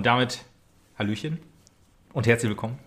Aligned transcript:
Und 0.00 0.06
damit 0.06 0.46
Hallöchen 0.98 1.40
und 2.14 2.26
herzlich 2.26 2.48
willkommen. 2.48 2.78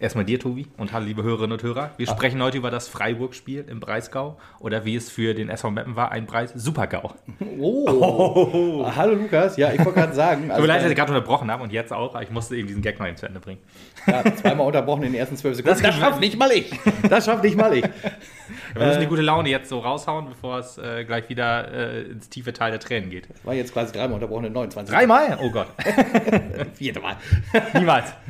Erstmal 0.00 0.24
dir, 0.24 0.38
Tobi, 0.38 0.68
und 0.76 0.92
hallo, 0.92 1.06
liebe 1.06 1.24
Hörerinnen 1.24 1.52
und 1.54 1.62
Hörer. 1.64 1.90
Wir 1.96 2.06
sprechen 2.06 2.40
heute 2.40 2.56
über 2.56 2.70
das 2.70 2.86
Freiburg-Spiel 2.86 3.64
im 3.68 3.80
Breisgau 3.80 4.38
oder 4.60 4.84
wie 4.84 4.94
es 4.94 5.10
für 5.10 5.34
den 5.34 5.48
SV 5.48 5.72
Meppen 5.72 5.96
war, 5.96 6.12
ein 6.12 6.26
Preis 6.26 6.52
Supergau. 6.54 7.14
Oh. 7.58 8.84
Ah, 8.86 8.92
Hallo 8.94 9.14
Lukas, 9.14 9.56
ja, 9.56 9.72
ich 9.72 9.80
wollte 9.80 9.94
gerade 9.94 10.14
sagen. 10.14 10.42
Tut 10.42 10.50
Also, 10.52 10.62
mir 10.62 10.68
leid, 10.68 10.82
dass 10.84 10.90
ich 10.90 10.96
gerade 10.96 11.12
unterbrochen 11.12 11.50
habe 11.50 11.64
und 11.64 11.72
jetzt 11.72 11.92
auch, 11.92 12.14
aber 12.14 12.22
ich 12.22 12.30
musste 12.30 12.54
eben 12.54 12.68
diesen 12.68 12.80
Gag 12.80 13.00
noch 13.00 13.08
eben 13.08 13.16
zu 13.16 13.26
Ende 13.26 13.40
bringen. 13.40 13.58
ja, 14.06 14.22
zweimal 14.36 14.68
unterbrochen 14.68 15.02
in 15.02 15.12
den 15.14 15.18
ersten 15.18 15.36
zwölf 15.36 15.56
Sekunden. 15.56 15.82
Das, 15.82 15.96
schafft 15.96 16.20
nicht 16.20 16.38
mal 16.38 16.52
ich. 16.52 16.70
Das 17.10 17.24
schafft 17.24 17.42
nicht 17.42 17.56
mal 17.56 17.74
ich. 17.76 17.84
Wir 18.74 18.86
müssen 18.86 19.00
die 19.00 19.06
gute 19.06 19.22
Laune 19.22 19.48
jetzt 19.48 19.68
so 19.68 19.80
raushauen, 19.80 20.28
bevor 20.28 20.58
es 20.60 20.78
äh, 20.78 21.04
gleich 21.06 21.28
wieder 21.28 21.72
äh, 21.72 22.02
ins 22.02 22.28
tiefe 22.28 22.52
Teil 22.52 22.70
der 22.70 22.78
Tränen 22.78 23.10
geht. 23.10 23.26
War 23.42 23.54
jetzt 23.54 23.72
quasi 23.72 23.92
dreimal 23.92 24.14
unterbrochen 24.14 24.44
in 24.44 24.52
29. 24.52 24.94
Dreimal? 24.94 25.38
Oh 25.42 25.50
Gott. 25.50 25.66
Vierte 26.74 27.00
Mal. 27.00 27.16
Niemals. 27.74 28.12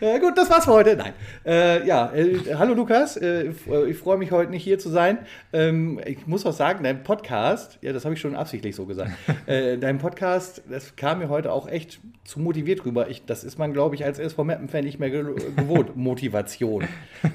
Ja, 0.00 0.18
gut, 0.18 0.36
das 0.36 0.50
war's 0.50 0.64
für 0.64 0.72
heute. 0.72 0.96
Nein. 0.96 1.12
Äh, 1.44 1.86
ja, 1.86 2.12
äh, 2.12 2.54
hallo 2.54 2.74
Lukas. 2.74 3.16
Äh, 3.16 3.48
ich 3.48 3.56
ich 3.88 3.96
freue 3.96 4.18
mich 4.18 4.30
heute 4.30 4.50
nicht 4.50 4.62
hier 4.62 4.78
zu 4.78 4.90
sein. 4.90 5.18
Ähm, 5.52 6.00
ich 6.04 6.26
muss 6.26 6.44
auch 6.46 6.52
sagen, 6.52 6.84
dein 6.84 7.02
Podcast, 7.02 7.78
ja, 7.80 7.92
das 7.92 8.04
habe 8.04 8.14
ich 8.14 8.20
schon 8.20 8.36
absichtlich 8.36 8.76
so 8.76 8.86
gesagt. 8.86 9.10
äh, 9.46 9.78
dein 9.78 9.98
Podcast, 9.98 10.62
das 10.68 10.96
kam 10.96 11.20
mir 11.20 11.28
heute 11.28 11.52
auch 11.52 11.68
echt 11.68 12.00
zu 12.24 12.40
motiviert 12.40 12.84
rüber. 12.84 13.08
Ich, 13.08 13.24
das 13.24 13.44
ist 13.44 13.58
man, 13.58 13.72
glaube 13.72 13.94
ich, 13.94 14.04
als 14.04 14.18
SV 14.18 14.44
Mappen-Fan 14.44 14.84
nicht 14.84 14.98
mehr 14.98 15.10
ge 15.10 15.24
gewohnt. 15.56 15.96
Motivation. 15.96 16.84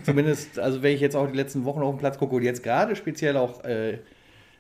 Zumindest, 0.04 0.60
also 0.60 0.82
wenn 0.84 0.94
ich 0.94 1.02
jetzt 1.02 1.16
auch 1.16 1.28
die 1.28 1.36
letzten 1.36 1.66
Wochen 1.66 1.82
auf 1.82 1.96
den 1.96 2.00
Platz 2.00 2.18
gucke 2.18 2.36
und 2.36 2.44
jetzt 2.44 2.64
gerade 2.64 2.96
speziell 2.96 3.38
auch 3.38 3.64
äh, 3.64 4.00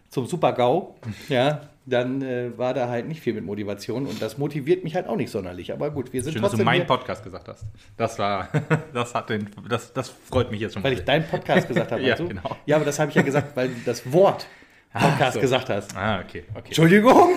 zum 0.09 0.25
Super-GAU, 0.25 0.95
ja, 1.29 1.61
dann 1.89 2.21
äh, 2.21 2.57
war 2.57 2.73
da 2.73 2.87
halt 2.87 3.07
nicht 3.07 3.21
viel 3.21 3.33
mit 3.33 3.43
Motivation 3.43 4.05
und 4.05 4.21
das 4.21 4.37
motiviert 4.37 4.83
mich 4.83 4.95
halt 4.95 5.07
auch 5.07 5.15
nicht 5.15 5.31
sonderlich. 5.31 5.73
Aber 5.73 5.91
gut, 5.91 6.13
wir 6.13 6.23
sind 6.23 6.33
Schön, 6.33 6.41
dass 6.41 6.51
du 6.51 6.63
meinen 6.63 6.85
Podcast 6.85 7.23
gesagt 7.23 7.47
hast. 7.47 7.65
Das 7.97 8.19
war, 8.19 8.49
das 8.93 9.15
hat 9.15 9.29
den, 9.29 9.49
das, 9.67 9.93
das 9.93 10.09
freut 10.09 10.51
mich 10.51 10.61
jetzt 10.61 10.73
schon. 10.73 10.83
weil 10.83 10.93
ich 10.93 11.03
deinen 11.03 11.25
Podcast 11.25 11.67
gesagt 11.67 11.91
habe. 11.91 12.01
Ja, 12.09 12.15
du? 12.15 12.29
genau. 12.29 12.55
ja, 12.65 12.77
aber 12.77 12.85
das 12.85 12.97
habe 12.97 13.09
ich 13.09 13.15
ja 13.15 13.21
gesagt, 13.21 13.55
weil 13.55 13.67
du 13.67 13.75
das 13.85 14.11
Wort 14.11 14.47
Podcast 14.93 15.33
so. 15.33 15.41
gesagt 15.41 15.69
hast. 15.69 15.95
Ah, 15.95 16.21
okay, 16.21 16.45
okay. 16.55 16.67
Entschuldigung. 16.67 17.35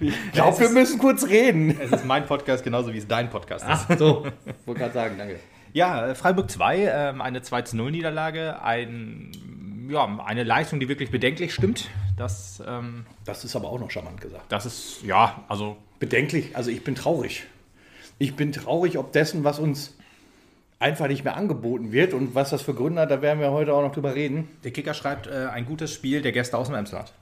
Ich 0.00 0.32
glaube, 0.32 0.58
wir 0.60 0.68
müssen 0.70 0.98
kurz 0.98 1.26
reden. 1.26 1.78
Es 1.80 1.92
ist 1.92 2.04
mein 2.04 2.26
Podcast 2.26 2.64
genauso 2.64 2.92
wie 2.92 2.98
es 2.98 3.06
dein 3.06 3.30
Podcast 3.30 3.64
ist. 3.64 3.86
Ach 3.88 3.98
so, 3.98 4.26
wollte 4.66 4.80
gerade 4.80 4.92
sagen, 4.92 5.14
danke. 5.16 5.38
Ja, 5.72 6.08
äh, 6.08 6.14
Freiburg 6.14 6.50
2, 6.50 6.78
ähm, 6.92 7.20
eine 7.20 7.42
2 7.42 7.62
zu 7.62 7.76
0 7.76 7.90
Niederlage, 7.90 8.60
ein, 8.62 9.30
ja, 9.90 10.18
eine 10.24 10.44
Leistung, 10.44 10.80
die 10.80 10.88
wirklich 10.88 11.10
bedenklich 11.10 11.54
stimmt. 11.54 11.88
Das, 12.18 12.62
ähm, 12.66 13.06
Das 13.24 13.44
ist 13.44 13.56
aber 13.56 13.68
auch 13.68 13.78
noch 13.78 13.90
charmant 13.90 14.20
gesagt. 14.20 14.50
das 14.50 14.66
ist, 14.66 15.02
ja, 15.02 15.44
also 15.48 15.76
Bedenklich, 15.98 16.54
also 16.56 16.70
ich 16.70 16.84
bin 16.84 16.94
traurig. 16.94 17.44
Ich 18.18 18.36
bin 18.36 18.52
traurig 18.52 18.98
ob 18.98 19.12
dessen, 19.12 19.44
was 19.44 19.58
uns 19.58 19.96
einfach 20.78 21.08
nicht 21.08 21.24
mehr 21.24 21.36
angeboten 21.36 21.90
wird 21.92 22.14
und 22.14 22.34
was 22.34 22.50
das 22.50 22.62
für 22.62 22.74
Gründe 22.74 23.02
hat, 23.02 23.10
da 23.10 23.20
werden 23.20 23.40
wir 23.40 23.50
heute 23.50 23.74
auch 23.74 23.82
noch 23.82 23.92
drüber 23.92 24.14
reden. 24.14 24.48
der 24.62 24.70
Kicker 24.70 24.94
schreibt 24.94 25.26
äh, 25.26 25.48
ein 25.52 25.66
gutes 25.66 25.92
Spiel 25.92 26.22
der 26.22 26.32
Gäste 26.32 26.56
aus 26.56 26.68
dem 26.68 26.76
Emsland. 26.76 27.12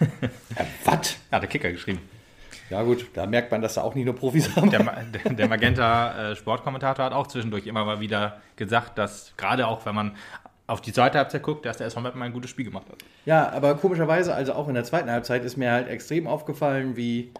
Ja, 0.00 0.66
was? 0.84 1.16
Ja, 1.30 1.36
hat 1.36 1.42
der 1.42 1.48
Kicker 1.48 1.72
geschrieben. 1.72 2.00
Ja 2.68 2.82
gut, 2.82 3.06
da 3.14 3.26
merkt 3.26 3.50
man, 3.50 3.62
dass 3.62 3.74
da 3.74 3.82
auch 3.82 3.94
nicht 3.94 4.04
nur 4.04 4.14
Profis 4.14 4.54
haben. 4.54 4.70
Der, 4.70 4.84
der, 4.84 5.32
der 5.32 5.48
Magenta 5.48 6.32
äh, 6.32 6.36
Sportkommentator 6.36 7.04
hat 7.04 7.12
auch 7.14 7.26
zwischendurch 7.26 7.66
immer 7.66 7.84
mal 7.84 8.00
wieder 8.00 8.40
gesagt, 8.56 8.98
dass 8.98 9.32
gerade 9.38 9.66
auch, 9.66 9.86
wenn 9.86 9.94
man 9.94 10.16
auf 10.70 10.80
die 10.80 10.92
zweite 10.92 11.18
Halbzeit 11.18 11.42
guckt, 11.42 11.66
dass 11.66 11.78
der 11.78 11.88
SV 11.88 12.00
Meppen 12.00 12.22
ein 12.22 12.32
gutes 12.32 12.50
Spiel 12.50 12.64
gemacht 12.64 12.86
hat. 12.88 12.98
Ja, 13.26 13.50
aber 13.50 13.74
komischerweise, 13.74 14.34
also 14.34 14.52
auch 14.52 14.68
in 14.68 14.74
der 14.74 14.84
zweiten 14.84 15.10
Halbzeit 15.10 15.44
ist 15.44 15.56
mir 15.56 15.72
halt 15.72 15.88
extrem 15.88 16.26
aufgefallen, 16.26 16.96
wie 16.96 17.32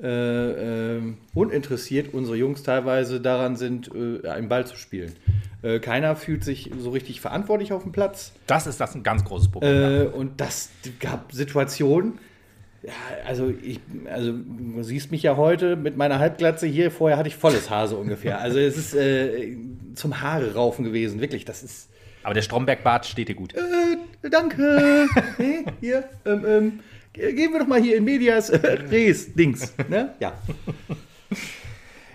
äh, 0.00 0.96
äh, 0.98 1.02
uninteressiert 1.34 2.14
unsere 2.14 2.36
Jungs 2.36 2.62
teilweise 2.62 3.20
daran 3.20 3.56
sind, 3.56 3.90
äh, 3.92 4.28
einen 4.28 4.48
Ball 4.48 4.66
zu 4.66 4.76
spielen. 4.76 5.14
Äh, 5.62 5.80
keiner 5.80 6.14
fühlt 6.14 6.44
sich 6.44 6.70
so 6.78 6.90
richtig 6.90 7.20
verantwortlich 7.20 7.72
auf 7.72 7.82
dem 7.82 7.92
Platz. 7.92 8.32
Das 8.46 8.66
ist 8.68 8.80
das 8.80 8.94
ein 8.94 9.02
ganz 9.02 9.24
großes 9.24 9.48
Problem. 9.48 10.02
Äh, 10.02 10.04
und 10.04 10.40
das 10.40 10.70
gab 11.00 11.32
Situationen. 11.32 12.18
Ja, 12.82 12.92
also, 13.26 13.52
ich, 13.62 13.80
also 14.12 14.32
du 14.32 14.82
siehst 14.84 15.10
mich 15.10 15.24
ja 15.24 15.36
heute 15.36 15.74
mit 15.74 15.96
meiner 15.96 16.20
Halbglatze 16.20 16.68
hier. 16.68 16.92
Vorher 16.92 17.18
hatte 17.18 17.28
ich 17.28 17.36
volles 17.36 17.68
Haar 17.68 17.88
so 17.88 17.96
ungefähr. 17.96 18.38
Also 18.40 18.60
es 18.60 18.76
ist 18.76 18.94
äh, 18.94 19.56
zum 19.94 20.20
Haare 20.20 20.54
raufen 20.54 20.84
gewesen, 20.84 21.20
wirklich. 21.20 21.44
Das 21.44 21.64
ist. 21.64 21.88
Aber 22.26 22.34
der 22.34 22.42
Stromberg-Bart 22.42 23.06
steht 23.06 23.28
dir 23.28 23.36
gut. 23.36 23.54
Äh, 23.54 24.28
danke. 24.28 25.06
hey, 25.36 25.64
hier, 25.80 26.08
ähm, 26.24 26.44
ähm, 26.44 26.80
ge- 27.12 27.32
gehen 27.32 27.52
wir 27.52 27.60
doch 27.60 27.68
mal 27.68 27.80
hier 27.80 27.96
in 27.98 28.02
Medias 28.04 28.50
äh, 28.50 28.56
Res, 28.90 29.32
Dings. 29.32 29.72
Ne? 29.88 30.12
Ja. 30.18 30.32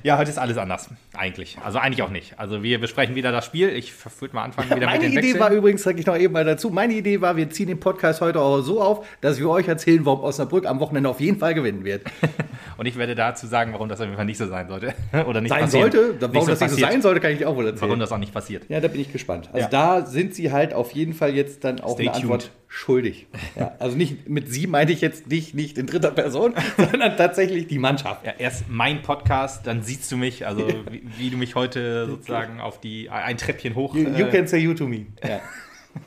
Ja, 0.03 0.17
heute 0.17 0.31
ist 0.31 0.37
alles 0.39 0.57
anders, 0.57 0.89
eigentlich. 1.13 1.57
Also 1.63 1.77
eigentlich 1.79 2.01
auch 2.01 2.09
nicht. 2.09 2.33
Also 2.39 2.63
wir 2.63 2.79
besprechen 2.79 3.15
wieder 3.15 3.31
das 3.31 3.45
Spiel. 3.45 3.69
Ich 3.69 3.93
würde 4.19 4.35
mal 4.35 4.43
anfangen 4.43 4.69
wieder 4.75 4.87
Meine 4.87 4.99
mit 4.99 5.03
den 5.03 5.11
Idee 5.11 5.21
Wechseln. 5.27 5.39
war 5.39 5.51
übrigens, 5.51 5.83
sage 5.83 5.99
ich 5.99 6.05
noch 6.05 6.17
eben 6.17 6.33
mal 6.33 6.43
dazu, 6.45 6.69
meine 6.71 6.93
Idee 6.93 7.21
war, 7.21 7.35
wir 7.37 7.49
ziehen 7.49 7.67
den 7.67 7.79
Podcast 7.79 8.21
heute 8.21 8.39
auch 8.39 8.61
so 8.61 8.81
auf, 8.81 9.05
dass 9.21 9.37
wir 9.39 9.49
euch 9.49 9.67
erzählen, 9.67 10.05
warum 10.05 10.21
Osnabrück 10.21 10.65
am 10.65 10.79
Wochenende 10.79 11.09
auf 11.09 11.19
jeden 11.19 11.37
Fall 11.39 11.53
gewinnen 11.53 11.83
wird. 11.83 12.03
Und 12.77 12.85
ich 12.87 12.97
werde 12.97 13.13
dazu 13.15 13.45
sagen, 13.47 13.73
warum 13.73 13.89
das 13.89 13.99
auf 13.99 14.05
jeden 14.05 14.15
Fall 14.17 14.25
nicht 14.25 14.37
so 14.37 14.47
sein 14.47 14.67
sollte. 14.67 14.93
Oder 15.27 15.41
nicht 15.41 15.49
Sein 15.51 15.61
passieren. 15.61 15.91
sollte, 15.91 16.15
warum 16.19 16.33
nicht 16.35 16.45
so 16.45 16.49
das 16.51 16.59
nicht 16.61 16.69
so 16.69 16.75
passiert. 16.75 16.91
sein 16.91 17.01
sollte, 17.01 17.19
kann 17.19 17.31
ich 17.31 17.45
auch 17.45 17.55
wohl 17.55 17.65
erzählen. 17.67 17.81
Warum 17.89 17.99
das 17.99 18.11
auch 18.11 18.17
nicht 18.17 18.33
passiert. 18.33 18.63
Ja, 18.69 18.79
da 18.79 18.87
bin 18.87 19.01
ich 19.01 19.11
gespannt. 19.11 19.49
Also 19.53 19.65
Ja. 19.65 19.69
da 19.69 20.05
sind 20.05 20.33
sie 20.33 20.51
halt 20.51 20.73
auf 20.73 20.91
jeden 20.93 21.13
Fall 21.13 21.35
jetzt 21.35 21.63
dann 21.63 21.79
auch 21.79 21.93
Stay 21.93 22.07
eine 22.07 22.15
Antwort 22.15 22.41
tuned. 22.41 22.51
Schuldig. 22.71 23.27
Ja, 23.59 23.75
also 23.79 23.97
nicht 23.97 24.29
mit 24.29 24.51
sie 24.51 24.65
meine 24.65 24.93
ich 24.93 25.01
jetzt 25.01 25.27
nicht, 25.27 25.53
nicht 25.53 25.77
in 25.77 25.87
dritter 25.87 26.11
Person, 26.11 26.55
sondern 26.77 27.17
tatsächlich 27.17 27.67
die 27.67 27.77
Mannschaft. 27.77 28.25
Ja, 28.25 28.31
erst 28.37 28.69
mein 28.69 29.01
Podcast, 29.01 29.67
dann 29.67 29.83
siehst 29.83 30.09
du 30.09 30.15
mich, 30.15 30.47
also 30.47 30.65
wie, 30.89 31.03
wie 31.17 31.29
du 31.29 31.37
mich 31.37 31.55
heute 31.55 32.07
sozusagen 32.07 32.61
auf 32.61 32.79
die 32.79 33.09
ein 33.09 33.37
Treppchen 33.37 33.75
hoch. 33.75 33.93
You, 33.93 34.07
you 34.11 34.25
äh, 34.25 34.31
can 34.31 34.47
say 34.47 34.59
you 34.59 34.73
to 34.73 34.87
me. 34.87 35.07
Ja. 35.21 35.41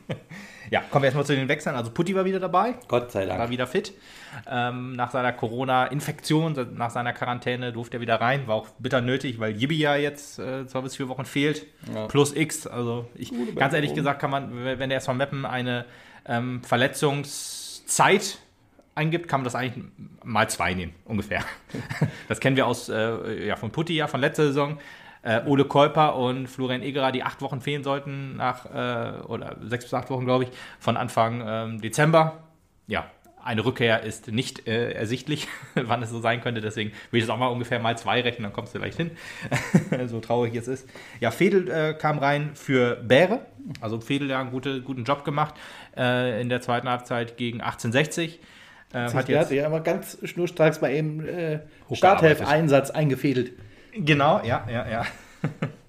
ja, 0.71 0.81
kommen 0.91 1.03
wir 1.03 1.09
erstmal 1.09 1.27
zu 1.27 1.37
den 1.37 1.49
Wechseln. 1.49 1.77
Also 1.77 1.91
Putti 1.91 2.15
war 2.15 2.25
wieder 2.25 2.41
dabei. 2.41 2.77
Gott 2.89 3.13
sei 3.13 3.29
war 3.29 3.37
Dank. 3.37 3.51
wieder 3.51 3.67
fit. 3.67 3.93
Ähm, 4.51 4.95
nach 4.95 5.11
seiner 5.11 5.35
Corona-Infektion, 5.35 6.75
nach 6.77 6.91
seiner 6.91 7.13
Quarantäne 7.13 7.75
durfte 7.75 7.99
er 7.99 8.01
wieder 8.01 8.23
rein. 8.23 8.47
War 8.47 8.55
auch 8.55 8.69
bitter 8.79 9.03
nötig, 9.03 9.39
weil 9.39 9.55
Yibi 9.55 9.77
ja 9.77 9.97
jetzt 9.97 10.39
äh, 10.39 10.67
zwei 10.67 10.81
bis 10.81 10.97
vier 10.97 11.11
Wochen 11.11 11.27
fehlt. 11.27 11.67
Ja. 11.95 12.07
Plus 12.07 12.35
X. 12.35 12.67
Also 12.67 13.07
ich, 13.15 13.29
Gute 13.29 13.53
ganz 13.53 13.75
ehrlich 13.75 13.95
gesagt, 13.95 14.19
kann 14.19 14.31
man, 14.31 14.65
wenn 14.65 14.89
der 14.89 14.97
SV 14.97 15.13
Meppen 15.13 15.45
eine 15.45 15.85
ähm, 16.27 16.63
Verletzungszeit 16.63 18.39
eingibt, 18.95 19.29
kann 19.29 19.41
man 19.41 19.45
das 19.45 19.55
eigentlich 19.55 19.85
mal 20.23 20.49
zwei 20.49 20.75
nehmen, 20.75 20.95
ungefähr. 21.05 21.45
Das 22.29 22.41
kennen 22.41 22.57
wir 22.57 22.67
aus 22.67 22.89
äh, 22.89 23.47
ja, 23.47 23.57
von 23.57 23.71
Putti 23.71 23.95
ja, 23.95 24.07
von 24.07 24.21
letzter 24.21 24.45
Saison. 24.45 24.79
Äh, 25.23 25.43
Ole 25.47 25.65
Kolper 25.65 26.17
und 26.17 26.49
Florian 26.49 26.83
Egerer, 26.83 27.11
die 27.11 27.23
acht 27.23 27.41
Wochen 27.41 27.61
fehlen 27.61 27.83
sollten, 27.83 28.37
nach, 28.37 28.67
äh, 28.67 29.23
oder 29.23 29.57
sechs 29.63 29.85
bis 29.85 29.95
acht 29.95 30.11
Wochen, 30.11 30.27
glaube 30.27 30.45
ich, 30.45 30.51
von 30.79 30.97
Anfang 30.97 31.43
ähm, 31.47 31.81
Dezember. 31.81 32.45
Ja, 32.87 33.07
eine 33.45 33.65
Rückkehr 33.65 34.03
ist 34.03 34.29
nicht 34.29 34.67
äh, 34.67 34.93
ersichtlich, 34.93 35.49
wann 35.75 36.03
es 36.03 36.11
so 36.11 36.21
sein 36.21 36.41
könnte. 36.41 36.61
Deswegen 36.61 36.93
will 37.11 37.21
ich 37.21 37.27
das 37.27 37.35
auch 37.35 37.39
mal 37.39 37.49
ungefähr 37.49 37.79
mal 37.79 37.97
zwei 37.99 38.21
rechnen, 38.21 38.45
dann 38.45 38.53
kommst 38.53 38.75
du 38.75 38.79
vielleicht 38.79 38.97
hin. 38.97 39.11
so 40.07 40.21
traurig 40.21 40.55
es 40.55 40.69
ist. 40.69 40.89
Ja, 41.21 41.31
Fedel 41.31 41.71
äh, 41.71 41.95
kam 41.95 42.19
rein 42.19 42.51
für 42.55 42.97
Bäre. 42.97 43.47
Also 43.81 44.01
Fedel 44.01 44.31
ja 44.31 44.41
einen 44.41 44.51
gute, 44.51 44.83
guten 44.83 45.05
Job 45.05 45.25
gemacht 45.25 45.55
äh, 45.97 46.41
in 46.41 46.49
der 46.49 46.61
zweiten 46.61 46.89
Halbzeit 46.89 47.37
gegen 47.37 47.61
1860. 47.61 48.41
Äh, 48.93 49.13
hat 49.13 49.29
jetzt, 49.29 49.51
ja 49.51 49.67
immer 49.67 49.81
ganz 49.81 50.19
schnurstracks 50.23 50.81
mal 50.81 50.93
eben 50.93 51.27
äh. 51.27 51.61
Starthelf-Einsatz 51.93 52.91
eingefädelt. 52.91 53.53
Genau, 53.93 54.41
ja, 54.45 54.67
ja, 54.71 54.89
ja. 54.89 55.07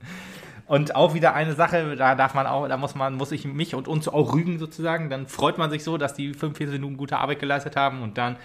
Und 0.68 0.96
auch 0.96 1.14
wieder 1.14 1.36
eine 1.36 1.54
Sache, 1.54 1.96
da 1.96 2.16
darf 2.16 2.34
man 2.34 2.48
auch, 2.48 2.68
da 2.68 2.78
muss 2.78 2.96
man, 2.96 3.16
muss 3.16 3.32
ich 3.32 3.46
mich 3.46 3.76
und 3.76 3.88
uns 3.88 4.08
auch 4.08 4.34
rügen 4.34 4.58
sozusagen. 4.58 5.10
Dann 5.10 5.28
freut 5.28 5.60
man 5.60 5.70
sich 5.70 5.84
so, 5.84 5.98
dass 5.98 6.16
die 6.16 6.34
45 6.34 6.80
Minuten 6.80 6.98
gute 6.98 7.18
Arbeit 7.18 7.40
geleistet 7.40 7.76
haben 7.76 8.02
und 8.02 8.18
dann 8.18 8.38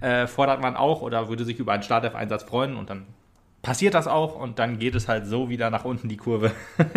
äh, 0.00 0.28
fordert 0.28 0.60
man 0.60 0.76
auch 0.76 1.02
oder 1.02 1.28
würde 1.28 1.44
sich 1.44 1.58
über 1.58 1.72
einen 1.72 1.82
Startelf-Einsatz 1.82 2.44
freuen 2.44 2.76
und 2.76 2.90
dann 2.90 3.06
passiert 3.62 3.94
das 3.94 4.06
auch 4.06 4.36
und 4.36 4.60
dann 4.60 4.78
geht 4.78 4.94
es 4.94 5.08
halt 5.08 5.26
so 5.26 5.48
wieder 5.48 5.70
nach 5.70 5.84
unten 5.84 6.08
die 6.08 6.16
Kurve. 6.16 6.52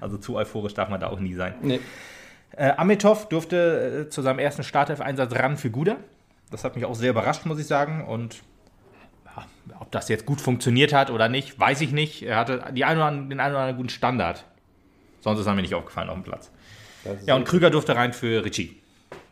also 0.00 0.16
zu 0.16 0.36
euphorisch 0.36 0.72
darf 0.72 0.88
man 0.88 1.00
da 1.00 1.08
auch 1.08 1.20
nie 1.20 1.34
sein. 1.34 1.54
Nee. 1.60 1.80
Äh, 2.56 2.70
Amitov 2.76 3.28
durfte 3.28 4.06
äh, 4.06 4.08
zu 4.08 4.22
seinem 4.22 4.38
ersten 4.38 4.62
Startelf-Einsatz 4.62 5.34
ran 5.34 5.58
für 5.58 5.70
Guda. 5.70 5.96
Das 6.50 6.64
hat 6.64 6.76
mich 6.76 6.84
auch 6.84 6.94
sehr 6.94 7.10
überrascht, 7.10 7.44
muss 7.46 7.58
ich 7.58 7.66
sagen. 7.66 8.04
Und 8.06 8.42
ob 9.80 9.90
das 9.90 10.08
jetzt 10.08 10.26
gut 10.26 10.40
funktioniert 10.40 10.92
hat 10.92 11.10
oder 11.10 11.28
nicht, 11.28 11.58
weiß 11.58 11.80
ich 11.80 11.92
nicht. 11.92 12.22
Er 12.22 12.36
hatte 12.36 12.64
die 12.72 12.84
ein 12.84 12.96
oder 12.96 13.06
anderen, 13.06 13.30
den 13.30 13.40
einen 13.40 13.54
oder 13.54 13.62
anderen 13.62 13.76
guten 13.76 13.88
Standard. 13.88 14.44
Sonst 15.20 15.40
ist 15.40 15.46
er 15.46 15.54
mir 15.54 15.62
nicht 15.62 15.74
aufgefallen 15.74 16.08
auf 16.08 16.16
dem 16.16 16.24
Platz. 16.24 16.50
Ja, 17.26 17.34
und 17.34 17.44
Krüger 17.44 17.70
durfte 17.70 17.96
rein 17.96 18.12
für 18.12 18.44
Ritchie. 18.44 18.80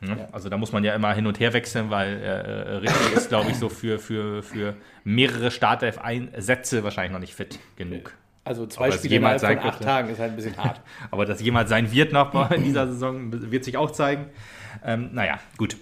Ne? 0.00 0.28
Also 0.32 0.49
da 0.49 0.56
muss 0.56 0.72
man 0.72 0.84
ja 0.84 0.94
immer 0.94 1.14
hin 1.14 1.26
und 1.26 1.38
her 1.38 1.52
wechseln, 1.52 1.90
weil 1.90 2.20
äh, 2.20 2.76
Ritchie 2.76 3.14
ist, 3.14 3.28
glaube 3.28 3.50
ich, 3.50 3.56
so 3.56 3.69
für, 3.69 3.99
für, 3.99 4.43
für 4.43 4.75
mehrere 5.04 5.50
Startelf-Einsätze 5.50 6.82
wahrscheinlich 6.82 7.12
noch 7.12 7.20
nicht 7.20 7.34
fit 7.34 7.58
genug. 7.76 8.12
also 8.44 8.66
zwei 8.66 8.87
Aber 8.87 8.94
Spiele 8.94 9.14
jemals 9.14 9.43
innerhalb 9.43 9.60
von 9.60 9.69
acht 9.69 9.78
könnte. 9.78 9.93
Tagen 9.93 10.10
ist 10.10 10.19
halt 10.19 10.32
ein 10.32 10.37
bisschen 10.37 10.56
hart. 10.56 10.81
Aber 11.10 11.25
das 11.25 11.40
jemals 11.40 11.70
sein 11.70 11.93
wird 11.93 12.12
noch 12.12 12.50
in 12.50 12.64
dieser 12.64 12.87
Saison, 12.88 13.50
wird 13.50 13.64
sich 13.64 13.76
auch 13.76 13.90
zeigen. 13.93 14.26
Ähm, 14.84 15.10
naja, 15.12 15.38
gut. 15.56 15.76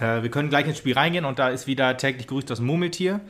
Äh, 0.00 0.22
wir 0.22 0.30
können 0.30 0.48
gleich 0.48 0.66
ins 0.66 0.78
Spiel 0.78 0.94
reingehen 0.94 1.24
und 1.24 1.38
da 1.38 1.48
ist 1.48 1.66
wieder 1.66 1.96
täglich 1.96 2.26
grüßt 2.26 2.48
das 2.48 2.60
Murmeltier. 2.60 3.20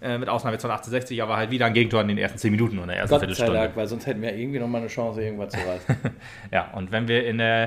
Äh, 0.00 0.18
mit 0.18 0.28
Ausnahme 0.28 0.58
von 0.58 0.70
1860, 0.70 1.22
aber 1.22 1.36
halt 1.36 1.50
wieder 1.50 1.66
ein 1.66 1.74
Gegentor 1.74 2.00
in 2.00 2.08
den 2.08 2.18
ersten 2.18 2.38
10 2.38 2.50
Minuten 2.50 2.78
oder 2.78 2.88
der 2.88 2.96
ersten 2.96 3.10
Gott 3.10 3.20
sei 3.20 3.26
Viertelstunde. 3.26 3.60
Dank, 3.60 3.76
weil 3.76 3.86
sonst 3.86 4.06
hätten 4.06 4.22
wir 4.22 4.34
irgendwie 4.34 4.58
noch 4.58 4.68
mal 4.68 4.78
eine 4.78 4.86
Chance, 4.88 5.22
irgendwas 5.22 5.52
zu 5.52 5.58
reißen. 5.58 5.96
Ja, 6.50 6.70
und 6.72 6.90
wenn 6.90 7.06
wir 7.06 7.26
in 7.26 7.38
der, 7.38 7.64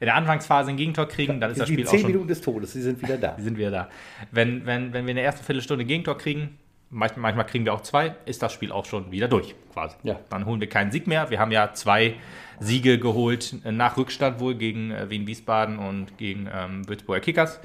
in 0.00 0.06
der 0.06 0.14
Anfangsphase 0.14 0.70
ein 0.70 0.76
Gegentor 0.76 1.06
kriegen, 1.08 1.40
dann 1.40 1.50
ist 1.50 1.60
das 1.60 1.68
Spiel 1.68 1.86
auch 1.86 1.90
10 1.90 2.00
schon 2.00 2.10
Minuten 2.10 2.28
des 2.28 2.40
Todes, 2.40 2.72
sie 2.72 2.82
sind 2.82 3.00
wieder 3.02 3.16
da. 3.16 3.32
Die 3.38 3.42
sind 3.42 3.56
wir 3.56 3.70
da. 3.70 3.88
Wenn, 4.30 4.66
wenn, 4.66 4.92
wenn 4.92 5.06
wir 5.06 5.10
in 5.10 5.16
der 5.16 5.24
ersten 5.24 5.44
Viertelstunde 5.44 5.84
ein 5.84 5.88
Gegentor 5.88 6.18
kriegen, 6.18 6.58
manchmal, 6.90 7.22
manchmal 7.22 7.46
kriegen 7.46 7.64
wir 7.64 7.72
auch 7.72 7.82
zwei, 7.82 8.14
ist 8.26 8.42
das 8.42 8.52
Spiel 8.52 8.72
auch 8.72 8.84
schon 8.84 9.10
wieder 9.10 9.28
durch, 9.28 9.54
quasi. 9.72 9.96
Ja. 10.02 10.20
Dann 10.28 10.44
holen 10.44 10.60
wir 10.60 10.68
keinen 10.68 10.90
Sieg 10.90 11.06
mehr. 11.06 11.30
Wir 11.30 11.38
haben 11.38 11.52
ja 11.52 11.72
zwei 11.72 12.14
Siege 12.60 12.98
geholt, 12.98 13.56
äh, 13.64 13.72
nach 13.72 13.96
Rückstand 13.96 14.40
wohl 14.40 14.54
gegen 14.54 14.90
äh, 14.90 15.10
Wien 15.10 15.26
Wiesbaden 15.26 15.78
und 15.78 16.16
gegen 16.18 16.48
ähm, 16.52 16.88
Würzburger 16.88 17.20
Kickers. 17.20 17.60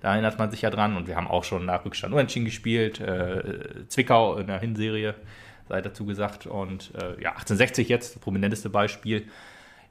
Da 0.00 0.12
erinnert 0.12 0.38
man 0.38 0.50
sich 0.50 0.62
ja 0.62 0.70
dran. 0.70 0.96
Und 0.96 1.06
wir 1.06 1.16
haben 1.16 1.28
auch 1.28 1.44
schon 1.44 1.64
nach 1.64 1.84
Rückstand 1.84 2.12
unentschieden 2.12 2.44
gespielt. 2.44 3.00
Äh, 3.00 3.86
Zwickau 3.88 4.36
in 4.36 4.48
der 4.48 4.58
Hinserie, 4.58 5.14
sei 5.68 5.80
dazu 5.80 6.04
gesagt. 6.04 6.46
Und 6.46 6.92
äh, 6.96 7.22
ja, 7.22 7.30
1860 7.30 7.88
jetzt, 7.88 8.16
das 8.16 8.22
prominenteste 8.22 8.68
Beispiel. 8.68 9.28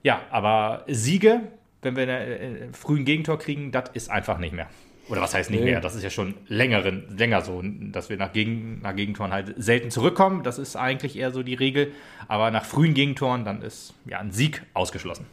Ja, 0.03 0.21
aber 0.29 0.83
Siege, 0.87 1.41
wenn 1.81 1.95
wir 1.95 2.07
einen 2.07 2.73
frühen 2.73 3.05
Gegentor 3.05 3.39
kriegen, 3.39 3.71
das 3.71 3.89
ist 3.93 4.09
einfach 4.09 4.37
nicht 4.37 4.53
mehr. 4.53 4.67
Oder 5.11 5.21
was 5.21 5.33
heißt 5.33 5.49
nicht 5.51 5.59
Nee. 5.59 5.71
mehr? 5.71 5.81
Das 5.81 5.93
ist 5.93 6.03
ja 6.03 6.09
schon 6.09 6.35
längeren, 6.47 7.03
länger 7.17 7.41
so, 7.41 7.61
dass 7.63 8.09
wir 8.09 8.17
nach, 8.17 8.31
Gegen, 8.31 8.79
nach 8.81 8.95
Gegentoren 8.95 9.31
halt 9.33 9.53
selten 9.57 9.91
zurückkommen. 9.91 10.41
Das 10.43 10.57
ist 10.57 10.75
eigentlich 10.77 11.17
eher 11.17 11.31
so 11.31 11.43
die 11.43 11.53
Regel. 11.53 11.91
Aber 12.29 12.49
nach 12.49 12.63
frühen 12.65 12.93
Gegentoren, 12.93 13.43
dann 13.43 13.61
ist 13.61 13.93
ja 14.05 14.19
ein 14.19 14.31
Sieg 14.31 14.63
ausgeschlossen. 14.73 15.25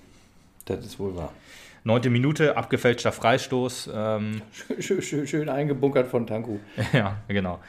Das 0.65 0.85
ist 0.85 0.99
wohl 0.99 1.17
wahr. 1.17 1.33
Neunte 1.85 2.11
Minute, 2.11 2.57
abgefälschter 2.57 3.13
Freistoß. 3.13 3.91
Ähm, 3.95 4.43
Schön, 4.81 5.01
schön, 5.01 5.27
schön 5.27 5.49
eingebunkert 5.49 6.09
von 6.09 6.27
Tanku. 6.27 6.59
ja, 6.93 7.17
genau. 7.29 7.61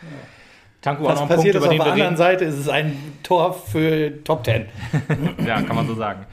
Tanku 0.82 1.06
auch 1.06 1.10
Was 1.10 1.20
noch 1.20 1.30
ein 1.30 1.36
Punkt, 1.36 1.54
über 1.54 1.60
auf 1.60 1.70
den 1.70 1.78
der 1.78 1.86
wir 1.86 1.92
anderen. 1.94 2.18
Seite, 2.18 2.46
ist 2.46 2.56
es 2.58 2.68
ein 2.70 2.98
Tor 3.22 3.54
für 3.54 4.24
Top 4.24 4.44
10. 4.46 4.66
Ja, 5.46 5.62
kann 5.62 5.76
man 5.76 5.86
so 5.88 5.94
sagen. 5.94 6.26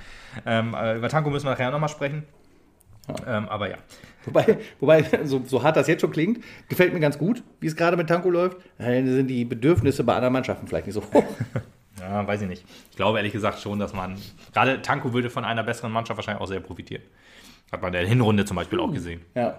Ähm, 0.47 0.75
äh, 0.75 0.97
über 0.97 1.09
Tanku 1.09 1.31
müssen 1.31 1.45
wir 1.47 1.51
nachher 1.51 1.71
nochmal 1.71 1.89
sprechen. 1.89 2.25
Ähm, 3.27 3.49
aber 3.49 3.71
ja. 3.71 3.77
Wobei, 4.25 4.59
wobei 4.81 5.05
so, 5.25 5.43
so 5.47 5.63
hart 5.63 5.77
das 5.77 5.87
jetzt 5.87 6.01
schon 6.01 6.11
klingt, 6.11 6.43
gefällt 6.69 6.93
mir 6.93 7.01
ganz 7.01 7.17
gut, 7.17 7.45
wie 7.61 7.69
es 7.69 7.77
gerade 7.77 7.97
mit 7.97 8.09
Tanko 8.09 8.29
läuft. 8.31 8.59
Dann 8.79 9.07
sind 9.07 9.29
die 9.29 9.45
Bedürfnisse 9.45 10.03
bei 10.03 10.15
anderen 10.15 10.33
Mannschaften 10.33 10.67
vielleicht 10.67 10.87
nicht 10.87 10.95
so 10.95 11.03
hoch. 11.03 11.25
Ja, 11.99 12.27
weiß 12.27 12.43
ich 12.43 12.49
nicht. 12.49 12.63
Ich 12.91 12.97
glaube 12.97 13.19
ehrlich 13.19 13.33
gesagt 13.33 13.59
schon, 13.59 13.79
dass 13.79 13.95
man, 13.95 14.19
gerade 14.53 14.83
Tanku 14.83 15.15
würde 15.15 15.31
von 15.31 15.47
einer 15.47 15.65
besseren 15.65 15.91
Mannschaft 15.91 16.19
wahrscheinlich 16.19 16.43
auch 16.43 16.47
sehr 16.47 16.61
profitieren. 16.61 17.03
Hat 17.73 17.81
man 17.81 17.89
in 17.95 18.01
der 18.01 18.07
Hinrunde 18.07 18.45
zum 18.45 18.57
Beispiel 18.57 18.79
auch 18.81 18.93
gesehen. 18.93 19.23
Ja. 19.35 19.59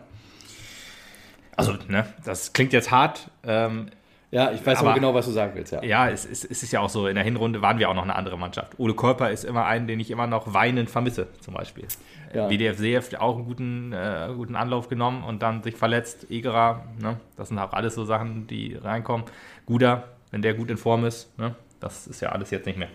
Also, 1.56 1.74
ne, 1.88 2.06
das 2.24 2.54
klingt 2.54 2.74
jetzt 2.74 2.92
hart. 2.92 3.32
Ähm, 3.44 3.90
Ja, 4.30 4.52
ich 4.52 4.64
weiß 4.64 4.80
aber, 4.80 4.94
genau, 4.94 5.16
was 5.16 5.26
du 5.26 5.32
sagen 5.32 5.54
willst, 5.56 5.74
ja. 5.74 5.84
ja, 5.84 6.10
es, 6.10 6.26
es, 6.26 6.44
es 6.46 6.62
ist 6.62 6.72
ja 6.72 6.82
auch 6.82 6.90
so, 6.90 7.08
in 7.08 7.16
der 7.16 7.24
Hinrunde 7.24 7.62
waren 7.64 7.80
wir 7.80 7.90
auch 7.90 7.96
noch 7.96 8.04
eine 8.04 8.16
andere 8.16 8.38
Mannschaft. 8.38 8.78
Ole 8.78 8.94
Körper 8.94 9.32
ist 9.32 9.44
immer 9.44 9.66
einen, 9.66 9.88
den 9.88 10.00
ich 10.00 10.12
immer 10.12 10.28
noch 10.28 10.54
weinend 10.54 10.92
vermisse, 10.92 11.28
zum 11.40 11.56
Beispiel. 11.56 11.86
Ja. 12.34 12.50
WDF 12.50 12.78
Seef 12.78 13.14
auch 13.16 13.36
einen 13.36 13.46
guten, 13.46 13.94
äh, 13.94 14.30
guten 14.36 14.56
Anlauf 14.56 14.90
genommen 14.90 15.24
und 15.24 15.42
dann 15.42 15.64
sich 15.64 15.76
verletzt. 15.76 16.30
Egerer, 16.30 16.86
ne? 17.02 17.18
das 17.36 17.50
sind 17.50 17.60
auch 17.60 17.74
alles 17.74 17.96
so 17.96 18.06
Sachen, 18.06 18.48
die 18.48 18.76
reinkommen. 18.76 19.26
Guder, 19.66 20.10
wenn 20.32 20.42
der 20.42 20.54
gut 20.54 20.70
in 20.70 20.78
Form 20.78 21.06
ist, 21.06 21.38
ne? 21.38 21.56
das 21.80 22.08
ist 22.08 22.22
ja 22.22 22.30
alles 22.30 22.52
jetzt 22.52 22.66
nicht 22.66 22.78
mehr. 22.78 22.90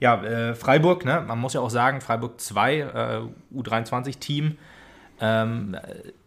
Ja, 0.00 0.22
äh, 0.22 0.54
Freiburg, 0.54 1.04
ne? 1.04 1.22
man 1.26 1.38
muss 1.38 1.54
ja 1.54 1.60
auch 1.60 1.70
sagen, 1.70 2.00
Freiburg 2.00 2.40
2, 2.40 2.78
äh, 2.78 3.20
U23-Team, 3.54 4.58
ähm, 5.20 5.76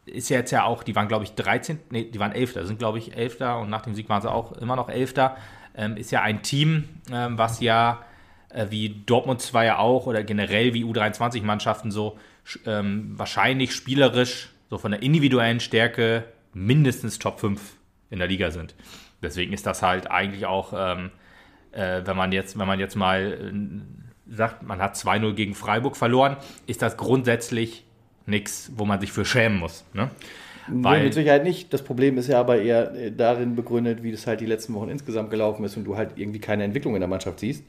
ist 0.06 0.30
ja 0.30 0.38
jetzt 0.38 0.52
ja 0.52 0.64
auch, 0.64 0.84
die 0.84 0.96
waren 0.96 1.08
glaube 1.08 1.24
ich 1.26 1.34
13, 1.34 1.80
nee, 1.90 2.06
die 2.06 2.20
waren 2.20 2.32
11. 2.32 2.54
sind 2.66 2.80
glaube 2.80 3.00
ich 3.00 3.18
11. 3.18 3.42
und 3.62 3.70
nach 3.70 3.82
dem 3.82 3.96
Sieg 3.96 4.08
waren 4.08 4.22
sie 4.22 4.32
auch 4.32 4.54
immer 4.54 4.76
noch 4.76 4.90
11. 4.90 5.14
Ähm, 5.76 5.98
ist 5.98 6.12
ja 6.12 6.22
ein 6.22 6.42
Team, 6.42 6.88
ähm, 7.12 7.38
was 7.38 7.60
ja 7.60 8.00
wie 8.70 9.02
Dortmund 9.06 9.42
zwar 9.42 9.66
ja 9.66 9.78
auch 9.78 10.08
oder 10.08 10.24
generell 10.24 10.74
wie 10.74 10.84
U23-Mannschaften 10.84 11.92
so 11.92 12.18
ähm, 12.66 13.14
wahrscheinlich 13.18 13.74
spielerisch, 13.74 14.50
so 14.70 14.78
von 14.78 14.92
der 14.92 15.04
individuellen 15.04 15.60
Stärke 15.60 16.24
mindestens 16.54 17.20
Top 17.20 17.40
5 17.40 17.60
in 18.10 18.20
der 18.20 18.28
Liga 18.28 18.52
sind. 18.52 18.76
Deswegen 19.22 19.54
ist 19.54 19.66
das 19.66 19.82
halt 19.82 20.10
eigentlich 20.10 20.46
auch, 20.46 20.74
ähm, 20.76 21.12
äh, 21.72 22.02
wenn 22.06 22.16
man 22.16 22.32
jetzt, 22.32 22.58
wenn 22.58 22.68
man 22.68 22.80
jetzt 22.80 22.96
mal 22.96 23.34
äh, 23.34 24.34
sagt, 24.34 24.64
man 24.64 24.80
hat 24.80 24.96
2-0 24.96 25.34
gegen 25.34 25.56
Freiburg 25.56 25.98
verloren, 25.98 26.38
ist 26.68 26.82
das 26.82 26.98
grundsätzlich 26.98 27.84
nichts, 28.26 28.72
wo 28.76 28.86
man 28.86 29.00
sich 29.00 29.12
für 29.12 29.26
schämen 29.26 29.60
muss. 29.60 29.86
Ne? 29.94 30.10
Nee, 30.68 30.84
Weil- 30.84 31.04
mit 31.04 31.14
Sicherheit 31.14 31.44
nicht. 31.44 31.74
Das 31.74 31.84
Problem 31.84 32.18
ist 32.18 32.28
ja 32.28 32.40
aber 32.40 32.62
eher 32.62 32.94
äh, 32.96 33.12
darin 33.12 33.56
begründet, 33.56 34.02
wie 34.04 34.12
das 34.12 34.26
halt 34.26 34.42
die 34.42 34.46
letzten 34.46 34.74
Wochen 34.74 34.90
insgesamt 34.90 35.30
gelaufen 35.30 35.64
ist 35.64 35.78
und 35.78 35.84
du 35.84 35.96
halt 35.96 36.12
irgendwie 36.16 36.40
keine 36.40 36.64
Entwicklung 36.64 36.96
in 36.96 37.02
der 37.02 37.10
Mannschaft 37.10 37.40
siehst. 37.40 37.64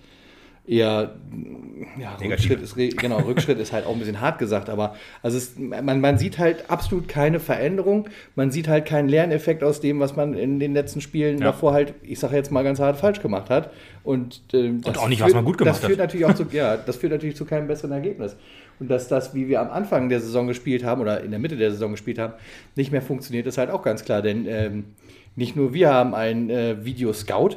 Eher, 0.69 1.15
ja, 1.97 2.17
Negativ. 2.21 2.51
Rückschritt 2.51 2.63
ist, 2.63 2.97
genau, 2.99 3.19
Rückschritt 3.19 3.59
ist 3.61 3.73
halt 3.73 3.87
auch 3.87 3.93
ein 3.93 4.01
bisschen 4.01 4.21
hart 4.21 4.39
gesagt, 4.41 4.69
aber 4.69 4.97
also 5.23 5.37
es, 5.37 5.53
man, 5.57 6.01
man 6.01 6.19
sieht 6.19 6.39
halt 6.39 6.69
absolut 6.69 7.07
keine 7.07 7.39
Veränderung. 7.39 8.09
Man 8.35 8.51
sieht 8.51 8.67
halt 8.67 8.85
keinen 8.85 9.09
Lerneffekt 9.09 9.63
aus 9.63 9.81
dem, 9.81 10.01
was 10.01 10.17
man 10.17 10.35
in 10.35 10.59
den 10.59 10.75
letzten 10.75 11.01
Spielen 11.01 11.39
Ja. 11.39 11.47
davor 11.47 11.73
halt, 11.73 11.95
ich 12.03 12.19
sage 12.19 12.35
jetzt 12.35 12.51
mal 12.51 12.65
ganz 12.65 12.81
hart, 12.81 12.97
falsch 12.97 13.23
gemacht 13.23 13.49
hat. 13.49 13.71
Und, 14.03 14.43
ähm, 14.55 14.81
das 14.81 14.99
auch 14.99 15.09
nicht, 15.09 15.23
was 15.23 15.35
man 15.35 15.45
gut 15.45 15.59
gemacht 15.59 15.77
das 15.77 15.85
führt 15.85 16.01
hat. 16.01 16.07
natürlich 16.09 16.27
auch 16.27 16.35
zu, 16.35 16.47
ja, 16.51 16.77
das 16.77 16.97
führt 16.97 17.13
natürlich 17.13 17.37
zu 17.37 17.45
keinem 17.45 17.69
besseren 17.69 17.93
Ergebnis. 17.93 18.37
Und 18.81 18.91
dass 18.91 19.07
das, 19.07 19.35
wie 19.35 19.47
wir 19.49 19.61
am 19.61 19.71
Anfang 19.71 20.09
der 20.09 20.21
Saison 20.21 20.49
gespielt 20.49 20.85
haben 20.85 21.01
oder 21.01 21.23
in 21.23 21.31
der 21.31 21.39
Mitte 21.41 21.57
der 21.57 21.71
Saison 21.71 21.93
gespielt 21.93 22.19
haben, 22.19 22.35
nicht 22.75 22.91
mehr 22.91 23.03
funktioniert, 23.03 23.47
ist 23.47 23.57
halt 23.57 23.71
auch 23.71 23.83
ganz 23.83 24.05
klar. 24.05 24.21
Denn 24.21 24.47
ähm, 24.49 24.85
nicht 25.37 25.55
nur 25.55 25.73
wir 25.75 25.93
haben 25.93 26.15
einen 26.15 26.51
äh, 26.51 26.85
Videoscout, 26.85 27.57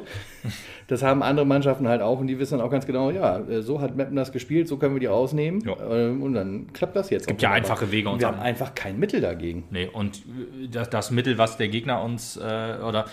das 0.86 1.02
haben 1.02 1.22
andere 1.22 1.46
Mannschaften 1.46 1.88
halt 1.88 2.02
auch 2.02 2.20
und 2.20 2.26
die 2.26 2.38
wissen 2.38 2.58
dann 2.58 2.66
auch 2.66 2.70
ganz 2.70 2.86
genau, 2.86 3.10
ja, 3.10 3.38
äh, 3.38 3.62
so 3.62 3.80
hat 3.80 3.96
Meppen 3.96 4.16
das 4.16 4.32
gespielt, 4.32 4.68
so 4.68 4.76
können 4.76 4.94
wir 4.94 5.00
die 5.00 5.08
ausnehmen 5.08 5.62
Ja. 5.66 5.76
ähm, 5.90 6.22
und 6.22 6.34
dann 6.34 6.72
klappt 6.72 6.94
das 6.94 7.10
jetzt. 7.10 7.26
Gibt 7.26 7.42
ja 7.42 7.50
einfache 7.50 7.90
Wege, 7.90 8.08
und 8.08 8.20
wir 8.20 8.28
haben 8.28 8.38
einfach 8.40 8.74
kein 8.74 8.98
Mittel 8.98 9.20
dagegen. 9.20 9.64
Nee, 9.70 9.88
und 9.92 10.18
äh, 10.18 10.68
das, 10.70 10.90
das 10.90 11.10
Mittel, 11.10 11.38
was 11.38 11.56
der 11.56 11.68
Gegner 11.68 12.02
uns, 12.02 12.36
äh, 12.36 12.40
oder 12.86 13.06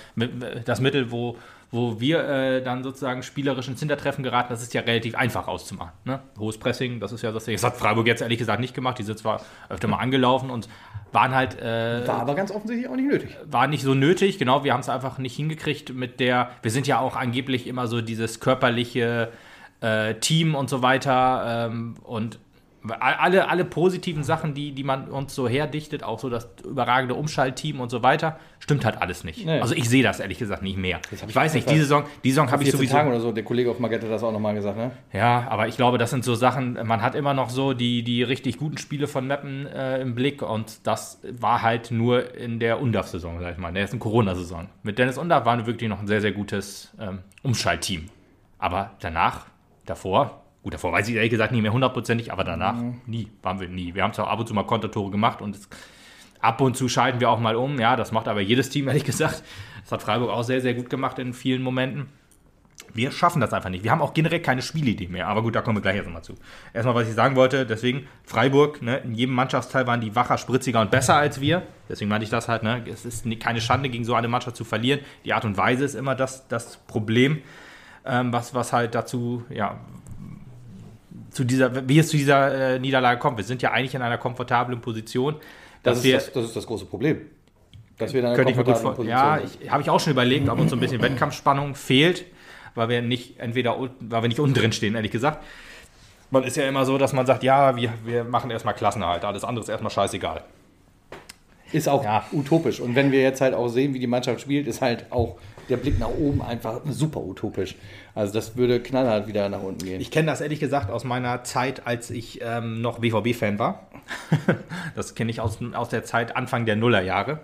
das 0.66 0.82
Mittel, 0.82 1.12
wo, 1.12 1.38
wo 1.70 2.00
wir 2.00 2.24
äh, 2.24 2.64
dann 2.64 2.84
sozusagen 2.84 3.24
spielerisch 3.24 3.68
ins 3.68 3.80
Hintertreffen 3.80 4.24
geraten, 4.24 4.50
das 4.50 4.62
ist 4.62 4.74
ja 4.74 4.82
relativ 4.82 5.16
einfach 5.16 5.48
auszumachen. 5.48 5.92
Ne? 6.06 6.22
Hohes 6.40 6.58
Pressing, 6.58 7.00
das 7.00 7.12
ist 7.12 7.22
ja 7.24 7.32
das, 7.32 7.46
das 7.46 7.64
hat 7.64 7.76
Freiburg 7.76 8.08
jetzt 8.08 8.22
ehrlich 8.22 8.38
gesagt 8.38 8.62
nicht 8.62 8.74
gemacht. 8.74 8.98
Die 9.00 9.04
sind 9.04 9.20
zwar 9.20 9.42
öfter 9.70 9.88
mal 9.88 9.98
angelaufen 9.98 10.50
und 10.50 10.70
waren 11.12 11.36
halt, 11.36 11.60
äh, 11.60 12.08
War 12.08 12.22
aber 12.22 12.36
ganz 12.36 12.52
offensichtlich 12.52 12.90
auch 12.90 12.96
nicht 12.96 13.10
nötig. 13.10 13.38
war 13.46 13.68
nicht 13.68 13.84
so 13.84 13.94
nötig, 13.94 14.40
genau, 14.40 14.64
wir 14.64 14.74
haben 14.74 14.82
es 14.82 14.90
einfach 14.90 15.18
nicht 15.18 15.36
hingekriegt 15.36 15.94
mit 15.94 16.20
der, 16.20 16.52
wir 16.62 16.72
sind 16.72 16.88
ja 16.88 17.00
auch 17.00 17.16
angeblich 17.16 17.68
immer 17.68 17.88
so 17.88 18.02
dieses 18.02 18.40
körperliche 18.40 19.32
äh, 19.82 20.16
Team 20.16 20.56
und 20.56 20.70
so 20.70 20.82
weiter 20.82 21.68
ähm, 21.70 21.96
und 22.04 22.40
alle, 22.90 23.50
alle 23.50 23.66
positiven 23.66 24.24
Sachen, 24.24 24.54
die, 24.54 24.72
die 24.72 24.84
man 24.84 25.10
uns 25.10 25.34
so 25.36 25.48
herdichtet, 25.48 26.04
auch 26.04 26.20
so 26.20 26.30
das 26.30 26.48
überragende 26.64 27.16
Umschaltteam 27.16 27.80
und 27.80 27.90
so 27.90 28.04
weiter, 28.04 28.40
stimmt 28.60 28.86
halt 28.86 29.02
alles 29.02 29.24
nicht. 29.24 29.46
Nee. 29.46 29.60
Also 29.60 29.76
ich 29.76 29.90
sehe 29.90 30.04
das 30.04 30.20
ehrlich 30.20 30.40
gesagt 30.40 30.64
nicht 30.64 30.78
mehr. 30.78 31.00
Ich 31.12 31.24
ich 31.24 31.36
weiß 31.36 31.54
nicht, 31.54 31.70
diese 31.70 31.82
Saison, 31.82 32.04
die 32.24 32.32
Saison 32.32 32.52
habe 32.52 32.64
ich 32.64 32.70
14 32.70 32.78
sowieso. 32.80 32.96
Tagen 32.96 33.10
oder 33.10 33.20
so, 33.20 33.32
der 33.32 33.44
Kollege 33.44 33.72
auf 33.72 33.80
Magette 33.80 34.06
hat 34.06 34.14
das 34.14 34.24
auch 34.24 34.32
nochmal 34.32 34.56
gesagt, 34.56 34.78
ne? 34.78 34.92
Ja, 35.14 35.48
aber 35.50 35.68
ich 35.68 35.78
glaube, 35.78 35.98
das 35.98 36.10
sind 36.10 36.24
so 36.24 36.36
Sachen, 36.36 36.74
man 36.86 37.02
hat 37.02 37.16
immer 37.16 37.34
noch 37.34 37.50
so 37.50 37.74
die, 37.74 38.04
die 38.04 38.24
richtig 38.24 38.58
guten 38.58 38.78
Spiele 38.78 39.08
von 39.08 39.28
Meppen 39.28 39.66
äh, 39.68 40.02
im 40.02 40.16
Blick 40.16 40.42
und 40.42 40.86
das 40.86 41.22
war 41.30 41.62
halt 41.62 41.92
nur 41.92 42.36
in 42.36 42.60
der 42.60 42.82
Undaf-Saison, 42.82 43.40
sag 43.40 43.54
ich 43.54 43.58
mal, 43.58 43.70
in 43.70 43.76
der 43.76 43.84
ersten 43.84 44.00
Corona-Saison. 44.00 44.68
Mit 44.84 44.98
Dennis 45.00 45.18
Undaf 45.18 45.46
waren 45.46 45.60
wir 45.60 45.68
wirklich 45.68 45.90
noch 45.90 46.00
ein 46.00 46.08
sehr, 46.08 46.22
sehr 46.22 46.32
gutes 46.32 46.94
ähm, 47.00 47.20
Umschaltteam. 47.44 48.10
Aber 48.60 48.92
danach, 49.00 49.46
davor, 49.86 50.44
gut, 50.68 50.74
davor 50.74 50.92
weiß 50.92 51.08
ich 51.08 51.16
ehrlich 51.16 51.32
gesagt 51.32 51.54
nicht 51.54 51.62
mehr 51.62 51.72
hundertprozentig, 51.72 52.34
aber 52.34 52.44
danach 52.44 52.76
nie, 53.06 53.30
waren 53.42 53.62
wir 53.62 53.70
nie. 53.70 53.96
Wir 53.96 54.04
haben 54.04 54.12
zwar 54.12 54.28
ab 54.28 54.38
und 54.38 54.48
zu 54.48 54.54
mal 54.54 54.64
Kontertore 54.64 55.10
gemacht 55.12 55.42
und 55.42 55.56
es, 55.56 55.70
ab 56.42 56.60
und 56.60 56.76
zu 56.76 56.90
schalten 56.90 57.22
wir 57.22 57.30
auch 57.30 57.40
mal 57.40 57.56
um, 57.56 57.80
ja, 57.80 57.96
das 57.96 58.12
macht 58.12 58.28
aber 58.28 58.42
jedes 58.42 58.70
Team, 58.70 58.88
ehrlich 58.90 59.06
gesagt. 59.06 59.44
Das 59.84 59.94
hat 59.94 60.04
Freiburg 60.04 60.30
auch 60.30 60.44
sehr, 60.44 60.60
sehr 60.60 60.74
gut 60.74 60.90
gemacht 60.90 61.20
in 61.20 61.32
vielen 61.32 61.62
Momenten. 61.62 62.08
Wir 62.94 63.12
schaffen 63.12 63.40
das 63.40 63.54
einfach 63.54 63.70
nicht. 63.70 63.86
Wir 63.86 63.92
haben 63.92 64.02
auch 64.02 64.14
generell 64.14 64.42
keine 64.42 64.62
Spielidee 64.62 65.08
mehr. 65.08 65.30
Aber 65.30 65.42
gut, 65.42 65.56
da 65.56 65.62
kommen 65.62 65.78
wir 65.78 65.82
gleich 65.82 65.96
erst 65.96 66.10
mal 66.10 66.22
zu. 66.22 66.36
Erstmal, 66.74 66.96
was 66.96 67.08
ich 67.08 67.14
sagen 67.14 67.38
wollte, 67.38 67.66
deswegen 67.66 68.06
Freiburg, 68.26 68.82
ne, 68.82 68.98
in 68.98 69.14
jedem 69.14 69.36
Mannschaftsteil 69.36 69.88
waren 69.88 70.02
die 70.02 70.16
wacher, 70.18 70.38
spritziger 70.38 70.82
und 70.82 70.92
besser 70.92 71.16
als 71.16 71.40
wir. 71.40 71.64
Deswegen 71.88 72.10
meinte 72.10 72.26
ich 72.26 72.30
das 72.30 72.50
halt, 72.50 72.64
ne, 72.64 72.84
es 72.92 73.06
ist 73.06 73.26
keine 73.40 73.62
Schande, 73.62 73.88
gegen 73.88 74.04
so 74.04 74.16
eine 74.16 74.28
Mannschaft 74.28 74.58
zu 74.58 74.66
verlieren. 74.66 75.00
Die 75.24 75.32
Art 75.32 75.46
und 75.46 75.56
Weise 75.56 75.86
ist 75.86 75.96
immer 75.96 76.14
das, 76.14 76.50
das 76.50 76.76
Problem, 76.88 77.42
ähm, 78.06 78.34
was, 78.34 78.54
was 78.54 78.74
halt 78.74 78.96
dazu, 78.96 79.46
ja, 79.50 79.80
zu 81.38 81.44
dieser, 81.46 81.88
wie 81.88 82.00
es 82.00 82.10
zu 82.10 82.18
dieser 82.18 82.74
äh, 82.76 82.80
Niederlage 82.80 83.20
kommt. 83.20 83.38
Wir 83.38 83.44
sind 83.46 83.62
ja 83.62 83.72
eigentlich 83.72 83.94
in 83.96 84.02
einer 84.02 84.18
komfortablen 84.18 84.82
Position, 84.82 85.36
Das 85.84 85.94
dass 85.94 85.98
ist 86.00 86.04
wir 86.04 86.14
das, 86.16 86.32
das 86.34 86.46
ist 86.46 86.56
das 86.56 86.66
große 86.68 86.86
Problem. 86.86 87.22
Dass 88.00 88.12
wir 88.14 88.20
in 88.22 88.26
einer 88.26 88.36
könnte 88.36 88.52
ich 88.52 88.58
mir 88.58 88.64
gut 88.64 88.74
komfortablen 88.74 89.08
Ja, 89.08 89.40
habe 89.72 89.82
ich 89.84 89.90
auch 89.90 90.00
schon 90.00 90.12
überlegt, 90.14 90.50
ob 90.50 90.60
uns 90.60 90.72
so 90.72 90.76
ein 90.76 90.80
bisschen 90.80 91.02
Wettkampfspannung 91.04 91.76
fehlt, 91.76 92.26
weil 92.76 92.90
wir 92.90 93.02
nicht 93.02 93.40
entweder 93.40 93.78
unten- 93.78 94.12
weil 94.12 94.24
wir 94.24 94.28
nicht 94.28 94.40
unten 94.40 94.56
drin 94.56 94.72
stehen, 94.72 94.96
ehrlich 94.96 95.12
gesagt. 95.12 95.44
Man 96.32 96.44
ist 96.44 96.58
ja 96.58 96.68
immer 96.68 96.86
so, 96.86 96.98
dass 96.98 97.14
man 97.14 97.26
sagt, 97.26 97.44
ja, 97.44 97.76
wir, 97.76 97.94
wir 98.04 98.24
machen 98.24 98.50
erstmal 98.52 98.74
Klassenerhalt, 98.74 99.24
alles 99.24 99.44
andere 99.46 99.64
ist 99.64 99.70
erstmal 99.70 99.92
scheißegal. 99.92 100.44
ist 101.72 101.88
auch 101.88 102.04
ja. 102.04 102.26
utopisch. 102.32 102.80
Und 102.80 102.96
wenn 102.96 103.12
wir 103.12 103.22
jetzt 103.22 103.42
halt 103.42 103.54
auch 103.54 103.68
sehen, 103.70 103.94
wie 103.94 104.00
die 104.00 104.08
Mannschaft 104.08 104.42
spielt, 104.42 104.68
ist 104.68 104.82
halt 104.82 105.06
auch 105.12 105.38
der 105.70 105.78
Blick 105.78 106.00
nach 106.00 106.10
oben 106.10 106.42
einfach 106.42 106.82
super 106.90 107.22
utopisch. 107.22 107.76
Also 108.16 108.34
das 108.34 108.56
würde 108.56 108.82
knallhart 108.82 109.28
wieder 109.28 109.50
nach 109.50 109.62
unten 109.62 109.86
gehen. 109.86 110.02
Ich 110.02 110.12
kenne 110.12 110.28
das 110.28 110.42
ehrlich 110.42 110.60
gesagt 110.60 110.90
aus 110.90 111.04
meiner 111.04 111.44
Zeit, 111.44 111.86
als 111.86 112.10
ich 112.10 112.40
ähm, 112.42 112.82
noch 112.82 113.00
BVB-Fan 113.00 113.60
war. 113.60 113.88
das 114.96 115.16
kenne 115.16 115.32
ich 115.32 115.42
aus, 115.42 115.60
aus 115.74 115.90
der 115.90 116.04
Zeit 116.04 116.36
Anfang 116.36 116.66
der 116.66 116.76
Nullerjahre, 116.76 117.40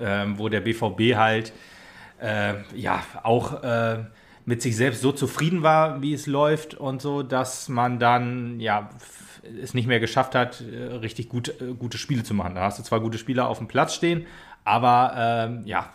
ähm, 0.00 0.38
wo 0.38 0.48
der 0.48 0.60
BVB 0.60 1.16
halt 1.16 1.52
äh, 2.20 2.54
ja 2.74 3.02
auch 3.22 3.62
äh, 3.62 4.04
mit 4.44 4.62
sich 4.62 4.76
selbst 4.76 5.02
so 5.02 5.12
zufrieden 5.12 5.62
war, 5.62 6.02
wie 6.02 6.14
es 6.14 6.26
läuft 6.26 6.74
und 6.74 7.00
so, 7.00 7.22
dass 7.22 7.68
man 7.68 7.98
dann 7.98 8.60
ja 8.60 8.90
es 9.60 9.74
nicht 9.74 9.86
mehr 9.86 10.00
geschafft 10.00 10.34
hat, 10.34 10.60
äh, 10.60 10.94
richtig 10.94 11.28
gut, 11.28 11.48
äh, 11.60 11.74
gute 11.78 11.98
Spiele 11.98 12.22
zu 12.22 12.34
machen. 12.34 12.54
Da 12.54 12.62
hast 12.62 12.78
du 12.78 12.82
zwar 12.82 13.00
gute 13.00 13.18
Spieler 13.18 13.48
auf 13.48 13.58
dem 13.58 13.68
Platz 13.68 13.94
stehen, 13.94 14.26
aber 14.64 15.14
ähm, 15.16 15.62
ja, 15.64 15.90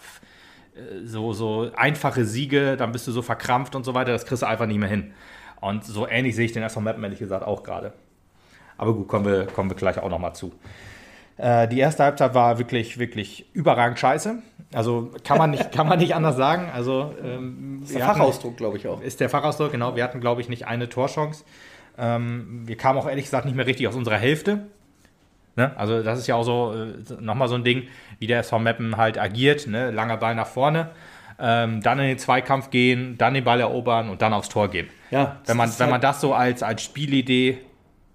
so, 1.03 1.33
so 1.33 1.71
einfache 1.75 2.25
Siege, 2.25 2.77
dann 2.77 2.91
bist 2.91 3.07
du 3.07 3.11
so 3.11 3.21
verkrampft 3.21 3.75
und 3.75 3.83
so 3.83 3.93
weiter, 3.93 4.11
das 4.11 4.25
kriegst 4.25 4.43
du 4.43 4.47
einfach 4.47 4.65
nicht 4.65 4.79
mehr 4.79 4.89
hin. 4.89 5.13
Und 5.59 5.85
so 5.85 6.07
ähnlich 6.07 6.35
sehe 6.35 6.45
ich 6.45 6.53
den 6.53 6.63
SV 6.63 6.81
Mappen 6.81 7.03
ehrlich 7.03 7.19
gesagt 7.19 7.45
auch 7.45 7.63
gerade. 7.63 7.93
Aber 8.77 8.93
gut, 8.93 9.07
kommen 9.07 9.25
wir, 9.25 9.45
kommen 9.47 9.69
wir 9.69 9.75
gleich 9.75 9.97
auch 9.99 10.09
nochmal 10.09 10.35
zu. 10.35 10.53
Äh, 11.37 11.67
die 11.67 11.79
erste 11.79 12.03
Halbzeit 12.03 12.33
war 12.33 12.57
wirklich, 12.57 12.97
wirklich 12.97 13.45
überragend 13.53 13.99
scheiße. 13.99 14.41
Also 14.73 15.11
kann 15.23 15.37
man 15.37 15.51
nicht, 15.51 15.71
kann 15.71 15.87
man 15.87 15.99
nicht 15.99 16.15
anders 16.15 16.35
sagen. 16.35 16.69
Also, 16.73 17.13
ähm, 17.23 17.81
ist 17.83 17.95
der 17.95 18.05
Fachausdruck, 18.05 18.57
glaube 18.57 18.77
ich 18.77 18.87
auch. 18.87 19.01
Ist 19.01 19.19
der 19.19 19.29
Fachausdruck, 19.29 19.71
genau. 19.71 19.95
Wir 19.95 20.03
hatten, 20.03 20.19
glaube 20.19 20.41
ich, 20.41 20.49
nicht 20.49 20.67
eine 20.67 20.89
Torchance. 20.89 21.43
Ähm, 21.97 22.63
wir 22.65 22.77
kamen 22.77 22.99
auch 22.99 23.07
ehrlich 23.07 23.25
gesagt 23.25 23.45
nicht 23.45 23.55
mehr 23.55 23.65
richtig 23.65 23.87
aus 23.87 23.95
unserer 23.95 24.17
Hälfte. 24.17 24.67
Ne? 25.57 25.75
Also 25.75 26.03
das 26.03 26.19
ist 26.19 26.27
ja 26.27 26.35
auch 26.35 26.43
so 26.43 26.73
äh, 26.73 27.21
nochmal 27.21 27.47
so 27.47 27.55
ein 27.55 27.63
Ding, 27.63 27.87
wie 28.19 28.27
der 28.27 28.39
SV 28.39 28.59
Meppen 28.59 28.95
halt 28.95 29.19
agiert. 29.19 29.67
Ne? 29.67 29.89
Langer 29.91 30.17
Ball 30.17 30.35
nach 30.35 30.47
vorne, 30.47 30.91
ähm, 31.39 31.81
dann 31.81 31.99
in 31.99 32.07
den 32.07 32.19
Zweikampf 32.19 32.69
gehen, 32.69 33.17
dann 33.17 33.33
den 33.33 33.43
Ball 33.43 33.59
erobern 33.59 34.09
und 34.09 34.21
dann 34.21 34.33
aufs 34.33 34.49
Tor 34.49 34.69
gehen. 34.69 34.87
Ja, 35.09 35.37
wenn 35.45 35.57
man, 35.57 35.69
wenn 35.69 35.79
halt 35.79 35.89
man 35.89 36.01
das 36.01 36.21
so 36.21 36.33
als, 36.33 36.61
als 36.61 36.83
Spielidee 36.83 37.57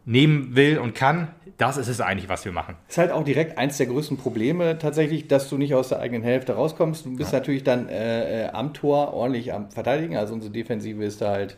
nehmen 0.05 0.55
will 0.55 0.79
und 0.79 0.95
kann, 0.95 1.29
das 1.59 1.77
ist 1.77 1.89
es 1.89 2.01
eigentlich, 2.01 2.29
was 2.29 2.45
wir 2.45 2.53
machen. 2.53 2.77
Ist 2.89 2.99
halt 2.99 3.13
auch 3.13 3.25
direkt 3.25 3.59
eins 3.59 3.77
der 3.77 3.87
größten 3.87 4.17
Probleme 4.17 4.79
tatsächlich, 4.79 5.29
dass 5.29 5.49
du 5.49 5.59
nicht 5.59 5.75
aus 5.75 5.89
der 5.89 6.01
eigenen 6.01 6.23
Hälfte 6.23 6.55
rauskommst. 6.55 7.07
Du 7.07 7.17
bist 7.17 7.33
ja. 7.33 7.39
natürlich 7.39 7.65
dann 7.65 7.89
äh, 7.89 8.45
äh 8.45 8.49
am 8.51 8.73
Tor 8.73 9.15
ordentlich 9.15 9.53
am 9.53 9.71
Verteidigen. 9.71 10.17
Also 10.17 10.35
unsere 10.35 10.53
Defensive 10.53 11.03
ist 11.05 11.21
da 11.21 11.31
halt 11.31 11.57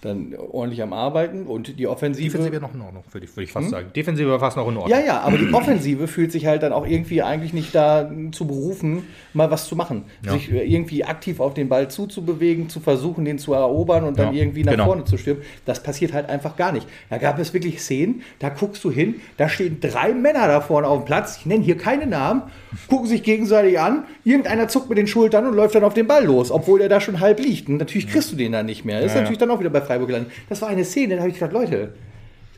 dann 0.00 0.34
ordentlich 0.36 0.80
am 0.82 0.92
Arbeiten 0.92 1.46
und 1.46 1.78
die 1.78 1.86
Offensive. 1.88 2.38
Defensive 2.38 2.60
noch 2.60 2.74
in 2.74 2.80
Ordnung, 2.80 3.02
würde 3.10 3.26
ich, 3.26 3.36
würde 3.36 3.44
ich 3.44 3.52
fast 3.52 3.66
hm? 3.66 3.70
sagen. 3.70 3.86
Defensive 3.94 4.30
war 4.30 4.38
fast 4.38 4.56
noch 4.56 4.68
in 4.68 4.76
Ordnung. 4.76 4.96
Ja, 4.96 5.04
ja, 5.04 5.20
aber 5.20 5.38
die 5.38 5.52
Offensive 5.52 6.06
fühlt 6.06 6.30
sich 6.30 6.46
halt 6.46 6.62
dann 6.62 6.72
auch 6.72 6.86
irgendwie 6.86 7.22
eigentlich 7.22 7.52
nicht 7.52 7.74
da 7.74 8.08
zu 8.30 8.46
berufen, 8.46 9.04
mal 9.32 9.50
was 9.50 9.66
zu 9.66 9.74
machen. 9.74 10.04
Ja. 10.24 10.32
Sich 10.32 10.52
äh, 10.52 10.64
irgendwie 10.64 11.04
aktiv 11.04 11.40
auf 11.40 11.54
den 11.54 11.68
Ball 11.68 11.88
zuzubewegen, 11.88 12.68
zu 12.68 12.78
versuchen, 12.78 13.24
den 13.24 13.38
zu 13.38 13.54
erobern 13.54 14.04
und 14.04 14.18
dann 14.18 14.34
ja, 14.34 14.42
irgendwie 14.42 14.62
nach 14.62 14.72
genau. 14.72 14.86
vorne 14.86 15.04
zu 15.04 15.16
stürmen. 15.16 15.42
Das 15.64 15.82
passiert 15.82 16.12
halt 16.12 16.28
einfach 16.28 16.56
gar 16.56 16.70
nicht. 16.70 16.86
Da 17.10 17.18
gab 17.18 17.38
es 17.40 17.52
wirklich 17.52 17.80
Szenen, 17.80 18.22
da 18.38 18.50
guckst 18.50 18.84
du 18.84 18.92
hin, 18.92 19.16
da 19.36 19.48
stehen 19.48 19.78
drei 19.80 20.14
Männer 20.14 20.46
da 20.46 20.60
vorne 20.60 20.86
auf 20.86 21.02
dem 21.02 21.06
Platz, 21.06 21.38
ich 21.40 21.46
nenne 21.46 21.64
hier 21.64 21.76
keine 21.76 22.06
Namen, 22.06 22.42
gucken 22.86 23.08
sich 23.08 23.24
gegenseitig 23.24 23.80
an, 23.80 24.04
irgendeiner 24.24 24.68
zuckt 24.68 24.88
mit 24.88 24.98
den 24.98 25.08
Schultern 25.08 25.46
und 25.46 25.54
läuft 25.54 25.74
dann 25.74 25.84
auf 25.84 25.94
den 25.94 26.06
Ball 26.06 26.24
los, 26.24 26.52
obwohl 26.52 26.80
er 26.80 26.88
da 26.88 27.00
schon 27.00 27.18
halb 27.18 27.40
liegt. 27.40 27.68
Und 27.68 27.78
natürlich 27.78 28.08
kriegst 28.08 28.30
du 28.30 28.36
den 28.36 28.52
dann 28.52 28.66
nicht 28.66 28.84
mehr. 28.84 29.00
Das 29.00 29.06
ist 29.06 29.14
ja, 29.14 29.22
natürlich 29.22 29.38
dann 29.38 29.50
auch 29.50 29.58
wieder 29.58 29.70
bei 29.70 29.80
Freiburg 29.88 30.08
gelandet. 30.08 30.32
Das 30.48 30.62
war 30.62 30.68
eine 30.68 30.84
Szene, 30.84 31.16
da 31.16 31.20
habe 31.20 31.30
ich 31.30 31.38
gedacht, 31.38 31.52
Leute, 31.52 31.94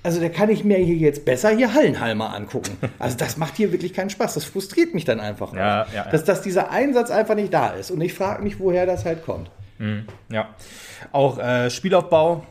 also 0.03 0.21
da 0.21 0.29
kann 0.29 0.49
ich 0.49 0.65
mir 0.65 0.79
hier 0.79 0.97
jetzt 0.97 1.25
besser 1.25 1.51
hier 1.51 1.75
Hallenhalmer 1.75 2.35
angucken. 2.35 2.77
Also 2.99 3.17
das 3.17 3.37
macht 3.37 3.57
hier 3.57 3.73
wirklich 3.73 3.95
keinen 3.95 4.11
Spaß. 4.11 4.35
Das 4.35 4.45
frustriert 4.45 4.95
mich 4.95 5.05
dann 5.05 5.21
einfach. 5.21 5.55
Ja, 5.55 5.87
ja, 5.95 6.05
dass, 6.11 6.25
dass 6.25 6.43
dieser 6.43 6.71
Einsatz 6.71 7.11
einfach 7.11 7.35
nicht 7.35 7.53
da 7.53 7.69
ist. 7.69 7.91
Und 7.91 8.01
ich 8.01 8.15
frage 8.15 8.43
mich, 8.43 8.59
woher 8.59 8.85
das 8.85 9.05
halt 9.05 9.25
kommt. 9.25 9.51
Mhm, 9.79 10.05
ja. 10.31 10.49
Auch 11.13 11.39
äh, 11.39 11.71
Spielaufbau 11.71 12.45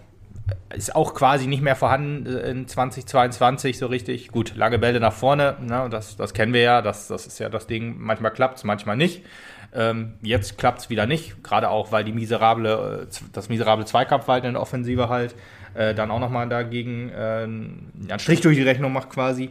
ist 0.76 0.96
auch 0.96 1.14
quasi 1.14 1.48
nicht 1.48 1.62
mehr 1.62 1.76
vorhanden 1.76 2.26
äh, 2.26 2.50
in 2.50 2.68
2022 2.68 3.78
so 3.78 3.88
richtig. 3.88 4.30
Gut, 4.30 4.56
lange 4.56 4.80
Bälle 4.80 5.00
nach 5.00 5.14
vorne, 5.14 5.58
ne, 5.62 5.88
das, 5.90 6.18
das 6.18 6.34
kennen 6.34 6.54
wir 6.54 6.62
ja. 6.62 6.82
Das, 6.82 7.08
das 7.08 7.28
ist 7.28 7.40
ja 7.40 7.50
das 7.50 7.68
Ding. 7.68 7.96
Manchmal 8.00 8.32
klappt 8.32 8.58
es, 8.58 8.64
manchmal 8.64 8.98
nicht. 8.98 9.24
Ähm, 9.74 10.14
jetzt 10.22 10.58
klappt 10.58 10.80
es 10.80 10.90
wieder 10.90 11.06
nicht, 11.06 11.44
gerade 11.44 11.70
auch, 11.70 11.92
weil 11.92 12.04
die 12.04 12.12
miserable, 12.12 13.08
äh, 13.10 13.16
das 13.34 13.50
miserable 13.50 13.86
Zweikampfverhalten 13.86 14.48
in 14.48 14.54
der 14.54 14.62
Offensive 14.62 15.10
halt 15.10 15.36
äh, 15.76 15.94
dann 15.94 16.12
auch 16.12 16.20
nochmal 16.20 16.50
dagegen 16.50 17.10
äh, 17.10 17.44
einen 17.44 18.20
Strich 18.20 18.42
durch 18.42 18.58
die 18.58 18.64
Rechnung 18.64 18.92
macht 18.94 19.10
quasi. 19.10 19.50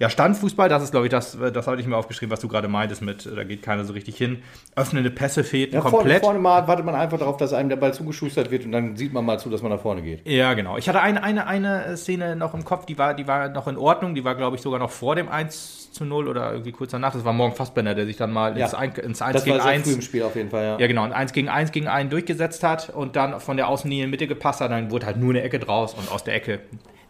Ja, 0.00 0.10
Standfußball, 0.10 0.68
das 0.68 0.82
ist, 0.82 0.90
glaube 0.90 1.06
ich, 1.06 1.10
das, 1.10 1.36
das 1.52 1.66
hatte 1.66 1.80
ich 1.80 1.86
mir 1.86 1.96
aufgeschrieben, 1.96 2.32
was 2.32 2.40
du 2.40 2.48
gerade 2.48 2.68
meintest 2.68 3.02
mit, 3.02 3.26
da 3.26 3.44
geht 3.44 3.62
keiner 3.62 3.84
so 3.84 3.92
richtig 3.92 4.16
hin. 4.16 4.42
Öffnende 4.74 5.10
Pässe 5.10 5.44
fehlt 5.44 5.72
ja, 5.72 5.80
komplett. 5.80 6.22
Vorne, 6.22 6.38
vorne 6.38 6.38
mal 6.38 6.68
wartet 6.68 6.84
man 6.84 6.94
einfach 6.94 7.18
darauf, 7.18 7.36
dass 7.36 7.52
einem 7.52 7.68
der 7.68 7.76
Ball 7.76 7.92
zugeschustert 7.94 8.50
wird 8.50 8.64
und 8.64 8.72
dann 8.72 8.96
sieht 8.96 9.12
man 9.12 9.24
mal 9.24 9.38
zu, 9.38 9.50
dass 9.50 9.62
man 9.62 9.72
nach 9.72 9.80
vorne 9.80 10.02
geht. 10.02 10.26
Ja, 10.26 10.54
genau. 10.54 10.76
Ich 10.78 10.88
hatte 10.88 11.00
eine, 11.00 11.22
eine, 11.22 11.46
eine 11.46 11.96
Szene 11.96 12.36
noch 12.36 12.54
im 12.54 12.64
Kopf, 12.64 12.86
die 12.86 12.98
war, 12.98 13.14
die 13.14 13.26
war 13.26 13.48
noch 13.48 13.68
in 13.68 13.76
Ordnung, 13.76 14.14
die 14.14 14.24
war, 14.24 14.34
glaube 14.34 14.56
ich, 14.56 14.62
sogar 14.62 14.78
noch 14.78 14.90
vor 14.90 15.16
dem 15.16 15.28
1 15.28 15.92
zu 15.92 16.04
0 16.04 16.28
oder 16.28 16.52
irgendwie 16.52 16.72
kurz 16.72 16.90
danach. 16.92 17.12
Das 17.12 17.24
war 17.24 17.32
Morgen 17.32 17.54
Fassbender, 17.54 17.94
der 17.94 18.06
sich 18.06 18.16
dann 18.16 18.32
mal 18.32 18.56
ja. 18.56 18.66
ins, 18.66 18.74
ein, 18.74 18.92
ins 18.92 19.22
1 19.22 19.34
das 19.34 19.44
gegen 19.44 19.58
war 19.58 19.66
1. 19.66 19.86
Früh 19.86 19.94
im 19.94 20.02
Spiel 20.02 20.22
auf 20.22 20.34
jeden 20.34 20.50
Fall, 20.50 20.64
ja. 20.64 20.78
Ja, 20.78 20.86
genau. 20.86 21.02
Ein 21.02 21.12
1 21.12 21.32
gegen 21.32 21.48
1 21.48 21.72
gegen 21.72 21.88
1 21.88 22.10
durchgesetzt 22.10 22.62
hat 22.62 22.90
und 22.90 23.16
dann 23.16 23.40
von 23.40 23.56
der 23.56 23.68
Außenlinie 23.68 24.04
in 24.04 24.10
Mitte 24.10 24.26
gepasst 24.26 24.60
hat. 24.60 24.70
Dann 24.70 24.90
wurde 24.90 25.06
halt 25.06 25.18
nur 25.18 25.30
eine 25.30 25.42
Ecke 25.42 25.58
draus 25.58 25.94
und 25.94 26.10
aus 26.10 26.24
der 26.24 26.34
Ecke 26.34 26.60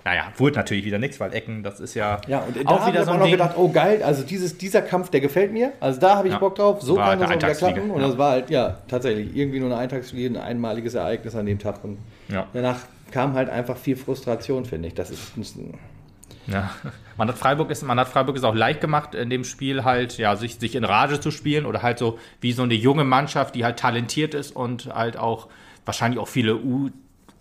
naja, 0.05 0.33
wurde 0.37 0.57
natürlich 0.57 0.85
wieder 0.85 0.99
nichts, 0.99 1.21
weil 1.21 1.33
Ecken, 1.33 1.63
das 1.63 1.79
ist 1.81 1.95
ja, 1.95 2.21
ja 2.27 2.41
und 2.41 2.67
auch 2.67 2.87
wieder 2.87 3.05
so 3.05 3.13
ein 3.13 3.19
noch 3.19 3.25
Ding. 3.25 3.33
gedacht, 3.33 3.55
oh 3.57 3.69
geil, 3.69 4.03
also 4.03 4.25
dieses, 4.25 4.59
dieser 4.59 4.83
Kampf, 4.83 5.11
der 5.11 5.21
gefällt 5.21 5.53
mir. 5.53 5.73
Also 5.81 6.01
da 6.01 6.17
habe 6.17 6.29
ich 6.29 6.35
ja. 6.35 6.41
Bock 6.41 6.57
drauf. 6.57 6.83
So 6.83 6.97
war 6.97 7.11
kann 7.11 7.21
das 7.21 7.31
auch 7.31 7.35
wieder 7.35 7.55
klappen. 7.55 7.91
Und 7.91 8.01
ja. 8.01 8.09
das 8.09 8.19
war 8.19 8.31
halt, 8.33 8.51
ja, 8.51 8.79
tatsächlich 8.89 9.37
irgendwie 9.37 9.61
nur 9.61 9.71
eine 9.71 9.79
Eintagsfliege, 9.79 10.29
ein 10.29 10.37
einmaliges 10.37 10.95
Ereignis 10.95 11.37
an 11.37 11.47
dem 11.47 11.59
Tag. 11.59 11.85
Und 11.85 11.99
ja. 12.29 12.47
danach 12.53 12.81
kam 13.13 13.35
halt 13.35 13.49
einfach 13.49 13.77
viel 13.77 13.97
Frustration, 13.97 14.65
finde 14.65 14.89
ich. 14.89 14.95
Das 14.95 15.11
ist 15.11 15.37
ein 15.37 15.79
ja, 16.47 16.71
man 17.17 17.29
hat 17.29 17.39
Freiburg 17.39 17.71
ist, 17.71 17.83
man 17.83 18.01
hat 18.01 18.09
Freiburg 18.09 18.37
ist 18.37 18.45
auch 18.45 18.55
leicht 18.55 18.81
gemacht 18.81 19.15
in 19.15 19.31
dem 19.31 19.45
Spiel 19.45 19.85
halt, 19.85 20.19
ja, 20.19 20.35
sich, 20.35 20.57
sich 20.57 20.75
in 20.75 20.85
Rage 20.85 21.21
zu 21.21 21.31
spielen 21.31 21.67
oder 21.67 21.83
halt 21.83 21.99
so 21.99 22.19
wie 22.41 22.53
so 22.53 22.63
eine 22.63 22.75
junge 22.75 23.05
Mannschaft, 23.05 23.55
die 23.55 23.65
halt 23.65 23.79
talentiert 23.79 24.35
ist 24.35 24.55
und 24.55 24.87
halt 24.93 25.17
auch 25.17 25.49
wahrscheinlich 25.85 26.19
auch 26.19 26.29
viele 26.29 26.57
U 26.57 26.91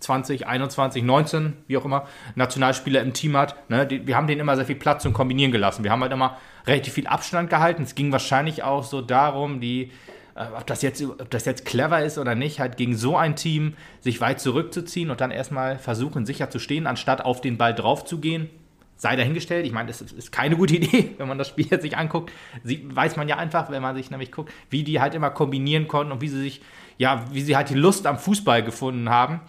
20, 0.02 0.46
21, 0.46 1.02
19, 1.02 1.52
wie 1.66 1.76
auch 1.76 1.84
immer, 1.84 2.06
Nationalspieler 2.34 3.00
im 3.00 3.12
Team 3.12 3.36
hat. 3.36 3.68
Ne? 3.70 3.86
Die, 3.86 4.06
wir 4.06 4.16
haben 4.16 4.26
denen 4.26 4.40
immer 4.40 4.56
sehr 4.56 4.66
viel 4.66 4.76
Platz 4.76 5.02
zum 5.02 5.12
Kombinieren 5.12 5.52
gelassen. 5.52 5.84
Wir 5.84 5.90
haben 5.90 6.02
halt 6.02 6.12
immer 6.12 6.38
relativ 6.66 6.94
viel 6.94 7.06
Abstand 7.06 7.50
gehalten. 7.50 7.82
Es 7.82 7.94
ging 7.94 8.12
wahrscheinlich 8.12 8.62
auch 8.62 8.84
so 8.84 9.00
darum, 9.00 9.60
die, 9.60 9.90
äh, 10.34 10.46
ob, 10.56 10.66
das 10.66 10.82
jetzt, 10.82 11.02
ob 11.02 11.30
das 11.30 11.44
jetzt 11.44 11.64
clever 11.64 12.02
ist 12.02 12.18
oder 12.18 12.34
nicht, 12.34 12.60
halt 12.60 12.76
gegen 12.76 12.96
so 12.96 13.16
ein 13.16 13.36
Team 13.36 13.74
sich 14.00 14.20
weit 14.20 14.40
zurückzuziehen 14.40 15.10
und 15.10 15.20
dann 15.20 15.30
erstmal 15.30 15.78
versuchen, 15.78 16.26
sicher 16.26 16.50
zu 16.50 16.58
stehen, 16.58 16.86
anstatt 16.86 17.24
auf 17.24 17.40
den 17.40 17.58
Ball 17.58 17.74
drauf 17.74 18.04
zu 18.04 18.18
gehen. 18.18 18.50
Sei 18.96 19.16
dahingestellt. 19.16 19.66
Ich 19.66 19.72
meine, 19.72 19.88
das 19.88 20.00
ist 20.00 20.30
keine 20.30 20.56
gute 20.56 20.76
Idee, 20.76 21.10
wenn 21.18 21.26
man 21.28 21.38
das 21.38 21.48
Spiel 21.48 21.66
jetzt 21.68 21.82
sich 21.82 21.96
anguckt. 21.96 22.30
Sie, 22.62 22.86
weiß 22.94 23.16
man 23.16 23.28
ja 23.28 23.36
einfach, 23.36 23.70
wenn 23.70 23.82
man 23.82 23.96
sich 23.96 24.10
nämlich 24.10 24.30
guckt, 24.30 24.52
wie 24.70 24.84
die 24.84 25.00
halt 25.00 25.14
immer 25.14 25.30
kombinieren 25.30 25.88
konnten 25.88 26.12
und 26.12 26.20
wie 26.20 26.28
sie 26.28 26.40
sich 26.40 26.62
ja, 27.02 27.24
wie 27.32 27.40
sie 27.40 27.56
halt 27.56 27.68
die 27.68 27.74
Lust 27.74 28.06
am 28.06 28.16
Fußball 28.16 28.62
gefunden 28.62 29.10
haben 29.10 29.40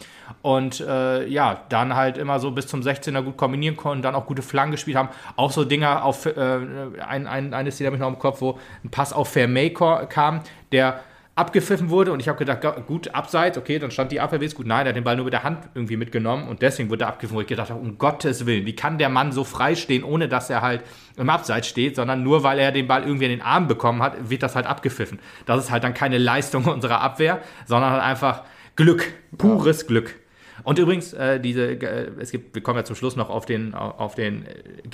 und 0.41 0.79
äh, 0.79 1.27
ja, 1.27 1.61
dann 1.69 1.95
halt 1.95 2.17
immer 2.17 2.39
so 2.39 2.49
bis 2.49 2.65
zum 2.65 2.81
16er 2.81 3.21
gut 3.21 3.37
kombinieren 3.37 3.77
konnten, 3.77 4.01
dann 4.01 4.15
auch 4.15 4.25
gute 4.25 4.41
Flanken 4.41 4.71
gespielt 4.71 4.97
haben. 4.97 5.09
Auch 5.35 5.51
so 5.51 5.63
Dinger 5.63 6.03
auf, 6.03 6.25
äh, 6.25 6.59
ein, 7.07 7.27
ein, 7.27 7.53
eine 7.53 7.71
Szene 7.71 7.89
habe 7.89 7.97
ich 7.97 8.01
noch 8.01 8.07
im 8.07 8.17
Kopf, 8.17 8.41
wo 8.41 8.57
ein 8.83 8.89
Pass 8.89 9.13
auf 9.13 9.29
Vermey 9.29 9.71
kam, 9.71 10.41
der 10.71 11.01
abgepfiffen 11.35 11.89
wurde 11.89 12.11
und 12.11 12.19
ich 12.19 12.27
habe 12.27 12.37
gedacht, 12.37 12.61
gut, 12.85 13.13
abseits, 13.15 13.57
okay, 13.57 13.79
dann 13.79 13.89
stand 13.89 14.11
die 14.11 14.19
Abwehr 14.19 14.39
gut. 14.49 14.67
Nein, 14.67 14.85
er 14.85 14.89
hat 14.89 14.95
den 14.95 15.03
Ball 15.03 15.15
nur 15.15 15.25
mit 15.25 15.33
der 15.33 15.43
Hand 15.43 15.67
irgendwie 15.73 15.97
mitgenommen 15.97 16.47
und 16.47 16.61
deswegen 16.61 16.91
wurde 16.91 17.05
er 17.05 17.07
abgepfiffen, 17.07 17.35
wo 17.35 17.41
ich 17.41 17.47
gedacht 17.47 17.71
habe, 17.71 17.79
um 17.79 17.97
Gottes 17.97 18.45
Willen, 18.45 18.65
wie 18.67 18.75
kann 18.75 18.99
der 18.99 19.09
Mann 19.09 19.31
so 19.31 19.43
frei 19.43 19.73
stehen, 19.73 20.03
ohne 20.03 20.27
dass 20.27 20.51
er 20.51 20.61
halt 20.61 20.83
im 21.17 21.29
Abseits 21.29 21.67
steht, 21.67 21.95
sondern 21.95 22.21
nur 22.21 22.43
weil 22.43 22.59
er 22.59 22.71
den 22.71 22.87
Ball 22.87 23.03
irgendwie 23.03 23.25
in 23.25 23.31
den 23.31 23.41
Arm 23.41 23.67
bekommen 23.67 24.03
hat, 24.03 24.29
wird 24.29 24.43
das 24.43 24.55
halt 24.55 24.67
abgepfiffen. 24.67 25.19
Das 25.47 25.63
ist 25.63 25.71
halt 25.71 25.83
dann 25.83 25.95
keine 25.95 26.19
Leistung 26.19 26.65
unserer 26.73 27.01
Abwehr, 27.01 27.41
sondern 27.65 27.91
halt 27.91 28.03
einfach 28.03 28.43
Glück, 28.75 29.11
pures 29.37 29.81
ja. 29.81 29.87
Glück. 29.87 30.15
Und 30.63 30.77
übrigens, 30.79 31.13
äh, 31.13 31.39
diese, 31.39 31.71
äh, 31.71 32.11
es 32.19 32.31
gibt, 32.31 32.53
wir 32.55 32.61
kommen 32.61 32.77
ja 32.77 32.85
zum 32.85 32.95
Schluss 32.95 33.15
noch 33.15 33.29
auf 33.29 33.45
den, 33.45 33.73
auf 33.73 34.15
den 34.15 34.45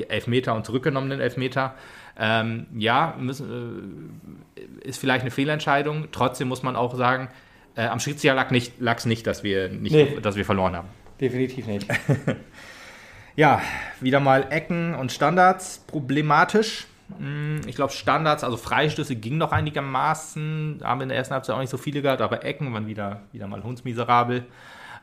Elfmeter 0.08 0.56
und 0.56 0.66
zurückgenommenen 0.66 1.20
Elfmeter. 1.20 1.76
Ähm, 2.18 2.68
ja, 2.76 3.16
müssen, 3.20 4.20
äh, 4.56 4.88
ist 4.88 5.00
vielleicht 5.00 5.22
eine 5.22 5.32
Fehlentscheidung. 5.32 6.08
Trotzdem 6.12 6.48
muss 6.48 6.64
man 6.64 6.76
auch 6.76 6.96
sagen, 6.96 7.30
äh, 7.76 7.86
am 7.86 8.00
Schiedsrichter 8.00 8.36
lag 8.36 8.48
es 8.48 8.52
nicht, 8.52 9.06
nicht, 9.06 9.28
dass, 9.28 9.44
wir 9.44 9.70
nicht 9.70 9.94
nee. 9.94 10.18
dass 10.22 10.36
wir 10.36 10.46
verloren 10.46 10.76
haben. 10.76 10.88
Definitiv 11.20 11.68
nicht. 11.68 11.88
ja, 13.36 13.62
wieder 14.00 14.20
mal 14.20 14.48
Ecken 14.50 14.96
und 14.96 15.12
Standards 15.12 15.84
problematisch. 15.88 16.88
Hm, 17.18 17.62
ich 17.68 17.76
glaube, 17.76 17.94
Standards, 17.94 18.44
also 18.44 18.58
Freistöße 18.58 19.16
gingen 19.16 19.38
noch 19.38 19.52
einigermaßen. 19.52 20.82
Haben 20.84 21.00
wir 21.00 21.04
in 21.04 21.10
der 21.10 21.18
ersten 21.18 21.34
Halbzeit 21.34 21.56
auch 21.56 21.60
nicht 21.60 21.70
so 21.70 21.78
viele 21.78 22.02
gehabt, 22.02 22.22
aber 22.22 22.44
Ecken 22.44 22.74
waren 22.74 22.88
wieder, 22.88 23.22
wieder 23.32 23.48
mal 23.48 23.64
hundsmiserabel. 23.64 24.46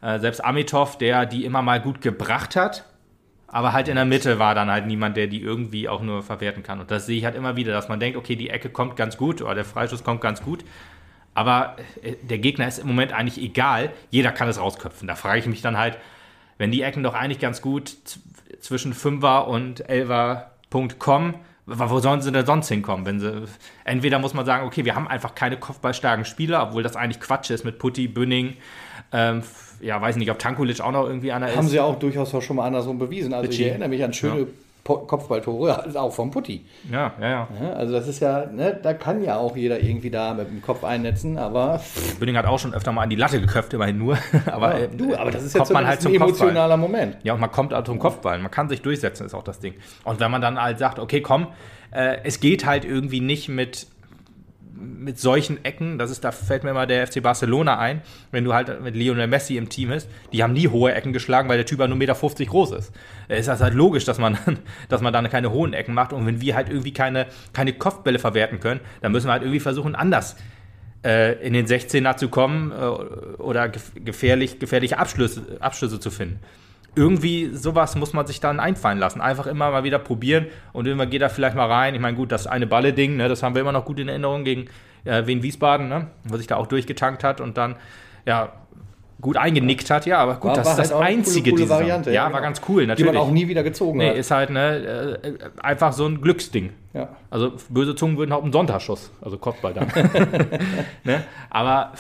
Äh, 0.07 0.21
selbst 0.21 0.45
Amitov, 0.45 0.99
der 0.99 1.27
die 1.27 1.45
immer 1.45 1.63
mal 1.63 1.81
gut 1.81 2.01
gebracht 2.01 2.55
hat, 2.55 2.85
aber 3.49 3.73
halt 3.73 3.89
in 3.89 3.97
der 3.97 4.05
Mitte 4.05 4.39
war 4.39 4.55
dann 4.55 4.71
halt 4.71 4.87
niemand, 4.87 5.17
der 5.17 5.27
die 5.27 5.41
irgendwie 5.41 5.89
auch 5.89 6.01
nur 6.01 6.23
verwerten 6.23 6.63
kann. 6.63 6.79
Und 6.79 6.93
das 6.93 7.07
sehe 7.07 7.19
ich 7.19 7.25
halt 7.25 7.35
immer 7.35 7.57
wieder, 7.57 7.73
dass 7.73 7.89
man 7.89 7.99
denkt, 7.99 8.17
okay, 8.17 8.37
die 8.37 8.49
Ecke 8.49 8.71
kommt 8.71 8.95
ganz 8.95 9.17
gut 9.17 9.43
oder 9.43 9.57
der 9.57 9.65
Freischuss 9.65 10.05
kommt 10.05 10.21
ganz 10.21 10.43
gut. 10.43 10.65
Aber 11.35 11.75
äh, 12.03 12.15
der 12.23 12.39
Gegner 12.39 12.69
ist 12.69 12.79
im 12.79 12.87
Moment 12.87 13.13
eigentlich 13.13 13.43
egal. 13.45 13.91
Jeder 14.11 14.31
kann 14.31 14.49
es 14.49 14.61
rausköpfen. 14.61 15.09
Da 15.09 15.17
frage 15.17 15.41
ich 15.41 15.47
mich 15.47 15.61
dann 15.61 15.77
halt, 15.77 15.99
wenn 16.57 16.71
die 16.71 16.83
Ecken 16.83 17.03
doch 17.03 17.15
eigentlich 17.15 17.41
ganz 17.41 17.61
gut 17.61 17.97
zwischen 18.61 18.95
5er 18.95 19.47
und 19.47 19.91
11er 19.91 20.45
Punkt 20.71 21.01
kommen, 21.01 21.35
wo 21.67 21.99
sollen 21.99 22.23
sie 22.23 22.31
denn 22.31 22.47
sonst 22.47 22.69
hinkommen? 22.69 23.05
Wenn 23.07 23.19
sie, 23.19 23.45
entweder 23.83 24.21
muss 24.21 24.35
man 24.35 24.47
sagen, 24.47 24.67
okay, 24.67 24.85
wir 24.85 24.95
haben 24.95 25.09
einfach 25.09 25.35
keine 25.35 25.57
kopfballstarken 25.57 26.25
Spieler, 26.25 26.63
obwohl 26.63 26.85
das 26.85 26.95
eigentlich 26.95 27.21
Quatsch 27.21 27.51
ist 27.51 27.65
mit 27.65 27.81
Putti, 27.81 28.07
Bünning, 28.07 28.57
ähm, 29.11 29.43
ja, 29.81 30.01
weiß 30.01 30.17
nicht, 30.17 30.31
ob 30.31 30.39
Tankulic 30.39 30.81
auch 30.81 30.93
noch 30.93 31.07
irgendwie 31.07 31.33
einer 31.33 31.49
ist. 31.49 31.57
Haben 31.57 31.69
sie 31.69 31.81
auch 31.81 31.99
durchaus 31.99 32.35
auch 32.35 32.43
schon 32.43 32.57
mal 32.57 32.67
andersrum 32.67 32.99
bewiesen. 32.99 33.33
Also 33.33 33.49
Bitchy. 33.49 33.63
ich 33.63 33.69
erinnere 33.69 33.89
mich 33.89 34.03
an 34.03 34.13
schöne 34.13 34.41
ja. 34.41 34.47
Kopfballtore, 34.85 35.83
also 35.83 35.99
auch 35.99 36.13
vom 36.13 36.31
Putti. 36.31 36.65
Ja, 36.91 37.13
ja, 37.21 37.29
ja, 37.29 37.49
ja. 37.61 37.73
Also 37.73 37.93
das 37.93 38.07
ist 38.07 38.21
ja, 38.21 38.47
ne, 38.47 38.79
da 38.81 38.95
kann 38.95 39.23
ja 39.23 39.37
auch 39.37 39.57
jeder 39.57 39.81
irgendwie 39.81 40.11
da 40.11 40.35
mit 40.35 40.49
dem 40.49 40.63
Kopf 40.63 40.85
einnetzen, 40.85 41.39
aber... 41.39 41.81
Bünning 42.21 42.37
hat 42.37 42.47
auch 42.47 42.59
schon 42.59 42.73
öfter 42.73 42.93
mal 42.93 43.03
an 43.03 43.11
die 43.11 43.17
Latte 43.17 43.41
geköpft, 43.41 43.75
immerhin 43.75 43.99
nur. 43.99 44.17
aber, 44.47 44.79
ja, 44.79 44.87
du, 44.87 45.17
aber 45.17 45.33
das 45.33 45.43
ist 45.43 45.57
jetzt 45.57 45.69
so, 45.69 45.75
halt 45.75 46.07
ein 46.07 46.15
emotionaler 46.15 46.77
Kopfball. 46.77 46.77
Moment. 46.77 47.17
Ja, 47.25 47.35
und 47.35 47.41
man 47.41 47.51
kommt 47.51 47.73
halt 47.73 47.87
zum 47.87 47.99
Kopfball. 47.99 48.39
Man 48.39 48.51
kann 48.51 48.69
sich 48.69 48.83
durchsetzen, 48.83 49.27
ist 49.27 49.35
auch 49.35 49.43
das 49.43 49.59
Ding. 49.59 49.75
Und 50.05 50.21
wenn 50.21 50.31
man 50.31 50.41
dann 50.41 50.61
halt 50.61 50.79
sagt, 50.79 51.01
okay, 51.01 51.21
komm, 51.21 51.49
äh, 51.91 52.19
es 52.23 52.39
geht 52.39 52.65
halt 52.65 52.85
irgendwie 52.85 53.21
nicht 53.21 53.49
mit 53.49 53.89
mit 54.77 55.19
solchen 55.19 55.65
Ecken, 55.65 55.99
das 55.99 56.11
ist, 56.11 56.25
da 56.25 56.33
fällt 56.33 56.65
mir 56.65 56.75
mal 56.75 56.87
der 56.87 57.07
FC 57.07 57.23
Barcelona 57.23 57.79
ein, 57.79 58.03
wenn 58.31 58.45
du 58.45 58.55
halt 58.55 58.83
mit 58.83 58.95
Lionel 58.95 59.27
Messi 59.27 59.57
im 59.57 59.69
Team 59.69 59.89
bist, 59.89 60.09
die 60.33 60.43
haben 60.43 60.53
nie 60.53 60.69
hohe 60.69 60.93
Ecken 60.93 61.13
geschlagen, 61.13 61.49
weil 61.49 61.57
der 61.57 61.67
Typ 61.67 61.79
nur 61.79 61.89
1,50 61.89 61.97
Meter 61.97 62.51
groß 62.51 62.73
ist. 62.73 62.93
Ist 63.29 63.49
das 63.49 63.61
halt 63.61 63.75
logisch, 63.75 64.05
dass 64.05 64.19
man, 64.19 64.39
dass 64.89 65.01
man 65.01 65.13
dann 65.13 65.29
keine 65.31 65.51
hohen 65.51 65.73
Ecken 65.73 65.95
macht 65.95 66.13
und 66.13 66.27
wenn 66.27 66.41
wir 66.41 66.55
halt 66.55 66.69
irgendwie 66.69 66.93
keine, 66.93 67.27
keine 67.53 67.73
Kopfbälle 67.73 68.19
verwerten 68.19 68.61
können, 68.61 68.81
dann 69.01 69.13
müssen 69.13 69.29
wir 69.29 69.33
halt 69.33 69.43
irgendwie 69.43 69.61
versuchen, 69.61 69.95
anders 69.95 70.37
äh, 71.05 71.35
in 71.47 71.53
den 71.53 71.67
16er 71.67 72.17
zu 72.17 72.29
kommen 72.29 72.73
äh, 72.73 72.75
oder 72.75 73.69
gefährlich, 73.69 74.59
gefährliche 74.59 74.99
Abschlüsse, 74.99 75.59
Abschlüsse 75.61 76.01
zu 76.01 76.11
finden 76.11 76.41
irgendwie 76.97 77.51
sowas 77.55 77.95
muss 77.95 78.15
man 78.15 78.27
sich 78.27 78.41
dann 78.41 78.59
einfallen 78.59 78.99
lassen. 78.99 79.21
Einfach 79.21 79.47
immer 79.47 79.71
mal 79.71 79.85
wieder 79.85 79.99
probieren 79.99 80.47
und 80.73 80.87
irgendwann 80.87 81.11
geht 81.11 81.23
er 81.23 81.31
vielleicht 81.31 81.55
mal 81.55 81.71
rein. 81.71 81.95
Ich 81.95 82.01
meine, 82.01 82.17
gut, 82.17 82.33
das 82.33 82.47
eine 82.47 82.67
Balle-Ding, 82.67 83.17
ne, 83.17 83.29
das 83.29 83.43
haben 83.43 83.55
wir 83.55 83.63
immer 83.63 83.73
noch 83.73 83.85
gut 83.85 84.01
in 84.01 84.09
Erinnerung 84.09 84.45
gegen 84.45 84.67
äh, 85.05 85.27
Wien 85.27 85.43
Wiesbaden, 85.43 85.89
ne, 85.89 86.09
wo 86.25 86.37
sich 86.39 86.47
da 86.47 86.57
auch 86.57 86.67
durchgetankt 86.67 87.23
hat 87.23 87.41
und 87.41 87.59
dann, 87.59 87.77
ja, 88.25 88.53
gut 89.21 89.37
eingenickt 89.37 89.91
hat, 89.91 90.07
ja, 90.07 90.19
aber 90.19 90.35
gut, 90.35 90.51
war, 90.51 90.55
das 90.57 90.69
ist 90.69 90.79
halt 90.79 90.91
das 90.91 90.93
einzige 90.93 91.51
coole, 91.51 91.65
coole 91.65 91.81
Variante. 91.81 92.11
Ja, 92.11 92.15
ja 92.15 92.23
war 92.25 92.31
genau. 92.31 92.43
ganz 92.43 92.61
cool, 92.69 92.87
natürlich. 92.87 93.11
Die 93.11 93.17
man 93.17 93.27
auch 93.27 93.31
nie 93.31 93.47
wieder 93.49 93.63
gezogen 93.63 93.99
nee, 93.99 94.11
hat. 94.11 94.17
ist 94.17 94.31
halt 94.31 94.51
ne, 94.51 95.19
äh, 95.23 95.33
einfach 95.63 95.93
so 95.93 96.07
ein 96.07 96.21
Glücksding. 96.21 96.73
Ja. 96.95 97.11
Also 97.31 97.53
böse 97.69 97.95
Zungen 97.95 98.17
würden 98.17 98.33
auch 98.33 98.43
einen 98.43 98.53
Sonntagsschuss, 98.53 99.11
also 99.21 99.37
Kopfball 99.37 99.75
dann. 99.75 99.89
ne? 101.05 101.25
Aber 101.51 101.93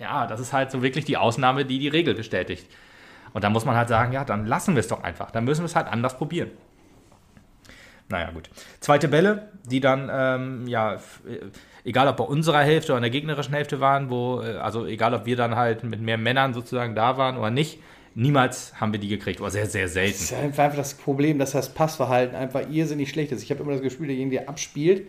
ja, 0.00 0.26
das 0.26 0.40
ist 0.40 0.52
halt 0.52 0.70
so 0.70 0.82
wirklich 0.82 1.04
die 1.04 1.16
Ausnahme, 1.16 1.64
die 1.64 1.78
die 1.78 1.88
Regel 1.88 2.14
bestätigt. 2.14 2.66
Und 3.34 3.44
da 3.44 3.50
muss 3.50 3.66
man 3.66 3.76
halt 3.76 3.88
sagen, 3.88 4.12
ja, 4.12 4.24
dann 4.24 4.46
lassen 4.46 4.74
wir 4.74 4.80
es 4.80 4.88
doch 4.88 5.02
einfach. 5.02 5.30
Dann 5.30 5.44
müssen 5.44 5.62
wir 5.62 5.66
es 5.66 5.76
halt 5.76 5.88
anders 5.88 6.16
probieren. 6.16 6.50
Naja, 8.08 8.30
gut. 8.30 8.48
Zweite 8.80 9.08
Bälle, 9.08 9.50
die 9.64 9.80
dann, 9.80 10.10
ähm, 10.12 10.68
ja, 10.68 10.98
egal 11.84 12.06
ob 12.08 12.16
bei 12.16 12.24
unserer 12.24 12.60
Hälfte 12.60 12.92
oder 12.92 12.98
in 12.98 13.02
der 13.02 13.10
gegnerischen 13.10 13.52
Hälfte 13.52 13.80
waren, 13.80 14.08
wo, 14.08 14.40
äh, 14.40 14.56
also 14.58 14.86
egal 14.86 15.14
ob 15.14 15.26
wir 15.26 15.36
dann 15.36 15.56
halt 15.56 15.82
mit 15.84 16.00
mehr 16.00 16.18
Männern 16.18 16.54
sozusagen 16.54 16.94
da 16.94 17.16
waren 17.16 17.36
oder 17.36 17.50
nicht, 17.50 17.80
niemals 18.14 18.78
haben 18.80 18.92
wir 18.92 19.00
die 19.00 19.08
gekriegt. 19.08 19.40
Oder 19.40 19.50
sehr, 19.50 19.66
sehr 19.66 19.88
selten. 19.88 20.12
Das 20.12 20.22
ist 20.22 20.34
einfach 20.34 20.76
das 20.76 20.94
Problem, 20.94 21.38
dass 21.38 21.52
das 21.52 21.74
Passverhalten 21.74 22.36
einfach 22.36 22.62
irrsinnig 22.70 23.10
schlecht 23.10 23.32
ist. 23.32 23.42
Ich 23.42 23.50
habe 23.50 23.62
immer 23.62 23.72
das 23.72 23.82
Gefühl, 23.82 24.08
der 24.30 24.48
abspielt, 24.48 25.08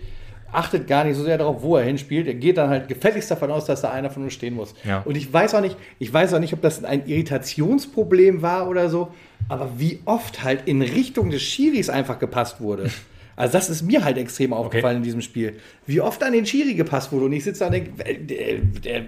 achtet 0.55 0.87
gar 0.87 1.03
nicht 1.03 1.15
so 1.17 1.23
sehr 1.23 1.37
darauf, 1.37 1.61
wo 1.61 1.77
er 1.77 1.83
hinspielt. 1.83 2.27
Er 2.27 2.33
geht 2.33 2.57
dann 2.57 2.69
halt 2.69 2.87
gefälligst 2.87 3.29
davon 3.29 3.51
aus, 3.51 3.65
dass 3.65 3.81
da 3.81 3.91
einer 3.91 4.09
von 4.09 4.23
uns 4.23 4.33
stehen 4.33 4.55
muss. 4.55 4.73
Ja. 4.83 5.01
Und 5.05 5.15
ich 5.15 5.31
weiß 5.31 5.55
auch 5.55 5.61
nicht, 5.61 5.77
ich 5.99 6.11
weiß 6.11 6.33
auch 6.33 6.39
nicht, 6.39 6.53
ob 6.53 6.61
das 6.61 6.83
ein 6.83 7.05
Irritationsproblem 7.07 8.41
war 8.41 8.67
oder 8.67 8.89
so, 8.89 9.09
aber 9.49 9.71
wie 9.77 9.99
oft 10.05 10.43
halt 10.43 10.67
in 10.67 10.81
Richtung 10.81 11.29
des 11.29 11.41
Schiris 11.41 11.89
einfach 11.89 12.19
gepasst 12.19 12.61
wurde. 12.61 12.89
Also 13.37 13.51
das 13.51 13.69
ist 13.69 13.81
mir 13.81 14.03
halt 14.05 14.17
extrem 14.17 14.53
aufgefallen 14.53 14.95
okay. 14.95 14.97
in 14.97 15.03
diesem 15.03 15.21
Spiel. 15.21 15.57
Wie 15.85 15.99
oft 15.99 16.23
an 16.23 16.31
den 16.31 16.45
Schiri 16.45 16.73
gepasst 16.73 17.11
wurde. 17.11 17.25
Und 17.25 17.33
ich 17.33 17.43
sitze 17.43 17.59
da 17.59 17.65
und 17.65 17.73
denke, 17.73 17.91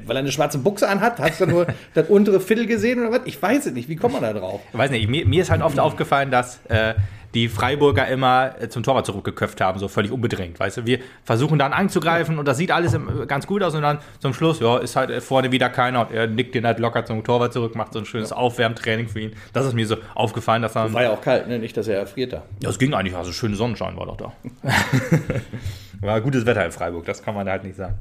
weil 0.06 0.16
er 0.16 0.20
eine 0.20 0.32
schwarze 0.32 0.58
Buchse 0.58 0.90
anhat, 0.90 1.20
hast 1.20 1.40
du 1.40 1.46
nur 1.46 1.68
das 1.94 2.10
untere 2.10 2.42
Viertel 2.42 2.66
gesehen 2.66 3.00
oder 3.00 3.12
was? 3.12 3.22
Ich 3.24 3.42
weiß 3.42 3.68
es 3.68 3.74
nicht. 3.74 3.88
Wie 3.88 3.96
kommt 3.96 4.16
man 4.16 4.24
da 4.24 4.34
drauf? 4.34 4.60
Ich 4.72 4.78
weiß 4.78 4.92
nicht. 4.92 5.08
Mir, 5.08 5.26
mir 5.26 5.42
ist 5.42 5.50
halt 5.50 5.62
oft 5.62 5.80
aufgefallen, 5.80 6.30
dass 6.30 6.60
äh, 6.68 6.96
die 7.34 7.50
Freiburger 7.50 8.08
immer 8.08 8.56
äh, 8.60 8.70
zum 8.70 8.84
Torwart 8.84 9.06
zurückgeköpft 9.06 9.60
haben, 9.62 9.80
so 9.80 9.88
völlig 9.88 10.12
unbedrängt. 10.12 10.60
Weißt 10.60 10.78
du, 10.78 10.86
wir 10.86 11.00
versuchen 11.24 11.60
dann 11.60 11.74
anzugreifen 11.74 12.40
und 12.40 12.48
das 12.48 12.58
sieht 12.58 12.72
alles 12.72 12.98
ganz 13.28 13.48
gut 13.48 13.64
aus 13.64 13.76
und 13.76 13.82
dann 13.82 14.00
zum 14.20 14.34
Schluss, 14.34 14.60
ja, 14.60 14.78
ist 14.78 14.96
halt 14.96 15.22
vorne 15.22 15.52
wieder 15.52 15.70
keiner 15.70 16.08
und 16.08 16.14
er 16.14 16.28
nickt 16.28 16.56
den 16.56 16.66
halt 16.66 16.80
locker 16.80 17.06
zum 17.06 17.24
Torwart 17.24 17.54
zurück, 17.54 17.76
macht 17.76 17.94
so 17.94 18.00
ein 18.00 18.06
schönes 18.06 18.32
ja. 18.32 18.38
Aufwärmtraining 18.38 19.08
für 19.08 19.20
ihn. 19.20 19.32
Das 19.54 19.66
ist 19.66 19.74
mir 19.74 19.86
so 19.86 19.98
aufgefallen, 20.16 20.62
dass 20.62 20.74
dann. 20.74 20.94
War 20.94 21.04
ja 21.04 21.12
auch 21.12 21.22
kalt, 21.22 21.48
ne? 21.48 21.60
Nicht, 21.60 21.76
dass 21.78 21.88
er 21.88 22.00
erfriert 22.00 22.34
da. 22.34 22.44
Ja, 22.62 22.70
es 22.70 22.80
ging 22.80 22.94
eigentlich, 22.94 23.16
also 23.16 23.32
schöne 23.32 23.56
Sonnenschein 23.56 23.98
war 23.98 24.06
doch 24.06 24.18
da. 24.18 24.34
war 26.02 26.22
gutes 26.22 26.46
Wetter 26.46 26.66
in 26.66 26.72
Freiburg, 26.72 27.06
das 27.06 27.24
kann 27.24 27.36
man 27.36 27.50
halt 27.50 27.64
nicht 27.64 27.76
sagen. 27.76 27.96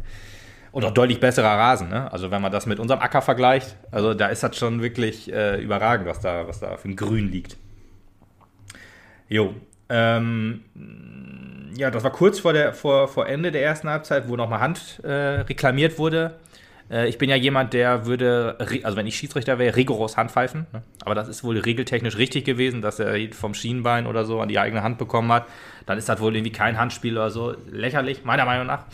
Und 0.72 0.84
auch 0.84 0.90
deutlich 0.90 1.20
besserer 1.20 1.58
Rasen, 1.58 1.88
ne? 1.88 2.12
Also 2.12 2.30
wenn 2.30 2.42
man 2.42 2.52
das 2.52 2.66
mit 2.66 2.78
unserem 2.78 3.00
Acker 3.00 3.22
vergleicht, 3.22 3.76
also 3.90 4.12
da 4.12 4.28
ist 4.28 4.42
das 4.42 4.56
schon 4.56 4.82
wirklich 4.82 5.32
äh, 5.32 5.60
überragend, 5.60 6.06
was 6.06 6.20
da, 6.20 6.46
was 6.46 6.60
da 6.60 6.76
für 6.76 6.88
ein 6.88 6.96
Grün 6.96 7.30
liegt. 7.30 7.56
Jo. 9.28 9.54
Ähm, 9.88 10.62
ja, 11.76 11.90
das 11.90 12.04
war 12.04 12.12
kurz 12.12 12.40
vor, 12.40 12.52
der, 12.52 12.72
vor, 12.72 13.08
vor 13.08 13.26
Ende 13.26 13.52
der 13.52 13.62
ersten 13.62 13.88
Halbzeit, 13.88 14.28
wo 14.28 14.36
nochmal 14.36 14.60
Hand 14.60 15.00
äh, 15.04 15.10
reklamiert 15.42 15.98
wurde. 15.98 16.36
Äh, 16.90 17.08
ich 17.08 17.18
bin 17.18 17.28
ja 17.28 17.36
jemand, 17.36 17.72
der 17.72 18.06
würde, 18.06 18.56
also 18.82 18.96
wenn 18.96 19.06
ich 19.06 19.16
Schiedsrichter 19.16 19.58
wäre, 19.58 19.76
rigoros 19.76 20.16
Handpfeifen. 20.16 20.66
Ne? 20.72 20.82
Aber 21.04 21.14
das 21.14 21.28
ist 21.28 21.44
wohl 21.44 21.58
regeltechnisch 21.58 22.16
richtig 22.16 22.44
gewesen, 22.44 22.82
dass 22.82 22.98
er 22.98 23.32
vom 23.32 23.54
Schienbein 23.54 24.06
oder 24.06 24.24
so 24.24 24.40
an 24.40 24.48
die 24.48 24.58
eigene 24.58 24.82
Hand 24.82 24.98
bekommen 24.98 25.32
hat. 25.32 25.46
Dann 25.86 25.98
ist 25.98 26.08
das 26.08 26.20
wohl 26.20 26.34
irgendwie 26.34 26.52
kein 26.52 26.78
Handspiel 26.78 27.16
oder 27.16 27.30
so. 27.30 27.54
Lächerlich, 27.70 28.24
meiner 28.24 28.44
Meinung 28.44 28.66
nach. 28.66 28.84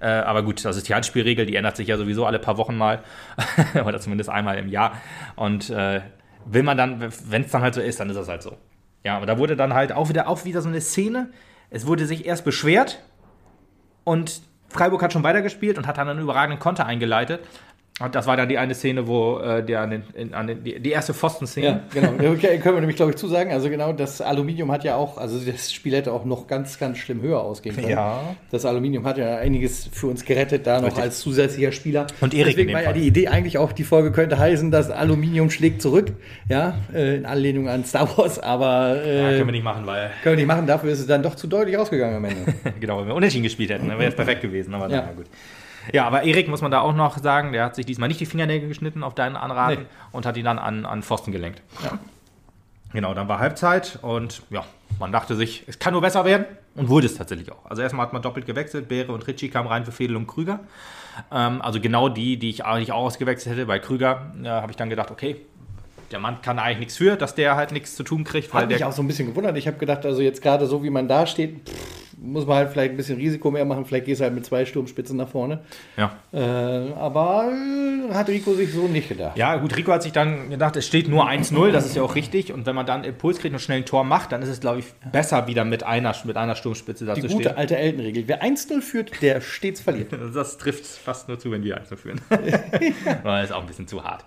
Äh, 0.00 0.06
aber 0.06 0.42
gut, 0.42 0.64
das 0.64 0.76
ist 0.76 0.88
die 0.88 0.94
Handspielregel, 0.94 1.44
die 1.44 1.56
ändert 1.56 1.76
sich 1.76 1.88
ja 1.88 1.96
sowieso 1.96 2.24
alle 2.24 2.38
paar 2.38 2.56
Wochen 2.56 2.76
mal. 2.76 3.02
oder 3.84 3.98
zumindest 4.00 4.30
einmal 4.30 4.56
im 4.58 4.68
Jahr. 4.68 4.92
Und 5.34 5.70
äh, 5.70 6.02
will 6.44 6.62
man 6.62 6.76
dann, 6.76 7.12
wenn 7.26 7.42
es 7.42 7.50
dann 7.50 7.62
halt 7.62 7.74
so 7.74 7.80
ist, 7.80 7.98
dann 7.98 8.08
ist 8.08 8.16
das 8.16 8.28
halt 8.28 8.42
so. 8.42 8.56
Ja, 9.04 9.16
aber 9.16 9.26
da 9.26 9.38
wurde 9.38 9.56
dann 9.56 9.74
halt 9.74 9.92
auch 9.92 10.08
wieder, 10.08 10.28
auch 10.28 10.44
wieder 10.44 10.62
so 10.62 10.68
eine 10.68 10.80
Szene. 10.80 11.30
Es 11.70 11.86
wurde 11.86 12.06
sich 12.06 12.26
erst 12.26 12.44
beschwert 12.44 13.02
und 14.04 14.42
Freiburg 14.68 15.02
hat 15.02 15.12
schon 15.12 15.22
weitergespielt 15.22 15.78
und 15.78 15.86
hat 15.86 15.98
dann 15.98 16.08
einen 16.08 16.20
überragenden 16.20 16.58
Konter 16.58 16.86
eingeleitet. 16.86 17.40
Und 18.00 18.14
das 18.14 18.26
war 18.26 18.36
dann 18.36 18.48
die 18.48 18.58
eine 18.58 18.74
Szene, 18.74 19.08
wo 19.08 19.38
äh, 19.38 19.64
der 19.64 19.80
an 19.80 19.90
den, 19.90 20.02
in, 20.14 20.32
an 20.32 20.46
den, 20.46 20.62
die, 20.62 20.78
die 20.78 20.90
erste 20.90 21.14
Pfosten-Szene. 21.14 21.66
Ja, 21.66 21.80
genau. 21.92 22.34
Da 22.38 22.56
können 22.56 22.76
wir 22.76 22.80
nämlich, 22.80 22.96
glaube 22.96 23.12
ich, 23.12 23.16
zusagen. 23.16 23.52
Also 23.52 23.68
genau, 23.68 23.92
das 23.92 24.20
Aluminium 24.20 24.70
hat 24.70 24.84
ja 24.84 24.94
auch, 24.94 25.18
also 25.18 25.38
das 25.38 25.72
Spiel 25.72 25.94
hätte 25.94 26.12
auch 26.12 26.24
noch 26.24 26.46
ganz, 26.46 26.78
ganz 26.78 26.98
schlimm 26.98 27.20
höher 27.20 27.40
ausgehen 27.40 27.74
können. 27.74 27.88
Ja. 27.88 28.36
Das 28.50 28.64
Aluminium 28.64 29.04
hat 29.04 29.18
ja 29.18 29.36
einiges 29.36 29.88
für 29.92 30.06
uns 30.06 30.24
gerettet, 30.24 30.66
da 30.66 30.76
noch 30.80 30.88
Richtig. 30.88 31.02
als 31.02 31.18
zusätzlicher 31.20 31.72
Spieler. 31.72 32.06
Und 32.20 32.34
Erik 32.34 32.54
Deswegen 32.56 32.72
war 32.72 32.82
ja 32.82 32.92
die 32.92 33.06
Idee 33.06 33.28
eigentlich 33.28 33.58
auch, 33.58 33.72
die 33.72 33.84
Folge 33.84 34.12
könnte 34.12 34.38
heißen, 34.38 34.70
das 34.70 34.90
Aluminium 34.90 35.50
schlägt 35.50 35.82
zurück. 35.82 36.12
Ja, 36.48 36.78
äh, 36.94 37.16
in 37.16 37.26
Anlehnung 37.26 37.68
an 37.68 37.84
Star 37.84 38.16
Wars, 38.16 38.38
aber. 38.38 39.02
Äh, 39.04 39.22
ja, 39.22 39.30
können 39.30 39.46
wir 39.46 39.52
nicht 39.52 39.64
machen, 39.64 39.86
weil. 39.86 40.10
Können 40.22 40.36
wir 40.36 40.44
nicht 40.44 40.46
machen, 40.46 40.66
dafür 40.66 40.90
ist 40.90 41.00
es 41.00 41.06
dann 41.06 41.22
doch 41.22 41.34
zu 41.34 41.46
deutlich 41.46 41.76
ausgegangen 41.76 42.16
am 42.16 42.24
Ende. 42.24 42.54
genau, 42.80 43.00
wenn 43.00 43.08
wir 43.08 43.14
unentschieden 43.14 43.44
gespielt 43.44 43.70
hätten, 43.70 43.88
dann 43.88 43.98
wäre 43.98 44.10
es 44.10 44.16
perfekt 44.16 44.42
gewesen, 44.42 44.74
aber 44.74 44.88
ja. 44.88 45.04
na 45.06 45.12
gut. 45.12 45.26
Ja, 45.92 46.06
aber 46.06 46.22
Erik 46.22 46.48
muss 46.48 46.62
man 46.62 46.70
da 46.70 46.80
auch 46.80 46.94
noch 46.94 47.18
sagen, 47.18 47.52
der 47.52 47.64
hat 47.64 47.76
sich 47.76 47.86
diesmal 47.86 48.08
nicht 48.08 48.20
die 48.20 48.26
Fingernägel 48.26 48.68
geschnitten 48.68 49.02
auf 49.02 49.14
deinen 49.14 49.36
Anraten 49.36 49.82
nee. 49.82 49.86
und 50.12 50.26
hat 50.26 50.36
ihn 50.36 50.44
dann 50.44 50.58
an, 50.58 50.84
an 50.84 51.02
Pfosten 51.02 51.32
gelenkt. 51.32 51.62
Ja. 51.82 51.98
Genau, 52.92 53.12
dann 53.14 53.28
war 53.28 53.38
Halbzeit 53.38 53.98
und 54.02 54.42
ja, 54.50 54.64
man 54.98 55.12
dachte 55.12 55.36
sich, 55.36 55.64
es 55.66 55.78
kann 55.78 55.92
nur 55.92 56.00
besser 56.00 56.24
werden 56.24 56.46
und 56.74 56.88
wurde 56.88 57.06
es 57.06 57.16
tatsächlich 57.16 57.52
auch. 57.52 57.66
Also 57.66 57.82
erstmal 57.82 58.06
hat 58.06 58.12
man 58.12 58.22
doppelt 58.22 58.46
gewechselt, 58.46 58.88
Beere 58.88 59.12
und 59.12 59.26
Ritchie 59.26 59.50
kamen 59.50 59.68
rein 59.68 59.84
für 59.84 59.92
Fedel 59.92 60.16
und 60.16 60.26
Krüger. 60.26 60.60
Ähm, 61.30 61.60
also 61.60 61.80
genau 61.80 62.08
die, 62.08 62.38
die 62.38 62.48
ich 62.50 62.64
eigentlich 62.64 62.92
auch 62.92 63.04
ausgewechselt 63.04 63.54
hätte. 63.54 63.66
Bei 63.66 63.78
Krüger 63.78 64.32
äh, 64.42 64.48
habe 64.48 64.70
ich 64.70 64.76
dann 64.76 64.88
gedacht, 64.88 65.10
okay, 65.10 65.36
der 66.10 66.18
Mann 66.18 66.40
kann 66.42 66.58
eigentlich 66.58 66.78
nichts 66.78 66.96
für, 66.96 67.16
dass 67.16 67.34
der 67.34 67.56
halt 67.56 67.72
nichts 67.72 67.94
zu 67.96 68.02
tun 68.02 68.24
kriegt. 68.24 68.52
Weil 68.52 68.62
Hat 68.62 68.68
mich 68.70 68.84
auch 68.84 68.92
so 68.92 69.02
ein 69.02 69.08
bisschen 69.08 69.28
gewundert. 69.28 69.56
Ich 69.56 69.66
habe 69.66 69.78
gedacht, 69.78 70.04
also 70.06 70.22
jetzt 70.22 70.42
gerade 70.42 70.66
so 70.66 70.82
wie 70.82 70.90
man 70.90 71.08
da 71.08 71.26
steht, 71.26 71.68
pff, 71.68 71.98
muss 72.20 72.46
man 72.46 72.56
halt 72.56 72.70
vielleicht 72.70 72.90
ein 72.92 72.96
bisschen 72.96 73.16
Risiko 73.16 73.50
mehr 73.50 73.64
machen. 73.64 73.84
Vielleicht 73.84 74.06
gehst 74.06 74.20
du 74.20 74.24
halt 74.24 74.34
mit 74.34 74.44
zwei 74.44 74.64
Sturmspitzen 74.64 75.16
nach 75.16 75.28
vorne. 75.28 75.60
Ja. 75.96 76.16
Äh, 76.32 76.92
aber 76.94 77.52
äh, 77.52 78.12
hat 78.14 78.28
Rico 78.28 78.54
sich 78.54 78.72
so 78.72 78.88
nicht 78.88 79.08
gedacht. 79.08 79.36
Ja, 79.36 79.56
gut, 79.56 79.76
Rico 79.76 79.92
hat 79.92 80.02
sich 80.02 80.12
dann 80.12 80.50
gedacht, 80.50 80.76
es 80.76 80.86
steht 80.86 81.08
nur 81.08 81.28
1-0, 81.28 81.70
das 81.70 81.86
ist 81.86 81.96
ja 81.96 82.02
auch 82.02 82.14
richtig. 82.14 82.52
Und 82.52 82.66
wenn 82.66 82.74
man 82.74 82.86
dann 82.86 83.04
Impuls 83.04 83.38
kriegt 83.38 83.54
und 83.54 83.60
schnell 83.60 83.78
ein 83.78 83.86
Tor 83.86 84.04
macht, 84.04 84.32
dann 84.32 84.42
ist 84.42 84.48
es, 84.48 84.60
glaube 84.60 84.80
ich, 84.80 84.86
besser, 85.12 85.46
wieder 85.46 85.64
mit 85.64 85.84
einer, 85.84 86.14
mit 86.24 86.36
einer 86.36 86.56
Sturmspitze 86.56 87.04
da 87.04 87.14
Die 87.14 87.22
zu 87.22 87.28
gute 87.28 87.50
stehen. 87.50 87.56
alte 87.56 87.76
Eltenregel. 87.76 88.24
Wer 88.26 88.42
1-0 88.42 88.80
führt, 88.80 89.22
der 89.22 89.40
stets 89.40 89.80
verliert. 89.80 90.08
Das 90.34 90.58
trifft 90.58 90.86
fast 90.86 91.28
nur 91.28 91.38
zu, 91.38 91.50
wenn 91.50 91.62
wir 91.62 91.76
1 91.78 91.88
führen. 92.00 92.20
Weil 93.22 93.44
ist 93.44 93.52
auch 93.52 93.60
ein 93.60 93.66
bisschen 93.66 93.88
zu 93.88 94.04
hart. 94.04 94.24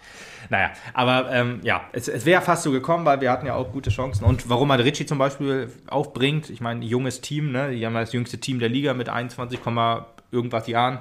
Naja, 0.51 0.71
aber 0.93 1.31
ähm, 1.31 1.61
ja, 1.63 1.85
es, 1.93 2.09
es 2.09 2.25
wäre 2.25 2.41
fast 2.41 2.63
so 2.63 2.71
gekommen, 2.71 3.05
weil 3.05 3.21
wir 3.21 3.31
hatten 3.31 3.45
ja 3.45 3.55
auch 3.55 3.71
gute 3.71 3.89
Chancen. 3.89 4.25
Und 4.25 4.49
warum 4.49 4.67
man 4.67 4.81
Ricci 4.81 5.05
zum 5.05 5.17
Beispiel 5.17 5.71
aufbringt, 5.87 6.49
ich 6.49 6.59
meine, 6.59 6.83
junges 6.83 7.21
Team, 7.21 7.53
ne? 7.53 7.71
die 7.71 7.85
haben 7.85 7.93
ja 7.93 8.01
das 8.01 8.11
jüngste 8.11 8.37
Team 8.37 8.59
der 8.59 8.67
Liga 8.67 8.93
mit 8.93 9.07
21, 9.07 9.63
Komma 9.63 10.07
irgendwas 10.29 10.67
Jahren. 10.67 10.99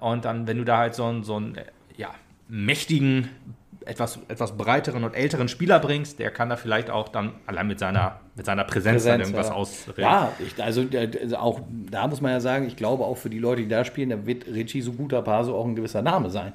Und 0.00 0.24
dann, 0.24 0.46
wenn 0.46 0.56
du 0.56 0.64
da 0.64 0.78
halt 0.78 0.94
so 0.94 1.04
einen, 1.04 1.24
so 1.24 1.36
einen 1.36 1.58
ja, 1.98 2.08
mächtigen, 2.48 3.28
etwas, 3.84 4.18
etwas 4.28 4.56
breiteren 4.56 5.04
und 5.04 5.14
älteren 5.14 5.48
Spieler 5.48 5.78
bringst, 5.78 6.18
der 6.18 6.30
kann 6.30 6.48
da 6.48 6.56
vielleicht 6.56 6.88
auch 6.88 7.10
dann 7.10 7.32
allein 7.44 7.66
mit 7.66 7.78
seiner, 7.78 8.20
mit 8.34 8.46
seiner 8.46 8.64
Präsenz, 8.64 9.04
dann 9.04 9.18
Präsenz, 9.18 9.28
irgendwas 9.28 9.48
ja. 9.48 9.54
ausreden. 9.54 10.00
Ja, 10.00 10.32
ich, 10.38 10.62
also, 10.62 10.80
äh, 10.80 11.10
also 11.20 11.36
auch 11.36 11.60
da 11.90 12.06
muss 12.06 12.22
man 12.22 12.32
ja 12.32 12.40
sagen, 12.40 12.66
ich 12.66 12.76
glaube 12.76 13.04
auch 13.04 13.18
für 13.18 13.28
die 13.28 13.40
Leute, 13.40 13.60
die 13.60 13.68
da 13.68 13.84
spielen, 13.84 14.08
da 14.08 14.24
wird 14.24 14.46
Richie 14.46 14.80
so 14.80 14.92
guter 14.92 15.20
Paso 15.20 15.54
auch 15.54 15.66
ein 15.66 15.76
gewisser 15.76 16.00
Name 16.00 16.30
sein. 16.30 16.54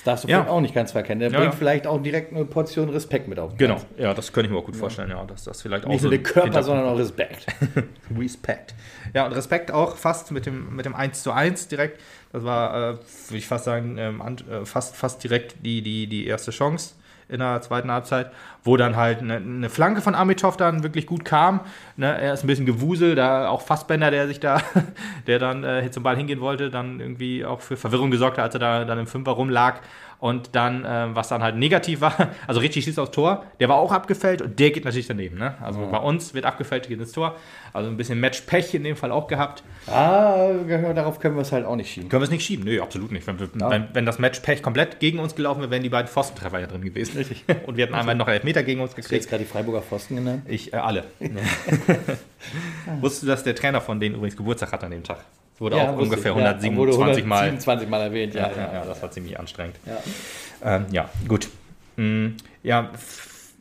Das 0.00 0.04
darfst 0.04 0.24
du 0.24 0.28
Ja. 0.28 0.38
vielleicht 0.38 0.50
auch 0.50 0.60
nicht 0.62 0.74
ganz 0.74 0.92
verkennen. 0.92 1.20
Der 1.20 1.30
Ja, 1.30 1.38
bringt 1.40 1.52
ja. 1.52 1.58
vielleicht 1.58 1.86
auch 1.86 2.02
direkt 2.02 2.32
eine 2.34 2.46
Portion 2.46 2.88
Respekt 2.88 3.28
mit 3.28 3.38
auf. 3.38 3.50
den 3.52 3.58
Genau, 3.58 3.74
Platz. 3.74 3.86
ja, 3.98 4.14
das 4.14 4.32
könnte 4.32 4.46
ich 4.46 4.52
mir 4.52 4.58
auch 4.58 4.64
gut 4.64 4.76
vorstellen, 4.76 5.10
ja, 5.10 5.22
dass 5.24 5.44
das 5.44 5.60
vielleicht 5.60 5.84
auch 5.84 5.88
Nicht 5.90 6.00
so 6.00 6.06
nur 6.08 6.12
der 6.18 6.20
ein 6.20 6.22
Körper, 6.22 6.62
sondern 6.62 6.86
auch 6.86 6.98
Respekt. 6.98 7.44
Respekt. 8.18 8.74
Ja, 9.12 9.26
und 9.26 9.32
Respekt 9.32 9.70
auch 9.70 9.96
fast 9.96 10.30
mit 10.32 10.46
dem, 10.46 10.74
mit 10.74 10.86
dem 10.86 10.94
1 10.94 11.22
zu 11.22 11.32
1 11.32 11.68
direkt. 11.68 12.00
Das 12.32 12.44
war, 12.44 12.74
äh, 12.74 12.78
würde 12.94 12.98
ich 13.38 13.46
fast 13.46 13.64
sagen, 13.64 13.98
ähm, 13.98 14.22
äh, 14.50 14.64
fast, 14.64 14.96
fast 14.96 15.22
direkt 15.22 15.56
die, 15.64 15.82
die, 15.82 16.06
die 16.06 16.26
erste 16.26 16.50
Chance 16.50 16.94
in 17.30 17.40
der 17.40 17.60
zweiten 17.62 17.90
Halbzeit, 17.90 18.30
wo 18.64 18.76
dann 18.76 18.96
halt 18.96 19.20
eine, 19.20 19.36
eine 19.36 19.68
Flanke 19.68 20.00
von 20.00 20.14
Amitov 20.14 20.56
dann 20.56 20.82
wirklich 20.82 21.06
gut 21.06 21.24
kam. 21.24 21.60
Ne, 21.96 22.06
er 22.06 22.34
ist 22.34 22.44
ein 22.44 22.46
bisschen 22.46 22.66
gewuselt, 22.66 23.18
da 23.18 23.48
auch 23.48 23.62
Fassbender, 23.62 24.10
der 24.10 24.26
sich 24.26 24.40
da, 24.40 24.60
der 25.26 25.38
dann 25.38 25.64
äh, 25.64 25.90
zum 25.90 26.02
Ball 26.02 26.16
hingehen 26.16 26.40
wollte, 26.40 26.70
dann 26.70 27.00
irgendwie 27.00 27.44
auch 27.44 27.60
für 27.60 27.76
Verwirrung 27.76 28.10
gesorgt 28.10 28.38
hat, 28.38 28.44
als 28.44 28.54
er 28.54 28.60
da 28.60 28.84
dann 28.84 28.98
im 28.98 29.06
Fünfer 29.06 29.32
rumlag. 29.32 29.80
Und 30.20 30.54
dann, 30.54 30.84
äh, 30.84 31.08
was 31.14 31.28
dann 31.28 31.42
halt 31.42 31.56
negativ 31.56 32.02
war, 32.02 32.14
also 32.46 32.60
Richie 32.60 32.82
schießt 32.82 32.98
aufs 32.98 33.10
Tor, 33.10 33.44
der 33.58 33.70
war 33.70 33.76
auch 33.76 33.90
abgefällt 33.90 34.42
und 34.42 34.58
der 34.60 34.70
geht 34.70 34.84
natürlich 34.84 35.06
daneben. 35.06 35.38
Ne? 35.38 35.54
Also 35.62 35.86
bei 35.90 35.98
uns 35.98 36.34
wird 36.34 36.44
abgefällt, 36.44 36.88
geht 36.88 37.00
ins 37.00 37.12
Tor. 37.12 37.36
Also 37.72 37.88
ein 37.88 37.96
bisschen 37.96 38.20
Match-Pech 38.20 38.74
in 38.74 38.84
dem 38.84 38.96
Fall 38.96 39.12
auch 39.12 39.28
gehabt. 39.28 39.62
Ah, 39.86 40.48
darauf 40.94 41.20
können 41.20 41.36
wir 41.36 41.42
es 41.42 41.52
halt 41.52 41.64
auch 41.64 41.76
nicht 41.76 41.90
schieben. 41.90 42.10
Können 42.10 42.20
wir 42.20 42.24
es 42.24 42.30
nicht 42.30 42.44
schieben? 42.44 42.64
Nö, 42.66 42.82
absolut 42.82 43.12
nicht. 43.12 43.26
Wenn, 43.26 43.40
wir, 43.40 43.48
wenn, 43.54 43.88
wenn 43.94 44.06
das 44.06 44.18
Match-Pech 44.18 44.62
komplett 44.62 45.00
gegen 45.00 45.18
uns 45.20 45.34
gelaufen 45.34 45.60
wäre, 45.60 45.70
wären 45.70 45.82
die 45.82 45.88
beiden 45.88 46.08
Pfostentreffer 46.08 46.58
ja 46.58 46.66
drin 46.66 46.82
gewesen. 46.82 47.16
Richtig. 47.16 47.44
Und 47.66 47.76
wir 47.76 47.86
hätten 47.86 47.94
einmal 47.94 48.14
noch 48.14 48.28
Elfmeter 48.28 48.62
gegen 48.62 48.80
uns 48.80 48.90
Hast 48.90 48.96
du 48.96 49.00
jetzt 49.00 49.08
gekriegt. 49.08 49.30
gerade 49.30 49.44
die 49.44 49.48
Freiburger 49.48 49.82
Pfosten 49.82 50.16
genannt? 50.16 50.42
Ich, 50.48 50.72
äh, 50.72 50.76
alle. 50.76 51.04
Wusstest 53.00 53.22
du, 53.22 53.26
dass 53.26 53.42
der 53.42 53.54
Trainer 53.54 53.80
von 53.80 54.00
denen 54.00 54.16
übrigens 54.16 54.36
Geburtstag 54.36 54.72
hat 54.72 54.84
an 54.84 54.90
dem 54.90 55.02
Tag? 55.02 55.24
Wurde 55.60 55.76
auch 55.76 55.88
wusste 55.88 56.02
ungefähr 56.02 56.32
ich. 56.32 56.38
Ja, 56.38 56.50
127 56.52 56.76
wurde 56.76 57.28
Mal. 57.28 57.44
127 57.44 57.88
Mal 57.88 58.00
erwähnt, 58.00 58.34
ja. 58.34 58.48
Ja, 58.48 58.56
ja, 58.56 58.72
ja, 58.72 58.84
das 58.86 59.02
war 59.02 59.10
ziemlich 59.10 59.38
anstrengend. 59.38 59.76
Ja. 59.84 60.76
Ähm, 60.76 60.86
ja, 60.90 61.10
gut. 61.28 61.48
Mm, 61.96 62.28
ja, 62.62 62.90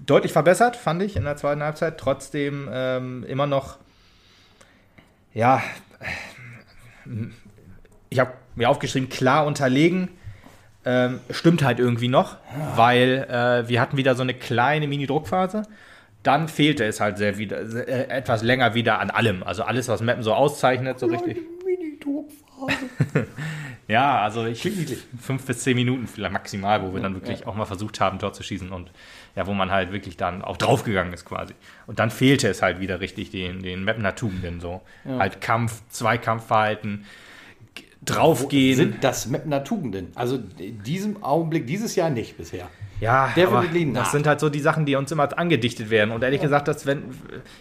deutlich 0.05 0.31
verbessert, 0.31 0.77
fand 0.77 1.03
ich 1.03 1.17
in 1.17 1.25
der 1.25 1.35
zweiten 1.35 1.61
Halbzeit. 1.61 1.97
Trotzdem 1.97 2.69
ähm, 2.71 3.25
immer 3.27 3.47
noch, 3.47 3.77
ja, 5.33 5.61
ich 8.09 8.19
habe 8.19 8.31
mir 8.55 8.69
aufgeschrieben, 8.69 9.09
klar 9.09 9.45
unterlegen. 9.45 10.07
Ähm, 10.85 11.19
stimmt 11.29 11.63
halt 11.63 11.79
irgendwie 11.79 12.07
noch, 12.07 12.37
weil 12.77 13.27
äh, 13.29 13.67
wir 13.67 13.81
hatten 13.81 13.97
wieder 13.97 14.15
so 14.15 14.23
eine 14.23 14.33
kleine 14.33 14.87
Mini-Druckphase. 14.87 15.63
Dann 16.23 16.47
fehlte 16.47 16.85
es 16.85 17.01
halt 17.01 17.17
sehr 17.17 17.37
wieder, 17.37 17.59
äh, 17.59 18.07
etwas 18.07 18.41
länger 18.41 18.73
wieder 18.73 18.99
an 18.99 19.09
allem. 19.09 19.43
Also 19.43 19.63
alles, 19.63 19.89
was 19.89 20.01
Mappen 20.01 20.23
so 20.23 20.33
auszeichnet, 20.33 20.97
so 20.97 21.07
richtig. 21.07 21.39
Mini-Druckphase. 22.67 23.27
Ja, 23.89 24.21
also 24.21 24.45
ich 24.45 24.61
fünf 25.19 25.45
bis 25.47 25.63
zehn 25.63 25.75
Minuten 25.75 26.05
vielleicht 26.05 26.31
maximal, 26.31 26.83
wo 26.83 26.93
wir 26.93 27.01
dann 27.01 27.15
wirklich 27.15 27.47
auch 27.47 27.55
mal 27.55 27.65
versucht 27.65 27.99
haben, 27.99 28.19
dort 28.19 28.35
zu 28.35 28.43
schießen 28.43 28.71
und 28.71 28.91
ja, 29.35 29.47
wo 29.47 29.55
man 29.55 29.71
halt 29.71 29.91
wirklich 29.91 30.15
dann 30.15 30.43
auch 30.43 30.57
draufgegangen 30.57 31.11
ist 31.11 31.25
quasi. 31.25 31.55
Und 31.87 31.97
dann 31.97 32.11
fehlte 32.11 32.47
es 32.47 32.61
halt 32.61 32.79
wieder 32.79 32.99
richtig 32.99 33.31
den, 33.31 33.63
den 33.63 33.83
Mapner 33.83 34.13
Tugenden 34.13 34.59
so. 34.59 34.81
Halt 35.05 35.41
Kampf, 35.41 35.81
Zweikampfverhalten, 35.89 37.05
draufgehen. 38.05 38.77
Sind 38.77 39.03
das 39.03 39.25
Mapner 39.25 39.63
Tugenden? 39.63 40.11
Also 40.13 40.39
in 40.59 40.83
diesem 40.83 41.23
Augenblick, 41.23 41.65
dieses 41.65 41.95
Jahr 41.95 42.11
nicht 42.11 42.37
bisher. 42.37 42.69
Ja, 42.99 43.27
Definitely 43.35 43.85
aber 43.89 43.99
das 43.99 44.11
sind 44.11 44.27
halt 44.27 44.39
so 44.39 44.49
die 44.49 44.59
Sachen, 44.59 44.85
die 44.85 44.95
uns 44.95 45.11
immer 45.11 45.37
angedichtet 45.37 45.89
werden. 45.89 46.11
Und 46.11 46.23
ehrlich 46.23 46.41
gesagt, 46.41 46.67
dass 46.67 46.85
wenn 46.85 47.03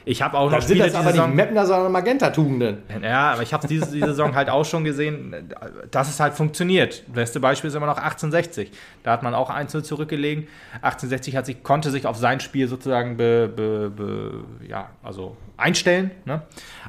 ich 0.05 0.23
habe 0.23 0.37
auch 0.37 0.47
noch 0.51 0.59
Dann 0.59 0.67
sind 0.67 0.79
das 0.79 0.87
diese 0.89 0.99
aber 0.99 1.11
Saison- 1.13 1.29
nicht 1.29 1.37
Mapner, 1.37 1.67
sondern 1.67 1.93
Magenta-Tugenden. 1.93 2.79
Ja, 3.03 3.33
aber 3.33 3.43
ich 3.43 3.53
habe 3.53 3.67
diese, 3.69 3.91
diese 3.93 4.07
Saison 4.07 4.35
halt 4.35 4.51
auch 4.51 4.65
schon 4.65 4.85
gesehen, 4.85 5.53
dass 5.91 6.09
es 6.09 6.19
halt 6.21 6.35
funktioniert. 6.35 7.05
Das 7.07 7.15
beste 7.15 7.41
Beispiel 7.41 7.69
ist 7.69 7.75
immer 7.75 7.87
noch 7.87 7.99
1860. 7.99 8.71
Da 9.03 9.13
hat 9.13 9.23
man 9.23 9.35
auch 9.35 9.51
1-0 9.51 9.83
zurückgelegen. 9.83 10.49
1860 10.83 11.37
hat 11.37 11.47
sich, 11.47 11.63
konnte 11.63 11.91
sich 11.91 12.07
auf 12.07 12.17
sein 12.17 12.41
Spiel 12.41 12.67
sozusagen 12.69 13.17
be, 13.17 13.49
be, 13.55 13.91
be, 13.91 14.45
ja, 14.67 14.89
also 15.03 15.37
einstellen. 15.57 16.11
Ne? 16.25 16.43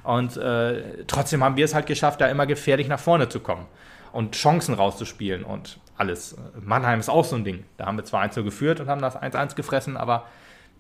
Und 0.04 0.38
äh, 0.38 1.04
trotzdem 1.08 1.44
haben 1.44 1.56
wir 1.56 1.66
es 1.66 1.76
halt 1.76 1.86
geschafft, 1.86 2.22
da 2.22 2.28
immer 2.28 2.46
gefährlich 2.48 2.88
nach 2.88 3.00
vorne 3.00 3.30
zu 3.30 3.40
kommen 3.40 3.66
und 4.12 4.36
Chancen 4.36 4.74
rauszuspielen 4.74 5.44
und 5.44 5.80
alles. 6.00 6.36
Mannheim 6.62 7.00
ist 7.00 7.10
auch 7.10 7.26
so 7.26 7.36
ein 7.36 7.44
Ding. 7.44 7.66
Da 7.78 7.86
haben 7.86 7.98
wir 7.98 8.06
zwar 8.06 8.24
1-0 8.24 8.44
geführt 8.44 8.80
und 8.80 8.88
haben 8.88 9.02
das 9.02 9.16
1-1 9.16 9.56
gefressen, 9.56 9.98
aber 9.98 10.26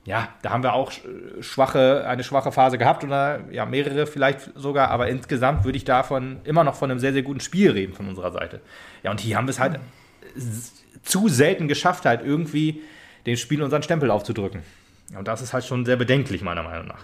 ja, 0.05 0.29
da 0.41 0.51
haben 0.51 0.63
wir 0.63 0.73
auch 0.73 0.91
sch- 0.91 1.43
schwache, 1.43 2.05
eine 2.07 2.23
schwache 2.23 2.51
Phase 2.51 2.77
gehabt 2.77 3.03
oder 3.03 3.41
ja, 3.51 3.65
mehrere 3.65 4.07
vielleicht 4.07 4.51
sogar, 4.55 4.89
aber 4.91 5.09
insgesamt 5.09 5.65
würde 5.65 5.77
ich 5.77 5.83
davon 5.83 6.37
immer 6.45 6.63
noch 6.63 6.75
von 6.75 6.89
einem 6.89 6.99
sehr, 6.99 7.13
sehr 7.13 7.21
guten 7.21 7.41
Spiel 7.41 7.71
reden 7.71 7.93
von 7.93 8.07
unserer 8.07 8.31
Seite. 8.31 8.61
Ja, 9.03 9.11
und 9.11 9.19
hier 9.19 9.35
haben 9.37 9.45
wir 9.47 9.51
es 9.51 9.59
halt 9.59 9.79
zu 11.03 11.27
selten 11.27 11.67
geschafft, 11.67 12.05
halt 12.05 12.21
irgendwie 12.23 12.81
dem 13.25 13.35
Spiel 13.35 13.61
unseren 13.61 13.83
Stempel 13.83 14.09
aufzudrücken. 14.09 14.63
Und 15.17 15.27
das 15.27 15.41
ist 15.41 15.53
halt 15.53 15.65
schon 15.65 15.85
sehr 15.85 15.97
bedenklich, 15.97 16.41
meiner 16.41 16.63
Meinung 16.63 16.87
nach. 16.87 17.03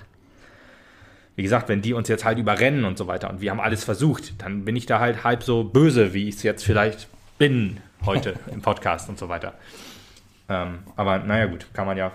Wie 1.35 1.43
gesagt, 1.43 1.67
wenn 1.67 1.81
die 1.81 1.93
uns 1.93 2.07
jetzt 2.07 2.23
halt 2.23 2.37
überrennen 2.39 2.85
und 2.85 2.97
so 2.97 3.07
weiter 3.07 3.29
und 3.29 3.41
wir 3.41 3.51
haben 3.51 3.59
alles 3.59 3.83
versucht, 3.83 4.41
dann 4.41 4.63
bin 4.63 4.77
ich 4.77 4.85
da 4.85 4.99
halt 5.01 5.25
halb 5.25 5.43
so 5.43 5.65
böse, 5.65 6.13
wie 6.13 6.29
ich 6.29 6.35
es 6.35 6.43
jetzt 6.43 6.63
vielleicht 6.63 7.09
bin 7.37 7.81
heute 8.05 8.35
im 8.51 8.61
Podcast 8.61 9.09
und 9.09 9.17
so 9.17 9.29
weiter. 9.29 9.53
Ähm, 10.49 10.79
aber 10.95 11.19
naja, 11.19 11.47
gut, 11.47 11.67
kann 11.73 11.87
man 11.87 11.97
ja 11.97 12.11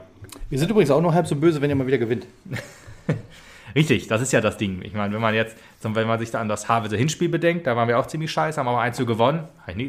Wir 0.48 0.58
sind 0.58 0.70
übrigens 0.70 0.90
auch 0.90 1.00
noch 1.00 1.12
halb 1.12 1.26
so 1.26 1.34
böse, 1.36 1.60
wenn 1.60 1.70
ihr 1.70 1.76
mal 1.76 1.86
wieder 1.86 1.98
gewinnt. 1.98 2.26
Richtig, 3.74 4.08
das 4.08 4.20
ist 4.20 4.32
ja 4.32 4.40
das 4.40 4.56
Ding. 4.56 4.82
Ich 4.82 4.94
meine, 4.94 5.14
wenn 5.14 5.20
man 5.20 5.32
jetzt, 5.32 5.56
wenn 5.82 6.06
man 6.06 6.18
sich 6.18 6.30
da 6.32 6.40
an 6.40 6.48
das 6.48 6.68
Havelse 6.68 6.96
Hinspiel 6.96 7.28
bedenkt, 7.28 7.68
da 7.68 7.76
waren 7.76 7.86
wir 7.86 7.98
auch 8.00 8.06
ziemlich 8.06 8.30
scheiße, 8.32 8.58
haben 8.58 8.66
aber 8.66 8.80
1 8.80 8.96
zu 8.96 9.06
gewonnen, 9.06 9.44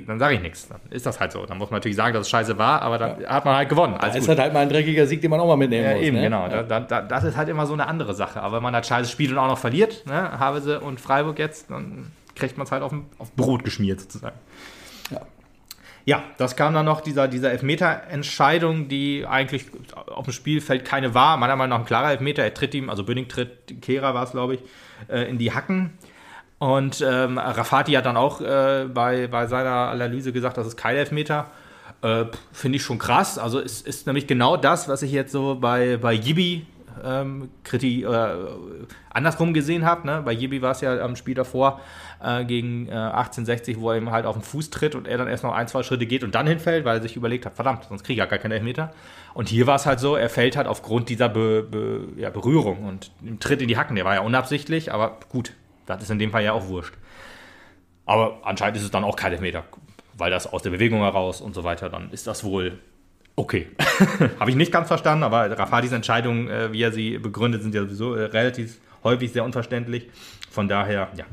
dann 0.08 0.20
sage 0.20 0.36
ich 0.36 0.42
nichts. 0.42 0.68
Dann 0.68 0.80
ist 0.92 1.06
das 1.08 1.20
halt 1.20 1.32
so. 1.32 1.46
Dann 1.48 1.58
muss 1.58 1.72
man 1.72 1.78
natürlich 1.80 1.98
sagen, 1.98 2.14
dass 2.14 2.22
es 2.28 2.30
scheiße 2.30 2.58
war, 2.60 2.82
aber 2.84 3.00
dann 3.00 3.26
hat 3.26 3.44
man 3.44 3.56
halt 3.56 3.70
gewonnen. 3.70 3.94
Das 3.96 4.04
Alles 4.04 4.16
ist 4.18 4.22
gut. 4.22 4.30
halt, 4.30 4.40
halt 4.40 4.54
mal 4.54 4.60
ein 4.60 4.70
dreckiger 4.70 5.08
Sieg, 5.08 5.22
den 5.22 5.32
man 5.32 5.40
auch 5.40 5.48
mal 5.48 5.58
mitnehmen 5.58 5.84
Ja, 5.86 5.94
muss. 5.96 6.04
eben, 6.04 6.18
ne? 6.18 6.24
genau. 6.24 6.48
Ja. 6.48 6.62
Da, 6.64 6.80
da, 6.82 7.02
das 7.02 7.24
ist 7.24 7.36
halt 7.36 7.50
immer 7.50 7.66
so 7.66 7.74
eine 7.74 7.88
andere 7.88 8.14
Sache. 8.14 8.42
Aber 8.42 8.58
wenn 8.58 8.64
man 8.64 8.76
halt 8.76 8.86
scheiße 8.86 9.10
spielt 9.10 9.32
und 9.32 9.40
auch 9.40 9.48
noch 9.48 9.58
verliert, 9.58 10.06
ne, 10.06 10.40
Havelse 10.40 10.80
und 10.80 11.02
Freiburg 11.02 11.40
jetzt, 11.40 11.72
dann 11.72 12.12
kriegt 12.36 12.58
man 12.58 12.66
es 12.66 12.72
halt 12.72 12.84
auf, 12.84 12.94
auf 13.18 13.32
Brot 13.36 13.64
geschmiert 13.64 14.00
sozusagen. 14.02 14.36
Ja. 15.10 15.22
Ja, 16.06 16.24
das 16.38 16.56
kam 16.56 16.74
dann 16.74 16.86
noch, 16.86 17.02
dieser, 17.02 17.28
dieser 17.28 17.52
Elfmeter-Entscheidung, 17.52 18.88
die 18.88 19.26
eigentlich 19.28 19.66
auf 20.08 20.26
dem 20.26 20.34
Spielfeld 20.34 20.84
keine 20.84 21.14
war. 21.14 21.38
Meiner 21.38 21.56
Meinung 21.56 21.70
nach 21.70 21.80
ein 21.80 21.86
klarer 21.86 22.12
Elfmeter. 22.12 22.44
Er 22.44 22.54
tritt 22.54 22.74
ihm, 22.74 22.90
also 22.90 23.04
Böning 23.04 23.28
tritt, 23.28 23.82
Kehrer 23.82 24.14
war 24.14 24.24
es, 24.24 24.32
glaube 24.32 24.56
ich, 24.56 24.62
äh, 25.08 25.30
in 25.30 25.38
die 25.38 25.54
Hacken. 25.54 25.92
Und 26.58 27.02
ähm, 27.08 27.38
Rafati 27.38 27.94
hat 27.94 28.06
dann 28.06 28.18
auch 28.18 28.42
äh, 28.42 28.86
bei, 28.92 29.28
bei 29.28 29.48
seiner 29.48 29.90
Analyse 29.90 30.32
gesagt, 30.32 30.58
das 30.58 30.68
ist 30.68 30.78
kein 30.78 30.96
Elfmeter. 30.96 31.48
Äh, 32.02 32.26
Finde 32.52 32.78
ich 32.78 32.84
schon 32.84 33.00
krass. 33.00 33.38
Also 33.38 33.60
es 33.60 33.82
ist 33.82 34.08
nämlich 34.08 34.28
genau 34.28 34.58
das, 34.58 34.88
was 34.88 35.02
ich 35.02 35.12
jetzt 35.12 35.32
so 35.32 35.56
bei, 35.56 35.98
bei 35.98 36.14
Yibi 36.14 36.66
ähm, 37.04 37.50
kriti 37.64 38.04
äh, 38.04 38.36
andersrum 39.10 39.54
gesehen 39.54 39.86
habe. 39.86 40.08
Ne? 40.08 40.22
Bei 40.24 40.32
Yibi 40.32 40.62
war 40.62 40.72
es 40.72 40.82
ja 40.82 41.00
am 41.00 41.16
Spiel 41.16 41.36
davor 41.36 41.80
äh, 42.24 42.46
gegen 42.46 42.88
äh, 42.88 42.92
1860, 42.92 43.80
wo 43.80 43.92
er 43.92 43.98
ihm 43.98 44.12
halt 44.12 44.26
auf 44.26 44.36
den 44.36 44.44
Fuß 44.44 44.70
tritt 44.70 44.96
und 44.96 45.08
er 45.08 45.18
dann 45.18 45.28
erst 45.28 45.44
noch 45.44 45.54
ein, 45.54 45.68
zwei 45.68 45.84
Schritte 45.84 46.06
geht 46.06 46.24
und 46.24 46.36
dann 46.36 46.48
hinfällt, 46.48 46.86
weil 46.86 46.98
er 46.98 47.02
sich 47.02 47.16
überlegt 47.16 47.46
hat, 47.46 47.54
verdammt, 47.54 47.86
sonst 47.90 48.04
kriege 48.04 48.14
ich 48.14 48.20
ja 48.20 48.26
gar 48.26 48.40
keinen 48.40 48.54
Elfmeter. 48.54 48.94
Und 49.34 49.50
hier 49.50 49.68
war 49.68 49.76
es 49.76 49.86
halt 49.86 50.00
so, 50.00 50.16
er 50.16 50.30
fällt 50.30 50.58
halt 50.58 50.68
aufgrund 50.68 51.10
dieser 51.10 51.30
Be 51.30 51.64
Be 51.64 52.08
ja, 52.18 52.30
Berührung 52.30 52.86
und 52.86 53.12
tritt 53.40 53.62
in 53.62 53.68
die 53.68 53.78
Hacken. 53.78 53.96
Der 53.96 54.06
war 54.06 54.16
ja 54.16 54.22
unabsichtlich, 54.22 54.94
aber 54.94 55.18
gut, 55.30 55.54
das 55.86 56.04
ist 56.04 56.12
in 56.12 56.20
dem 56.20 56.32
Fall 56.32 56.44
ja 56.44 56.54
auch 56.54 56.68
wurscht. 56.68 56.94
Aber 58.06 58.40
anscheinend 58.44 58.78
ist 58.78 58.84
es 58.84 58.92
dann 58.92 59.04
auch 59.04 59.16
kein 59.16 59.32
Elfmeter, 59.32 59.64
weil 60.18 60.32
das 60.32 60.52
aus 60.52 60.64
der 60.64 60.72
Bewegung 60.72 61.00
heraus 61.00 61.42
und 61.42 61.54
so 61.54 61.64
weiter, 61.64 61.90
dann 61.90 62.12
ist 62.12 62.28
das 62.28 62.44
wohl 62.44 62.80
okay. 63.36 63.68
Habe 64.40 64.50
ich 64.50 64.56
nicht 64.56 64.72
ganz 64.72 64.88
verstanden, 64.88 65.24
aber 65.24 65.58
Rafatis 65.58 65.92
Entscheidungen, 65.92 66.48
äh, 66.50 66.72
wie 66.72 66.82
er 66.82 66.92
sie 66.92 67.18
begründet, 67.18 67.62
sind 67.64 67.74
ja 67.76 67.82
sowieso 67.82 68.16
äh, 68.16 68.24
relativ 68.26 68.80
häufig 69.04 69.32
sehr 69.32 69.44
unverständlich. 69.44 70.10
Von 70.50 70.68
daher, 70.68 71.10
ja, 71.16 71.26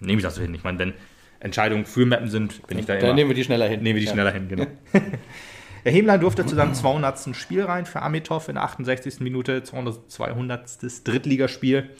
nehme 0.00 0.18
ich 0.18 0.24
das 0.24 0.34
so 0.36 0.42
hin. 0.42 0.54
Ich 0.54 0.64
meine, 0.64 0.78
wenn 0.78 0.94
Entscheidungen 1.40 1.84
für 1.84 2.06
Mappen 2.06 2.28
sind, 2.28 2.66
bin 2.66 2.78
ich 2.78 2.86
da 2.86 2.94
Dann 2.94 3.04
immer. 3.04 3.14
nehmen 3.14 3.30
wir 3.30 3.34
die 3.34 3.44
schneller 3.44 3.68
hin. 3.68 3.82
Nehmen 3.82 3.96
wir 3.96 4.00
die 4.00 4.06
Ja. 4.06 4.12
schneller 4.12 4.32
hin, 4.32 4.48
genau. 4.48 4.66
Der 5.84 5.92
Hemlein 5.92 6.20
durfte 6.20 6.44
zu 6.44 6.56
seinem 6.56 6.74
200. 6.74 7.36
Spiel 7.36 7.62
rein 7.62 7.86
für 7.86 8.02
Amitov 8.02 8.48
in 8.48 8.56
der 8.56 8.64
68. 8.64 9.20
Minute, 9.20 9.62
200. 9.62 10.10
200. 10.10 11.06
Drittligaspiel. 11.06 11.90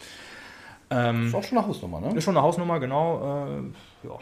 Ähm, 0.91 1.27
Ist 1.29 1.35
auch 1.35 1.45
schon 1.45 1.59
eine 1.59 1.67
Hausnummer, 1.67 2.01
ne? 2.01 2.15
ist 2.17 2.25
schon 2.25 2.37
eine 2.37 2.45
Hausnummer, 2.45 2.81
genau. 2.81 3.47
Äh, 4.05 4.09
ja. 4.09 4.19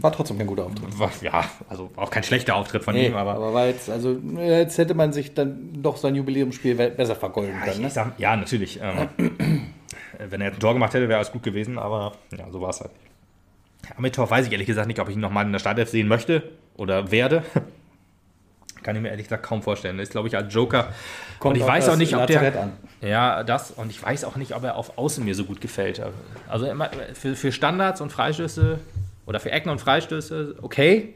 War 0.00 0.10
trotzdem 0.10 0.38
kein 0.38 0.46
guter 0.46 0.64
Auftritt. 0.64 0.98
War, 0.98 1.10
ja, 1.22 1.44
also 1.68 1.90
auch 1.96 2.10
kein 2.10 2.22
schlechter 2.24 2.56
Auftritt 2.56 2.82
von 2.82 2.94
Nee, 2.94 3.06
ihm, 3.06 3.14
aber, 3.14 3.34
aber 3.34 3.54
war 3.54 3.66
jetzt, 3.66 3.88
also 3.88 4.16
jetzt 4.36 4.76
hätte 4.78 4.94
man 4.94 5.12
sich 5.12 5.34
dann 5.34 5.80
doch 5.82 5.96
sein 5.96 6.14
Jubiläumsspiel 6.14 6.74
besser 6.74 7.14
vergolden 7.14 7.54
ich, 7.60 7.70
können. 7.70 7.82
Ne? 7.82 7.90
sag, 7.90 8.18
ja, 8.18 8.34
natürlich. 8.34 8.80
Ähm, 8.82 9.08
wenn 10.18 10.40
er 10.40 10.48
jetzt 10.48 10.56
ein 10.56 10.60
Tor 10.60 10.72
gemacht 10.72 10.92
hätte, 10.94 11.08
wäre 11.08 11.18
alles 11.18 11.30
gut 11.30 11.42
gewesen, 11.42 11.78
aber 11.78 12.12
ja, 12.36 12.50
so 12.50 12.60
war 12.60 12.70
es 12.70 12.80
halt. 12.80 12.90
Amitov 13.96 14.30
weiß 14.30 14.46
ich 14.46 14.52
ehrlich 14.52 14.66
gesagt 14.66 14.88
nicht, 14.88 15.00
ob 15.00 15.08
ich 15.08 15.14
ihn 15.14 15.20
nochmal 15.20 15.44
in 15.44 15.52
der 15.52 15.58
Startelf 15.58 15.88
sehen 15.88 16.08
möchte 16.08 16.42
oder 16.76 17.10
werde. 17.10 17.42
Kann 18.82 18.96
ich 18.96 19.02
mir 19.02 19.10
ehrlich 19.10 19.26
gesagt 19.26 19.44
kaum 19.44 19.62
vorstellen. 19.62 20.00
Ist, 20.00 20.10
glaube 20.10 20.26
ich, 20.26 20.36
als 20.36 20.52
Joker. 20.52 20.88
und 21.40 21.56
ich 21.56 21.64
weiß 21.64 21.88
auch 21.88 21.96
nicht, 21.96 22.14
ob 22.14 22.20
Lazarett 22.22 22.54
der. 22.54 22.62
an. 22.62 22.72
Ja, 23.00 23.44
das. 23.44 23.70
Und 23.70 23.90
ich 23.90 24.02
weiß 24.02 24.24
auch 24.24 24.34
nicht, 24.34 24.56
ob 24.56 24.64
er 24.64 24.74
auf 24.74 24.98
Außen 24.98 25.24
mir 25.24 25.36
so 25.36 25.44
gut 25.44 25.60
gefällt. 25.60 26.02
Also 26.48 26.66
immer 26.66 26.90
für, 27.14 27.36
für 27.36 27.52
Standards 27.52 28.00
und 28.00 28.10
Freistöße 28.10 28.80
oder 29.26 29.40
für 29.40 29.50
Ecken 29.50 29.70
und 29.70 29.80
Freistöße 29.80 30.56
okay. 30.62 31.14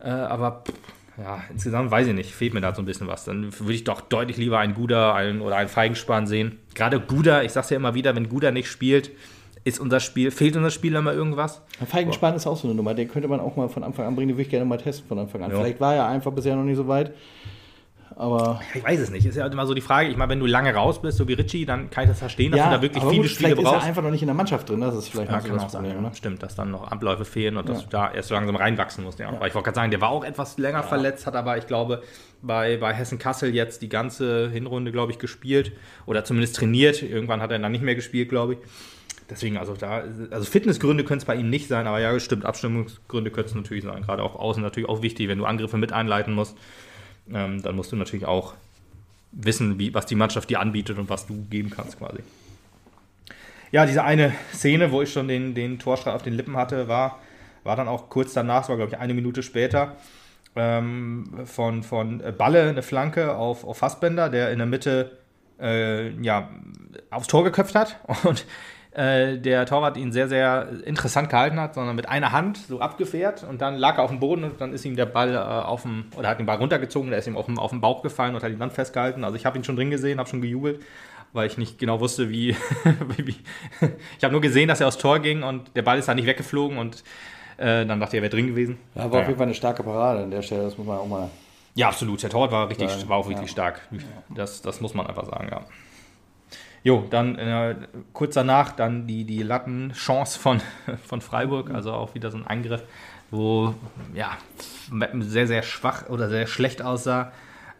Äh, 0.00 0.08
aber 0.08 0.64
pff, 0.66 0.74
ja, 1.18 1.42
insgesamt 1.50 1.90
weiß 1.90 2.06
ich 2.08 2.14
nicht. 2.14 2.34
Fehlt 2.34 2.54
mir 2.54 2.60
da 2.60 2.74
so 2.74 2.82
ein 2.82 2.86
bisschen 2.86 3.06
was. 3.06 3.24
Dann 3.24 3.58
würde 3.58 3.74
ich 3.74 3.84
doch 3.84 4.00
deutlich 4.00 4.36
lieber 4.36 4.58
einen 4.58 4.74
Guda 4.74 5.14
einen, 5.14 5.40
oder 5.40 5.56
einen 5.56 5.68
Feigenspan 5.68 6.26
sehen. 6.26 6.58
Gerade 6.74 7.00
Guda, 7.00 7.42
ich 7.42 7.52
sag's 7.52 7.70
ja 7.70 7.76
immer 7.76 7.94
wieder, 7.94 8.16
wenn 8.16 8.28
Guda 8.28 8.50
nicht 8.50 8.68
spielt, 8.68 9.10
ist 9.64 9.78
unser 9.78 10.00
Spiel, 10.00 10.30
fehlt 10.30 10.56
unser 10.56 10.70
Spiel 10.70 10.94
immer 10.94 11.12
irgendwas. 11.12 11.62
Ein 11.80 11.86
Feigenspan 11.86 12.34
ist 12.34 12.46
auch 12.46 12.56
so 12.56 12.66
eine 12.66 12.74
Nummer, 12.74 12.94
den 12.94 13.08
könnte 13.08 13.28
man 13.28 13.40
auch 13.40 13.56
mal 13.56 13.68
von 13.68 13.84
Anfang 13.84 14.06
an 14.06 14.16
bringen, 14.16 14.28
den 14.28 14.36
würde 14.36 14.42
ich 14.42 14.50
gerne 14.50 14.64
mal 14.64 14.78
testen 14.78 15.06
von 15.06 15.18
Anfang 15.18 15.42
an. 15.42 15.52
Ja. 15.52 15.58
Vielleicht 15.58 15.80
war 15.80 15.94
er 15.94 16.08
einfach 16.08 16.32
bisher 16.32 16.56
noch 16.56 16.64
nicht 16.64 16.76
so 16.76 16.88
weit. 16.88 17.12
Aber 18.16 18.60
Ich 18.74 18.82
weiß 18.84 19.00
es 19.00 19.10
nicht. 19.10 19.24
Ist 19.26 19.36
ja 19.36 19.46
immer 19.46 19.66
so 19.66 19.74
die 19.74 19.80
Frage. 19.80 20.08
Ich 20.08 20.16
meine, 20.16 20.30
wenn 20.30 20.40
du 20.40 20.46
lange 20.46 20.74
raus 20.74 21.00
bist, 21.02 21.18
so 21.18 21.28
wie 21.28 21.34
Richie, 21.34 21.64
dann 21.66 21.90
kann 21.90 22.04
ich 22.04 22.10
das 22.10 22.18
verstehen, 22.18 22.52
dass 22.52 22.62
du 22.64 22.70
da 22.70 22.82
wirklich 22.82 23.02
aber 23.02 23.10
viele 23.10 23.22
gut, 23.22 23.30
Spiele 23.30 23.48
vielleicht 23.48 23.58
ist 23.62 23.64
brauchst. 23.70 23.82
er 23.84 23.88
einfach 23.88 24.02
noch 24.02 24.10
nicht 24.10 24.22
in 24.22 24.26
der 24.28 24.34
Mannschaft 24.34 24.68
drin, 24.68 24.80
das 24.80 24.94
ist 24.94 25.08
vielleicht 25.08 25.30
Ja, 25.30 25.36
noch 25.38 25.46
so 25.46 25.52
das. 25.56 25.72
Problem. 25.72 25.92
Ja. 25.94 26.00
Ne? 26.00 26.10
Stimmt, 26.14 26.42
dass 26.42 26.54
dann 26.54 26.70
noch 26.70 26.90
Abläufe 26.90 27.24
fehlen 27.24 27.56
und 27.56 27.68
dass 27.68 27.78
Ja. 27.78 27.84
du 27.84 27.90
da 27.90 28.12
erst 28.12 28.28
so 28.28 28.34
langsam 28.34 28.56
reinwachsen 28.56 29.04
musst. 29.04 29.18
Ja. 29.18 29.28
Weil 29.40 29.48
ich 29.48 29.54
wollte 29.54 29.64
gerade 29.66 29.76
sagen, 29.76 29.90
der 29.90 30.00
war 30.00 30.10
auch 30.10 30.24
etwas 30.24 30.58
länger 30.58 30.82
verletzt, 30.82 31.26
hat 31.26 31.36
aber, 31.36 31.58
ich 31.58 31.66
glaube, 31.66 32.02
bei, 32.42 32.76
bei 32.76 32.92
Hessen 32.92 33.18
Kassel 33.18 33.54
jetzt 33.54 33.82
die 33.82 33.88
ganze 33.88 34.50
Hinrunde, 34.50 34.92
glaube 34.92 35.12
ich, 35.12 35.18
gespielt 35.18 35.72
oder 36.06 36.24
zumindest 36.24 36.56
trainiert. 36.56 37.02
Irgendwann 37.02 37.40
hat 37.40 37.50
er 37.50 37.58
dann 37.58 37.72
nicht 37.72 37.82
mehr 37.84 37.94
gespielt, 37.94 38.28
glaube 38.28 38.54
ich. 38.54 38.58
Deswegen, 39.30 39.56
also 39.56 39.74
da, 39.74 40.02
also 40.30 40.44
Fitnessgründe 40.44 41.04
können 41.04 41.18
es 41.18 41.24
bei 41.24 41.36
ihm 41.36 41.48
nicht 41.48 41.68
sein, 41.68 41.86
aber 41.86 42.00
ja, 42.00 42.18
stimmt, 42.20 42.44
Abstimmungsgründe 42.44 43.30
können 43.30 43.46
es 43.46 43.54
natürlich 43.54 43.84
sein. 43.84 44.02
Gerade 44.02 44.22
auch 44.22 44.34
außen 44.36 44.62
natürlich 44.62 44.88
auch 44.88 45.00
wichtig, 45.00 45.28
wenn 45.28 45.38
du 45.38 45.46
Angriffe 45.46 45.78
mit 45.78 45.92
einleiten 45.92 46.34
musst, 46.34 46.58
ähm, 47.32 47.62
dann 47.62 47.76
musst 47.76 47.92
du 47.92 47.96
natürlich 47.96 48.26
auch 48.26 48.54
wissen, 49.32 49.78
wie, 49.78 49.94
was 49.94 50.06
die 50.06 50.14
Mannschaft 50.14 50.50
dir 50.50 50.60
anbietet 50.60 50.98
und 50.98 51.08
was 51.08 51.26
du 51.26 51.44
geben 51.50 51.70
kannst 51.70 51.98
quasi. 51.98 52.18
Ja, 53.70 53.86
diese 53.86 54.04
eine 54.04 54.34
Szene, 54.52 54.92
wo 54.92 55.00
ich 55.02 55.12
schon 55.12 55.28
den, 55.28 55.54
den 55.54 55.78
Torstrahl 55.78 56.14
auf 56.14 56.22
den 56.22 56.34
Lippen 56.34 56.56
hatte, 56.56 56.88
war, 56.88 57.20
war 57.64 57.76
dann 57.76 57.88
auch 57.88 58.10
kurz 58.10 58.34
danach, 58.34 58.64
es 58.64 58.68
war 58.68 58.76
glaube 58.76 58.92
ich 58.92 58.98
eine 58.98 59.14
Minute 59.14 59.42
später, 59.42 59.96
ähm, 60.54 61.46
von, 61.46 61.82
von 61.82 62.22
Balle 62.36 62.68
eine 62.68 62.82
Flanke 62.82 63.34
auf, 63.34 63.64
auf 63.64 63.78
Fassbender, 63.78 64.28
der 64.28 64.50
in 64.50 64.58
der 64.58 64.66
Mitte 64.66 65.16
äh, 65.58 66.10
ja, 66.22 66.50
aufs 67.10 67.28
Tor 67.28 67.44
geköpft 67.44 67.74
hat 67.74 67.96
und 68.24 68.44
äh, 68.94 69.38
der 69.38 69.64
Torwart 69.64 69.96
ihn 69.96 70.12
sehr, 70.12 70.28
sehr 70.28 70.68
interessant 70.84 71.30
gehalten 71.30 71.58
hat, 71.58 71.74
sondern 71.74 71.96
mit 71.96 72.08
einer 72.08 72.32
Hand 72.32 72.58
so 72.58 72.80
abgefährt 72.80 73.42
und 73.42 73.62
dann 73.62 73.76
lag 73.76 73.96
er 73.96 74.04
auf 74.04 74.10
dem 74.10 74.20
Boden 74.20 74.44
und 74.44 74.60
dann 74.60 74.74
ist 74.74 74.84
ihm 74.84 74.96
der 74.96 75.06
Ball 75.06 75.34
äh, 75.34 75.38
auf 75.38 75.82
dem, 75.82 76.06
oder 76.14 76.28
hat 76.28 76.38
den 76.38 76.46
Ball 76.46 76.58
runtergezogen, 76.58 77.08
der 77.08 77.18
ist 77.18 77.26
ihm 77.26 77.36
auf 77.36 77.46
dem, 77.46 77.58
auf 77.58 77.70
dem 77.70 77.80
Bauch 77.80 78.02
gefallen 78.02 78.34
und 78.34 78.42
hat 78.42 78.52
ihn 78.52 78.58
dann 78.58 78.70
festgehalten. 78.70 79.24
Also 79.24 79.36
ich 79.36 79.46
habe 79.46 79.56
ihn 79.56 79.64
schon 79.64 79.76
drin 79.76 79.90
gesehen, 79.90 80.18
habe 80.18 80.28
schon 80.28 80.42
gejubelt, 80.42 80.82
weil 81.32 81.46
ich 81.46 81.56
nicht 81.56 81.78
genau 81.78 82.00
wusste, 82.00 82.28
wie. 82.28 82.54
wie, 83.16 83.36
ich 84.18 84.24
habe 84.24 84.32
nur 84.32 84.42
gesehen, 84.42 84.68
dass 84.68 84.80
er 84.80 84.88
aufs 84.88 84.98
Tor 84.98 85.20
ging 85.20 85.42
und 85.42 85.74
der 85.74 85.82
Ball 85.82 85.98
ist 85.98 86.08
dann 86.08 86.16
nicht 86.16 86.26
weggeflogen 86.26 86.76
und 86.76 87.02
äh, 87.56 87.86
dann 87.86 87.98
dachte 87.98 88.16
ich, 88.16 88.20
er 88.20 88.22
wäre 88.22 88.34
drin 88.34 88.48
gewesen. 88.48 88.78
Ja, 88.94 89.10
war 89.10 89.20
auf 89.20 89.26
jeden 89.26 89.38
Fall 89.38 89.46
eine 89.46 89.54
starke 89.54 89.82
Parade 89.82 90.24
an 90.24 90.30
der 90.30 90.42
Stelle, 90.42 90.64
das 90.64 90.76
muss 90.76 90.86
man 90.86 90.98
auch 90.98 91.06
mal. 91.06 91.30
Ja, 91.74 91.88
absolut. 91.88 92.22
Der 92.22 92.28
Torwart 92.28 92.52
war, 92.52 92.68
richtig, 92.68 92.90
Sagen, 92.90 93.08
war 93.08 93.16
auch 93.16 93.28
wirklich 93.28 93.48
ja. 93.48 93.52
stark. 93.52 93.80
Das, 94.28 94.60
das 94.60 94.82
muss 94.82 94.92
man 94.92 95.06
einfach 95.06 95.24
sagen, 95.24 95.48
ja. 95.50 95.62
Jo, 96.84 97.06
dann 97.08 97.38
äh, 97.38 97.76
kurz 98.12 98.34
danach 98.34 98.72
dann 98.72 99.06
die, 99.06 99.24
die 99.24 99.42
Lattenchance 99.42 100.38
von, 100.38 100.60
von 101.06 101.20
Freiburg, 101.20 101.70
also 101.70 101.92
auch 101.92 102.14
wieder 102.14 102.30
so 102.30 102.38
ein 102.38 102.46
Angriff, 102.46 102.82
wo 103.30 103.74
ja 104.14 104.30
sehr, 105.20 105.46
sehr 105.46 105.62
schwach 105.62 106.08
oder 106.08 106.28
sehr 106.28 106.46
schlecht 106.46 106.82
aussah. 106.82 107.32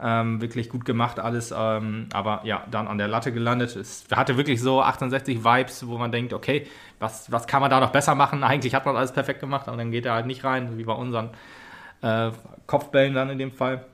Ähm, 0.05 0.41
wirklich 0.41 0.69
gut 0.69 0.85
gemacht 0.85 1.21
alles, 1.21 1.55
ähm, 1.57 2.09
aber 2.13 2.41
ja, 2.43 2.65
dann 2.71 2.89
an 2.89 2.99
der 2.99 3.07
Latte 3.07 3.33
gelandet. 3.33 3.77
Es 3.77 4.05
hatte 4.13 4.37
wirklich 4.37 4.61
so 4.61 4.83
68 4.83 5.45
Vibes, 5.45 5.87
wo 5.87 5.97
man 5.97 6.11
denkt, 6.11 6.33
okay, 6.33 6.67
was, 6.99 7.31
was 7.31 7.47
kann 7.47 7.61
man 7.61 7.71
da 7.71 7.79
noch 7.79 7.91
besser 7.93 8.17
machen? 8.17 8.43
Eigentlich 8.43 8.75
hat 8.75 8.85
man 8.85 8.97
alles 8.97 9.13
perfekt 9.13 9.39
gemacht, 9.41 9.69
aber 9.69 9.77
dann 9.77 9.93
geht 9.93 10.07
er 10.07 10.15
halt 10.15 10.27
nicht 10.27 10.43
rein, 10.43 10.77
wie 10.77 10.85
bei 10.85 10.93
unseren 10.93 11.31
äh, 12.03 12.31
Kopfbällen 12.67 13.15
dann 13.15 13.31
in 13.31 13.39
dem 13.39 13.53
Fall. 13.53 13.85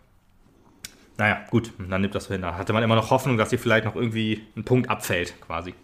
Naja, 1.19 1.39
gut, 1.51 1.73
dann 1.79 2.01
nimmt 2.01 2.15
das 2.15 2.25
so 2.25 2.33
hin. 2.33 2.43
Da 2.43 2.57
hatte 2.57 2.73
man 2.73 2.83
immer 2.83 2.95
noch 2.95 3.11
Hoffnung, 3.11 3.37
dass 3.37 3.51
hier 3.51 3.59
vielleicht 3.59 3.85
noch 3.85 3.97
irgendwie 3.97 4.47
ein 4.57 4.65
Punkt 4.65 4.89
abfällt, 4.89 5.35
quasi. 5.41 5.75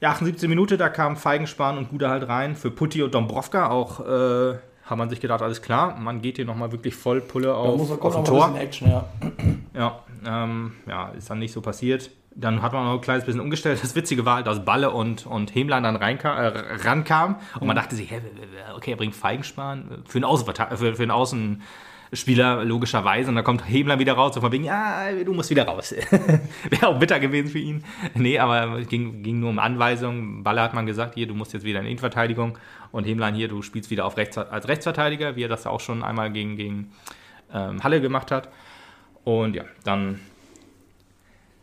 Ja, 0.00 0.10
78 0.10 0.48
Minute, 0.48 0.76
da 0.76 0.88
kamen 0.88 1.16
Feigenspan 1.16 1.76
und 1.78 1.90
Guda 1.90 2.08
halt 2.10 2.28
rein. 2.28 2.56
Für 2.56 2.70
Putti 2.70 3.02
und 3.02 3.14
Dombrovka 3.14 3.68
auch, 3.68 4.00
äh, 4.00 4.54
hat 4.84 4.98
man 4.98 5.08
sich 5.10 5.20
gedacht, 5.20 5.42
alles 5.42 5.62
klar, 5.62 5.96
man 5.96 6.20
geht 6.22 6.36
hier 6.36 6.44
nochmal 6.44 6.72
wirklich 6.72 6.94
voll 6.94 7.20
Pulle 7.20 7.48
Da 7.48 7.54
auf, 7.54 7.78
muss 7.78 7.90
auf 7.90 8.00
kommen, 8.00 8.16
ein 8.16 8.24
Tor. 8.24 8.46
ein 8.46 8.56
Action, 8.56 8.90
ja. 8.90 9.04
Ja, 9.74 10.00
ähm, 10.26 10.72
ja, 10.88 11.08
ist 11.10 11.30
dann 11.30 11.38
nicht 11.38 11.52
so 11.52 11.60
passiert. 11.60 12.10
Dann 12.34 12.62
hat 12.62 12.72
man 12.72 12.84
noch 12.86 12.94
ein 12.94 13.00
kleines 13.00 13.24
bisschen 13.24 13.40
umgestellt. 13.40 13.78
Das 13.82 13.94
Witzige 13.94 14.24
war, 14.24 14.36
halt, 14.36 14.46
dass 14.46 14.64
Balle 14.64 14.90
und, 14.90 15.26
und 15.26 15.54
Hemlein 15.54 15.82
dann 15.82 15.96
reinkam, 15.96 16.36
äh, 16.36 16.46
rankamen 16.88 17.36
und 17.60 17.66
man 17.66 17.76
dachte 17.76 17.94
sich, 17.94 18.10
hä, 18.10 18.20
okay, 18.74 18.92
er 18.92 18.96
bringt 18.96 19.14
Feigenspan 19.14 20.02
für 20.06 20.18
einen, 20.18 20.24
Außenverta- 20.24 20.74
für, 20.76 20.94
für 20.94 21.02
einen 21.02 21.12
Außenspieler 22.12 22.62
logischerweise 22.64 23.30
und 23.30 23.36
dann 23.36 23.44
kommt 23.44 23.66
Hemlein 23.66 23.98
wieder 23.98 24.12
raus 24.12 24.36
und 24.36 24.42
von 24.42 24.52
wegen, 24.52 24.64
ja, 24.64 25.10
du 25.24 25.32
musst 25.32 25.48
wieder 25.48 25.64
raus. 25.64 25.94
Wäre 26.70 26.88
auch 26.88 26.98
bitter 26.98 27.18
gewesen 27.18 27.48
für 27.48 27.58
ihn. 27.58 27.84
Nee, 28.14 28.38
aber 28.38 28.78
es 28.80 28.88
ging, 28.88 29.22
ging 29.22 29.40
nur 29.40 29.48
um 29.48 29.58
Anweisungen. 29.58 30.44
Balle 30.44 30.60
hat 30.60 30.74
man 30.74 30.84
gesagt, 30.84 31.14
hier, 31.14 31.26
du 31.26 31.34
musst 31.34 31.54
jetzt 31.54 31.64
wieder 31.64 31.80
in 31.80 31.86
Innenverteidigung 31.86 32.58
und 32.90 33.04
Hemlein 33.04 33.34
hier, 33.34 33.48
du 33.48 33.62
spielst 33.62 33.90
wieder 33.90 34.04
auf 34.04 34.18
rechts, 34.18 34.36
als 34.36 34.68
Rechtsverteidiger, 34.68 35.36
wie 35.36 35.44
er 35.44 35.48
das 35.48 35.66
auch 35.66 35.80
schon 35.80 36.04
einmal 36.04 36.30
gegen, 36.30 36.56
gegen 36.56 36.92
ähm, 37.52 37.82
Halle 37.82 38.02
gemacht 38.02 38.30
hat. 38.30 38.50
Und 39.24 39.56
ja, 39.56 39.64
dann. 39.84 40.20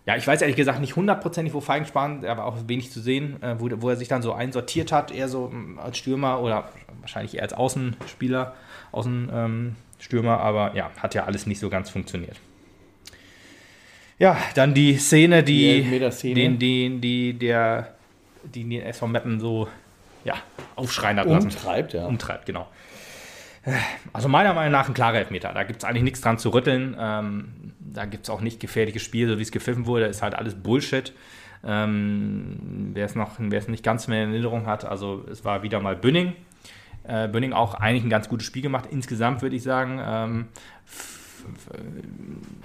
Ja, 0.07 0.15
ich 0.15 0.25
weiß 0.25 0.41
ehrlich 0.41 0.57
gesagt 0.57 0.79
nicht 0.79 0.95
hundertprozentig, 0.95 1.53
wo 1.53 1.61
Feigenspan, 1.61 2.23
er 2.23 2.37
war 2.37 2.45
auch 2.45 2.57
wenig 2.65 2.91
zu 2.91 2.99
sehen, 3.01 3.43
äh, 3.43 3.59
wo, 3.59 3.69
wo 3.75 3.89
er 3.89 3.95
sich 3.95 4.07
dann 4.07 4.23
so 4.23 4.33
einsortiert 4.33 4.91
hat, 4.91 5.11
eher 5.11 5.27
so 5.27 5.49
mm, 5.49 5.77
als 5.77 5.99
Stürmer 5.99 6.41
oder 6.41 6.69
wahrscheinlich 7.01 7.35
eher 7.35 7.43
als 7.43 7.53
Außenspieler, 7.53 8.55
Außenstürmer, 8.91 9.45
ähm, 9.45 9.75
Stürmer, 9.99 10.39
aber 10.39 10.75
ja, 10.75 10.91
hat 10.97 11.15
ja 11.15 11.25
alles 11.25 11.45
nicht 11.45 11.59
so 11.59 11.69
ganz 11.69 11.89
funktioniert. 11.89 12.37
Ja, 14.17 14.37
dann 14.55 14.73
die 14.73 14.97
Szene, 14.97 15.43
Die 15.43 15.81
die, 15.81 16.33
den, 16.33 16.59
den, 16.59 17.01
die 17.01 17.33
der, 17.33 17.95
die 18.43 18.63
den 18.63 18.81
SV 18.81 19.07
Meppen 19.07 19.39
so 19.39 19.67
ja, 20.25 20.35
aufschreien 20.75 21.17
hat 21.17 21.27
lassen 21.27 21.47
Umtreibt, 21.47 21.93
ja. 21.93 22.05
umtreibt, 22.05 22.45
genau. 22.45 22.67
Also 24.13 24.29
meiner 24.29 24.53
Meinung 24.53 24.71
nach 24.71 24.87
ein 24.87 24.93
klarer 24.93 25.17
Elfmeter. 25.17 25.51
Da 25.53 25.63
gibt 25.63 25.83
es 25.83 25.85
eigentlich 25.87 26.03
nichts 26.03 26.21
dran 26.21 26.37
zu 26.37 26.49
rütteln. 26.49 26.95
Ähm, 26.99 27.73
da 27.79 28.05
gibt 28.05 28.23
es 28.23 28.29
auch 28.29 28.41
nicht 28.41 28.59
gefährliches 28.59 29.01
Spiel, 29.03 29.27
so 29.27 29.37
wie 29.37 29.43
es 29.43 29.51
gepfiffen 29.51 29.85
wurde. 29.85 30.05
Ist 30.05 30.21
halt 30.21 30.35
alles 30.35 30.55
Bullshit. 30.55 31.13
Ähm, 31.63 32.91
wer 32.93 33.05
es 33.05 33.15
noch, 33.15 33.31
wer 33.37 33.59
es 33.59 33.67
nicht 33.67 33.83
ganz 33.83 34.07
mehr 34.07 34.23
in 34.23 34.31
Erinnerung 34.31 34.65
hat, 34.65 34.85
also 34.85 35.25
es 35.29 35.43
war 35.43 35.61
wieder 35.61 35.81
mal 35.81 35.95
Bünning. 35.95 36.33
Äh, 37.09 37.27
Bünning 37.27 37.53
auch 37.53 37.73
eigentlich 37.73 38.03
ein 38.03 38.09
ganz 38.09 38.29
gutes 38.29 38.45
Spiel 38.45 38.61
gemacht. 38.61 38.85
Insgesamt 38.91 39.41
würde 39.41 39.55
ich 39.55 39.63
sagen. 39.63 39.99
Ähm, 40.03 40.47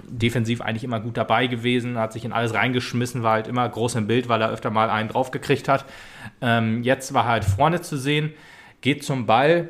defensiv 0.07 0.61
eigentlich 0.61 0.83
immer 0.83 0.99
gut 0.99 1.17
dabei 1.17 1.47
gewesen, 1.47 1.97
hat 1.97 2.13
sich 2.13 2.25
in 2.25 2.33
alles 2.33 2.53
reingeschmissen, 2.53 3.23
war 3.23 3.33
halt 3.33 3.47
immer 3.47 3.67
groß 3.67 3.95
im 3.95 4.07
Bild, 4.07 4.29
weil 4.29 4.41
er 4.41 4.49
öfter 4.49 4.69
mal 4.69 4.89
einen 4.89 5.09
draufgekriegt 5.09 5.67
hat. 5.67 5.85
Ähm, 6.41 6.83
jetzt 6.83 7.13
war 7.13 7.25
halt 7.25 7.45
vorne 7.45 7.81
zu 7.81 7.97
sehen, 7.97 8.33
geht 8.81 9.03
zum 9.03 9.25
Ball 9.25 9.69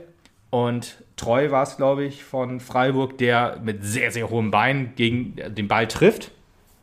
und 0.49 1.03
treu 1.15 1.51
war 1.51 1.63
es, 1.63 1.77
glaube 1.77 2.03
ich, 2.03 2.23
von 2.23 2.59
Freiburg, 2.59 3.17
der 3.17 3.59
mit 3.63 3.83
sehr, 3.83 4.11
sehr 4.11 4.29
hohem 4.29 4.51
Bein 4.51 4.93
gegen 4.95 5.35
den 5.35 5.67
Ball 5.67 5.87
trifft. 5.87 6.31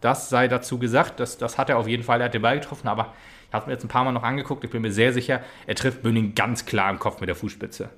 Das 0.00 0.28
sei 0.28 0.48
dazu 0.48 0.78
gesagt, 0.78 1.20
das, 1.20 1.38
das 1.38 1.59
hat 1.59 1.70
er 1.70 1.78
auf 1.78 1.88
jeden 1.88 2.02
Fall, 2.02 2.20
er 2.20 2.26
hat 2.26 2.35
den 2.35 2.42
Ball 2.42 2.59
getroffen, 2.59 2.88
aber 2.88 3.12
habe 3.53 3.67
mir 3.67 3.73
jetzt 3.73 3.85
ein 3.85 3.88
paar 3.88 4.05
Mal 4.05 4.12
noch 4.12 4.23
angeguckt, 4.23 4.65
ich 4.65 4.71
bin 4.71 4.83
mir 4.83 4.93
sehr 4.93 5.12
sicher, 5.12 5.43
er 5.67 5.75
trifft 5.75 6.03
Bünning 6.03 6.35
ganz 6.35 6.65
klar 6.67 6.91
im 6.91 6.99
Kopf 6.99 7.21
mit 7.21 7.29
der 7.29 7.37
Fußspitze. 7.37 7.91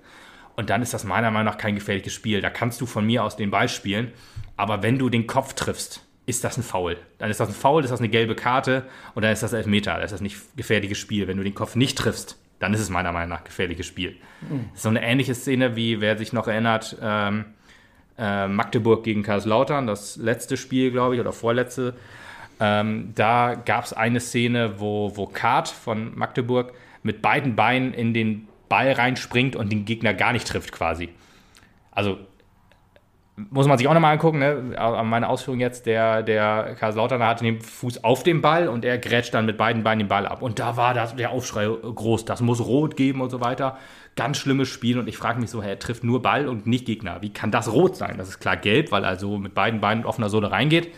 Und 0.57 0.71
dann 0.71 0.83
ist 0.83 0.95
das 0.95 1.05
meiner 1.05 1.31
Meinung 1.31 1.53
nach 1.53 1.59
kein 1.59 1.75
gefährliches 1.75 2.13
Spiel. 2.13 2.41
Da 2.41 2.51
kannst 2.51 2.81
du 2.81 2.87
von 2.87 3.05
mir 3.05 3.25
aus 3.25 3.37
den 3.37 3.51
Ball 3.51 3.69
spielen, 3.69 4.13
aber 4.57 4.83
wenn 4.83 4.99
du 4.99 5.09
den 5.09 5.27
Kopf 5.27 5.55
triffst, 5.55 6.05
ist 6.27 6.45
das 6.45 6.57
ein 6.57 6.63
Foul. 6.63 6.97
Dann 7.19 7.31
ist 7.31 7.41
das 7.41 7.49
ein 7.49 7.55
Foul, 7.55 7.85
ist 7.85 7.91
das 7.91 8.01
eine 8.01 8.09
gelbe 8.09 8.35
Karte 8.35 8.85
und 9.15 9.23
dann 9.23 9.33
ist 9.33 9.43
das 9.43 9.53
Elfmeter. 9.53 9.95
Dann 9.95 10.03
ist 10.03 10.13
das 10.13 10.21
nicht 10.21 10.39
gefährliches 10.57 10.99
Spiel. 10.99 11.29
Wenn 11.29 11.37
du 11.37 11.43
den 11.43 11.55
Kopf 11.55 11.77
nicht 11.77 11.99
triffst, 11.99 12.39
dann 12.61 12.73
ist 12.73 12.81
es 12.81 12.89
meiner 12.89 13.13
Meinung 13.13 13.31
nach 13.31 13.45
gefährliches 13.45 13.87
Spiel. 13.87 14.17
Mhm. 14.49 14.71
So 14.75 14.89
eine 14.89 15.03
ähnliche 15.03 15.35
Szene, 15.35 15.77
wie 15.77 16.01
wer 16.01 16.17
sich 16.17 16.33
noch 16.33 16.49
erinnert, 16.49 16.97
ähm, 17.03 17.47
äh, 18.17 18.47
Magdeburg 18.49 19.05
gegen 19.05 19.23
Karlslautern, 19.23 19.87
das 19.87 20.17
letzte 20.17 20.57
Spiel, 20.57 20.93
glaube 20.93 21.15
ich, 21.17 21.21
oder 21.21 21.33
vorletzte. 21.33 21.95
Ähm, 22.61 23.13
da 23.15 23.55
gab 23.55 23.85
es 23.85 23.93
eine 23.93 24.21
Szene, 24.21 24.81
wo, 24.81 25.13
wo 25.17 25.27
Kart 25.27 25.69
von 25.69 26.17
Magdeburg 26.17 26.73
mit 27.03 27.23
beiden 27.23 27.57
Beinen 27.57 27.93
in 27.93 28.15
den 28.15 28.49
Ball 28.69 28.93
reinspringt 28.93 29.57
und 29.57 29.71
den 29.71 29.85
Gegner 29.85 30.15
gar 30.15 30.33
nicht 30.33 30.47
trifft, 30.47 30.73
quasi. 30.73 31.11
Also 31.91 32.19
muss 33.37 33.67
man 33.67 33.79
sich 33.79 33.89
auch 33.89 33.95
nochmal 33.95 34.13
angucken, 34.13 34.39
ne? 34.39 34.77
meine 35.05 35.29
Ausführung 35.29 35.59
jetzt, 35.59 35.87
der, 35.87 36.23
der 36.23 36.77
Kaiserslautern 36.79 37.21
hatte 37.23 37.45
den 37.45 37.61
Fuß 37.61 38.05
auf 38.05 38.23
dem 38.23 38.41
Ball 38.41 38.69
und 38.69 38.85
er 38.85 38.99
grätscht 38.99 39.35
dann 39.35 39.45
mit 39.45 39.57
beiden 39.57 39.83
Beinen 39.83 40.01
den 40.01 40.09
Ball 40.09 40.27
ab. 40.27 40.41
Und 40.41 40.61
da 40.61 40.77
war 40.77 40.95
das, 40.95 41.17
der 41.17 41.31
Aufschrei 41.31 41.67
groß, 41.67 42.25
das 42.27 42.41
muss 42.43 42.65
rot 42.65 42.97
geben 42.97 43.21
und 43.21 43.31
so 43.31 43.41
weiter. 43.41 43.79
Ganz 44.15 44.39
schlimmes 44.39 44.69
Spiel 44.69 45.01
und 45.01 45.09
ich 45.09 45.17
frage 45.17 45.41
mich 45.41 45.51
so, 45.51 45.61
er 45.61 45.81
trifft 45.81 46.05
nur 46.05 46.23
Ball 46.23 46.47
und 46.47 46.69
nicht 46.69 46.87
Gegner. 46.87 47.23
Wie 47.23 47.33
kann 47.33 47.51
das 47.51 47.73
rot 47.73 47.97
sein? 47.97 48.19
Das 48.19 48.29
ist 48.29 48.39
klar 48.39 48.57
gelb, 48.57 48.93
weil 48.93 49.03
er 49.03 49.17
so 49.17 49.37
mit 49.37 49.53
beiden 49.53 49.81
Beinen 49.81 50.05
offener 50.05 50.29
Sohle 50.29 50.53
reingeht. 50.53 50.95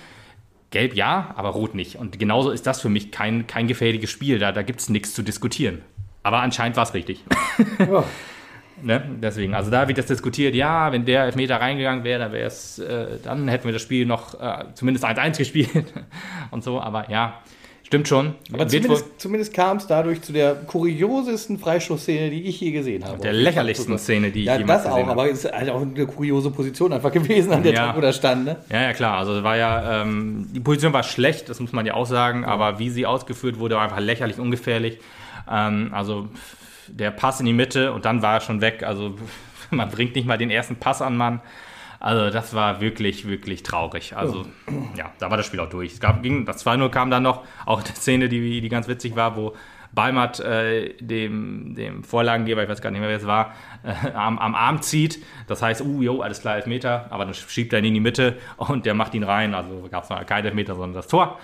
Gelb 0.71 0.95
ja, 0.95 1.33
aber 1.37 1.51
rot 1.51 1.75
nicht. 1.75 1.97
Und 1.97 2.19
genauso 2.19 2.51
ist 2.51 2.67
das 2.67 2.81
für 2.81 2.89
mich 2.89 3.13
kein, 3.13 3.47
kein 3.47 3.67
gefährliches 3.69 4.11
Spiel. 4.11 4.39
Da, 4.39 4.53
da 4.53 4.63
gibt 4.63 4.81
es 4.81 4.89
nichts 4.89 5.15
zu 5.15 5.23
diskutieren. 5.23 5.83
Aber 6.23 6.41
anscheinend 6.41 6.77
war 6.77 6.85
es 6.85 6.95
richtig. 6.95 7.25
Ja. 7.79 8.05
Ne? 8.83 9.03
Deswegen, 9.23 9.55
also 9.55 9.71
da 9.71 9.89
wird 9.89 9.97
das 9.97 10.05
diskutiert, 10.05 10.55
ja, 10.55 10.93
wenn 10.93 11.07
der 11.07 11.25
Elfmeter 11.25 11.57
reingegangen 11.57 12.05
wäre, 12.05 12.19
dann, 12.19 12.35
äh, 12.35 13.19
dann 13.23 13.49
hätten 13.49 13.65
wir 13.65 13.73
das 13.73 13.81
Spiel 13.81 14.05
noch 14.05 14.39
äh, 14.39 14.65
zumindest 14.75 15.05
1-1 15.07 15.39
gespielt 15.39 15.95
und 16.51 16.63
so, 16.63 16.79
aber 16.79 17.11
ja, 17.11 17.41
stimmt 17.87 18.09
schon. 18.09 18.35
Aber 18.53 18.67
zumindest, 18.67 19.21
zumindest 19.21 19.55
kam 19.55 19.77
es 19.77 19.87
dadurch 19.87 20.21
zu 20.21 20.33
der 20.33 20.55
kuriosesten 20.55 21.59
Freistoßszene, 21.59 22.31
die 22.31 22.43
ich 22.43 22.61
je 22.61 22.73
gesehen 22.73 23.05
habe. 23.05 23.19
Der 23.19 23.33
lächerlichsten 23.33 23.97
Szene, 23.97 24.33
die 24.33 24.41
ich 24.41 24.47
ja, 24.47 24.59
jemals 24.59 24.83
das 24.83 24.93
auch, 24.93 25.07
aber 25.07 25.31
es 25.31 25.45
ist 25.45 25.53
halt 25.53 25.71
auch 25.71 25.83
eine 25.83 26.07
kuriose 26.07 26.51
Position 26.51 26.93
einfach 26.93 27.13
gewesen, 27.13 27.53
an 27.53 27.63
der 27.63 27.73
ja. 27.73 27.93
Tag, 27.93 28.03
wo 28.03 28.13
stand. 28.13 28.45
Ne? 28.45 28.57
Ja, 28.71 28.83
ja, 28.83 28.93
klar, 28.93 29.19
also 29.19 29.43
war 29.45 29.57
ja, 29.57 30.03
ähm, 30.03 30.49
die 30.53 30.61
Position 30.61 30.93
war 30.93 31.05
schlecht, 31.05 31.49
das 31.49 31.61
muss 31.61 31.73
man 31.73 31.87
ja 31.87 31.95
auch 31.95 32.07
sagen, 32.07 32.43
ja. 32.43 32.49
aber 32.49 32.81
wie 32.81 32.91
sie 32.91 33.07
ausgeführt 33.07 33.59
wurde, 33.61 33.77
war 33.77 33.83
einfach 33.83 34.01
lächerlich 34.01 34.39
ungefährlich. 34.41 34.99
Ähm, 35.49 35.91
also 35.93 36.29
der 36.89 37.13
Pass 37.13 37.39
in 37.41 37.47
die 37.47 37.53
Mitte 37.53 37.93
und 37.93 38.05
dann 38.05 38.21
war 38.21 38.35
er 38.35 38.41
schon 38.41 38.61
weg. 38.61 38.83
Also 38.83 39.15
man 39.71 39.89
bringt 39.91 40.17
nicht 40.17 40.27
mal 40.27 40.39
den 40.39 40.51
ersten 40.51 40.77
Pass 40.77 41.03
an 41.03 41.17
Mann. 41.17 41.41
Also 42.01 42.31
das 42.31 42.55
war 42.55 42.81
wirklich, 42.81 43.27
wirklich 43.27 43.63
traurig. 43.63 44.17
Also 44.17 44.47
ja, 44.97 45.13
da 45.19 45.31
war 45.31 45.37
das 45.37 45.47
Spiel 45.47 45.61
auch 45.61 45.69
durch. 45.69 45.95
Es 45.95 46.01
gab, 46.01 46.23
ging, 46.23 46.45
das 46.45 46.65
2-0 46.65 46.89
kam 46.91 47.11
dann 47.11 47.23
noch, 47.23 47.45
auch 47.65 47.83
eine 47.83 47.95
Szene, 47.95 48.29
die, 48.29 48.61
die 48.61 48.69
ganz 48.69 48.89
witzig 48.89 49.17
war, 49.17 49.37
wo 49.37 49.55
Balmert 49.93 50.41
äh, 50.41 50.95
dem, 51.01 51.75
dem 51.75 52.05
Vorlagengeber, 52.05 52.63
ich 52.63 52.69
weiß 52.69 52.83
gar 52.83 52.91
nicht 52.91 53.01
mehr, 53.01 53.09
wer 53.09 53.17
es 53.17 53.27
war, 53.27 53.55
äh, 53.83 54.13
am, 54.13 54.39
am 54.39 54.55
Arm 54.55 54.83
zieht. 54.83 55.25
Das 55.47 55.63
heißt, 55.63 55.81
uh, 55.81 56.03
jo, 56.03 56.21
alles 56.21 56.41
klar, 56.41 56.57
Elfmeter. 56.57 57.07
Aber 57.11 57.25
dann 57.25 57.35
schiebt 57.35 57.73
er 57.73 57.79
ihn 57.79 57.87
in 57.87 57.95
die 57.95 58.01
Mitte 58.01 58.37
und 58.59 58.85
der 58.85 58.95
macht 58.95 59.15
ihn 59.15 59.25
rein. 59.25 59.55
Also 59.55 59.89
gab 59.91 60.05
es 60.09 60.27
kein 60.27 60.45
Elfmeter, 60.45 60.75
sondern 60.75 60.95
das 60.95 61.09
Tor. 61.09 61.39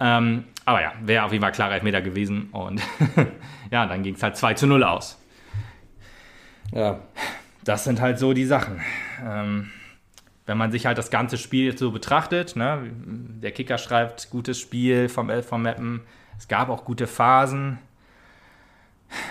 Ähm, 0.00 0.44
aber 0.64 0.82
ja, 0.82 0.92
wäre 1.02 1.24
auf 1.24 1.32
jeden 1.32 1.42
Fall 1.42 1.52
klarer 1.52 1.74
Elfmeter 1.74 2.02
gewesen. 2.02 2.48
Und 2.52 2.82
ja, 3.70 3.86
dann 3.86 4.02
ging 4.02 4.14
es 4.14 4.22
halt 4.22 4.36
2 4.36 4.54
zu 4.54 4.66
0 4.66 4.84
aus. 4.84 5.22
Ja. 6.72 6.98
Das 7.68 7.84
sind 7.84 8.00
halt 8.00 8.18
so 8.18 8.32
die 8.32 8.46
Sachen. 8.46 8.80
Ähm, 9.22 9.68
wenn 10.46 10.56
man 10.56 10.72
sich 10.72 10.86
halt 10.86 10.96
das 10.96 11.10
ganze 11.10 11.36
Spiel 11.36 11.76
so 11.76 11.90
betrachtet, 11.90 12.56
ne, 12.56 12.90
der 12.94 13.50
Kicker 13.50 13.76
schreibt 13.76 14.30
gutes 14.30 14.58
Spiel 14.58 15.10
vom 15.10 15.28
Elf 15.28 15.46
vom 15.48 15.64
Mappen. 15.64 16.00
Es 16.38 16.48
gab 16.48 16.70
auch 16.70 16.86
gute 16.86 17.06
Phasen. 17.06 17.76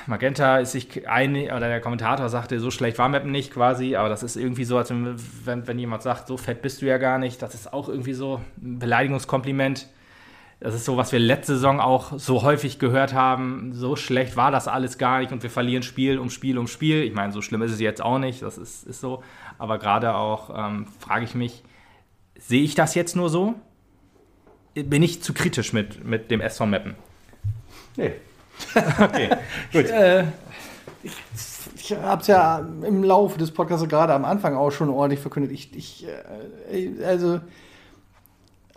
Magenta 0.05 0.59
ist 0.59 0.73
sich 0.73 1.09
einig, 1.09 1.51
oder 1.51 1.61
der 1.61 1.81
Kommentator 1.81 2.29
sagte, 2.29 2.59
so 2.59 2.69
schlecht 2.69 2.99
war 2.99 3.09
Mappen 3.09 3.31
nicht 3.31 3.51
quasi, 3.51 3.95
aber 3.95 4.07
das 4.07 4.21
ist 4.21 4.35
irgendwie 4.35 4.65
so, 4.65 4.77
als 4.77 4.91
wenn, 4.91 5.65
wenn 5.65 5.79
jemand 5.79 6.03
sagt, 6.03 6.27
so 6.27 6.37
fett 6.37 6.61
bist 6.61 6.83
du 6.83 6.85
ja 6.85 6.99
gar 6.99 7.17
nicht, 7.17 7.41
das 7.41 7.55
ist 7.55 7.73
auch 7.73 7.89
irgendwie 7.89 8.13
so 8.13 8.39
ein 8.61 8.77
Beleidigungskompliment. 8.77 9.87
Das 10.59 10.73
ist 10.73 10.85
so, 10.85 10.97
was 10.97 11.11
wir 11.11 11.19
letzte 11.19 11.53
Saison 11.53 11.79
auch 11.79 12.17
so 12.17 12.41
häufig 12.41 12.79
gehört 12.79 13.13
haben. 13.13 13.73
So 13.73 13.95
schlecht 13.95 14.35
war 14.35 14.49
das 14.49 14.67
alles 14.67 14.97
gar 14.97 15.19
nicht 15.19 15.31
und 15.31 15.43
wir 15.43 15.51
verlieren 15.51 15.83
Spiel 15.83 16.17
um 16.17 16.31
Spiel 16.31 16.57
um 16.57 16.67
Spiel. 16.67 17.03
Ich 17.03 17.13
meine, 17.13 17.31
so 17.31 17.41
schlimm 17.43 17.61
ist 17.61 17.71
es 17.71 17.79
jetzt 17.79 18.01
auch 18.01 18.17
nicht, 18.17 18.41
das 18.41 18.57
ist, 18.57 18.87
ist 18.87 18.99
so. 18.99 19.23
Aber 19.59 19.77
gerade 19.77 20.15
auch 20.15 20.49
ähm, 20.55 20.87
frage 20.99 21.25
ich 21.25 21.35
mich, 21.35 21.63
sehe 22.39 22.63
ich 22.63 22.73
das 22.73 22.95
jetzt 22.95 23.15
nur 23.15 23.29
so? 23.29 23.53
Bin 24.73 25.03
ich 25.03 25.21
zu 25.21 25.33
kritisch 25.33 25.73
mit, 25.73 26.03
mit 26.03 26.31
dem 26.31 26.41
SV 26.41 26.65
Meppen? 26.65 26.95
Nee. 27.95 28.13
okay, 28.99 29.29
gut. 29.71 29.85
Ich, 29.85 29.91
äh, 29.91 30.25
ich, 31.03 31.13
ich 31.75 31.93
habe 31.93 32.21
es 32.21 32.27
ja 32.27 32.59
im 32.59 33.03
Laufe 33.03 33.37
des 33.37 33.51
Podcasts 33.51 33.87
gerade 33.87 34.13
am 34.13 34.25
Anfang 34.25 34.55
auch 34.55 34.71
schon 34.71 34.89
ordentlich 34.89 35.19
verkündet. 35.19 35.51
Ich, 35.51 35.75
ich 35.75 36.07
äh, 36.71 37.03
also 37.03 37.41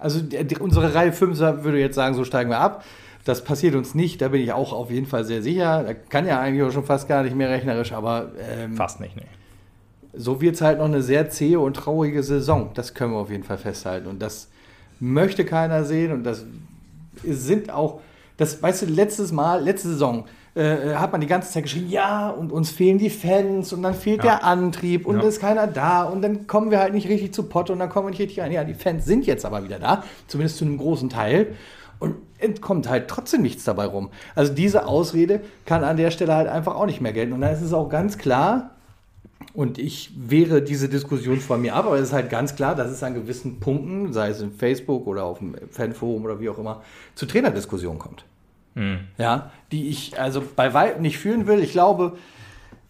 also 0.00 0.20
die, 0.20 0.56
unsere 0.58 0.94
Reihe 0.94 1.12
5 1.12 1.38
würde 1.38 1.78
jetzt 1.78 1.94
sagen, 1.94 2.14
so 2.14 2.24
steigen 2.24 2.50
wir 2.50 2.58
ab. 2.58 2.84
Das 3.24 3.44
passiert 3.44 3.74
uns 3.74 3.94
nicht, 3.94 4.22
da 4.22 4.28
bin 4.28 4.40
ich 4.40 4.52
auch 4.52 4.72
auf 4.72 4.90
jeden 4.90 5.06
Fall 5.06 5.24
sehr 5.24 5.42
sicher. 5.42 5.84
Da 5.84 5.94
kann 5.94 6.26
ja 6.26 6.40
eigentlich 6.40 6.66
auch 6.66 6.72
schon 6.72 6.84
fast 6.84 7.06
gar 7.06 7.22
nicht 7.22 7.36
mehr 7.36 7.50
rechnerisch, 7.50 7.92
aber. 7.92 8.32
Ähm, 8.38 8.74
fast 8.74 9.00
nicht, 9.00 9.14
ne. 9.14 9.22
So 10.12 10.40
wird 10.40 10.56
es 10.56 10.62
halt 10.62 10.78
noch 10.78 10.86
eine 10.86 11.02
sehr 11.02 11.30
zähe 11.30 11.60
und 11.60 11.74
traurige 11.74 12.22
Saison. 12.22 12.70
Das 12.74 12.94
können 12.94 13.12
wir 13.12 13.18
auf 13.18 13.30
jeden 13.30 13.44
Fall 13.44 13.58
festhalten. 13.58 14.08
Und 14.08 14.20
das 14.20 14.48
möchte 14.98 15.44
keiner 15.44 15.84
sehen. 15.84 16.12
Und 16.12 16.24
das 16.24 16.44
sind 17.22 17.70
auch, 17.70 18.00
das, 18.36 18.60
weißt 18.60 18.82
du, 18.82 18.86
letztes 18.86 19.30
Mal, 19.30 19.62
letzte 19.62 19.88
Saison, 19.88 20.24
äh, 20.54 20.94
hat 20.94 21.12
man 21.12 21.20
die 21.20 21.26
ganze 21.26 21.52
Zeit 21.52 21.64
geschrieben, 21.64 21.88
ja, 21.90 22.28
und 22.28 22.52
uns 22.52 22.70
fehlen 22.70 22.98
die 22.98 23.10
Fans 23.10 23.72
und 23.72 23.82
dann 23.82 23.94
fehlt 23.94 24.24
ja. 24.24 24.38
der 24.38 24.44
Antrieb 24.44 25.06
und 25.06 25.20
ja. 25.20 25.28
ist 25.28 25.40
keiner 25.40 25.66
da 25.66 26.02
und 26.02 26.22
dann 26.22 26.46
kommen 26.46 26.70
wir 26.70 26.80
halt 26.80 26.92
nicht 26.92 27.08
richtig 27.08 27.32
zu 27.32 27.44
Potte 27.44 27.72
und 27.72 27.78
dann 27.78 27.88
kommen 27.88 28.06
wir 28.06 28.10
nicht 28.10 28.20
richtig 28.20 28.40
rein. 28.40 28.52
Ja, 28.52 28.64
die 28.64 28.74
Fans 28.74 29.04
sind 29.04 29.26
jetzt 29.26 29.44
aber 29.44 29.64
wieder 29.64 29.78
da, 29.78 30.04
zumindest 30.26 30.58
zu 30.58 30.64
einem 30.64 30.78
großen 30.78 31.08
Teil. 31.08 31.54
Und 31.98 32.16
es 32.38 32.62
kommt 32.62 32.88
halt 32.88 33.08
trotzdem 33.08 33.42
nichts 33.42 33.64
dabei 33.64 33.84
rum. 33.84 34.10
Also 34.34 34.54
diese 34.54 34.86
Ausrede 34.86 35.42
kann 35.66 35.84
an 35.84 35.98
der 35.98 36.10
Stelle 36.10 36.34
halt 36.34 36.48
einfach 36.48 36.74
auch 36.74 36.86
nicht 36.86 37.02
mehr 37.02 37.12
gelten. 37.12 37.34
Und 37.34 37.42
da 37.42 37.50
ist 37.50 37.60
es 37.60 37.74
auch 37.74 37.90
ganz 37.90 38.16
klar, 38.16 38.70
und 39.52 39.78
ich 39.78 40.12
wehre 40.16 40.62
diese 40.62 40.88
Diskussion 40.88 41.40
von 41.40 41.60
mir 41.60 41.74
ab, 41.74 41.86
aber 41.86 41.96
es 41.96 42.08
ist 42.08 42.12
halt 42.12 42.30
ganz 42.30 42.54
klar, 42.54 42.74
dass 42.74 42.90
es 42.90 43.02
an 43.02 43.14
gewissen 43.14 43.58
Punkten, 43.58 44.12
sei 44.12 44.28
es 44.28 44.40
in 44.40 44.52
Facebook 44.52 45.06
oder 45.06 45.24
auf 45.24 45.38
dem 45.38 45.54
Fanforum 45.70 46.24
oder 46.24 46.40
wie 46.40 46.48
auch 46.48 46.58
immer, 46.58 46.82
zu 47.14 47.26
Trainerdiskussionen 47.26 47.98
kommt. 47.98 48.24
Mhm. 48.80 48.98
Ja, 49.18 49.50
die 49.72 49.88
ich 49.88 50.18
also 50.18 50.42
bei 50.56 50.72
weitem 50.74 51.02
nicht 51.02 51.18
führen 51.18 51.46
will. 51.46 51.60
Ich 51.60 51.72
glaube, 51.72 52.16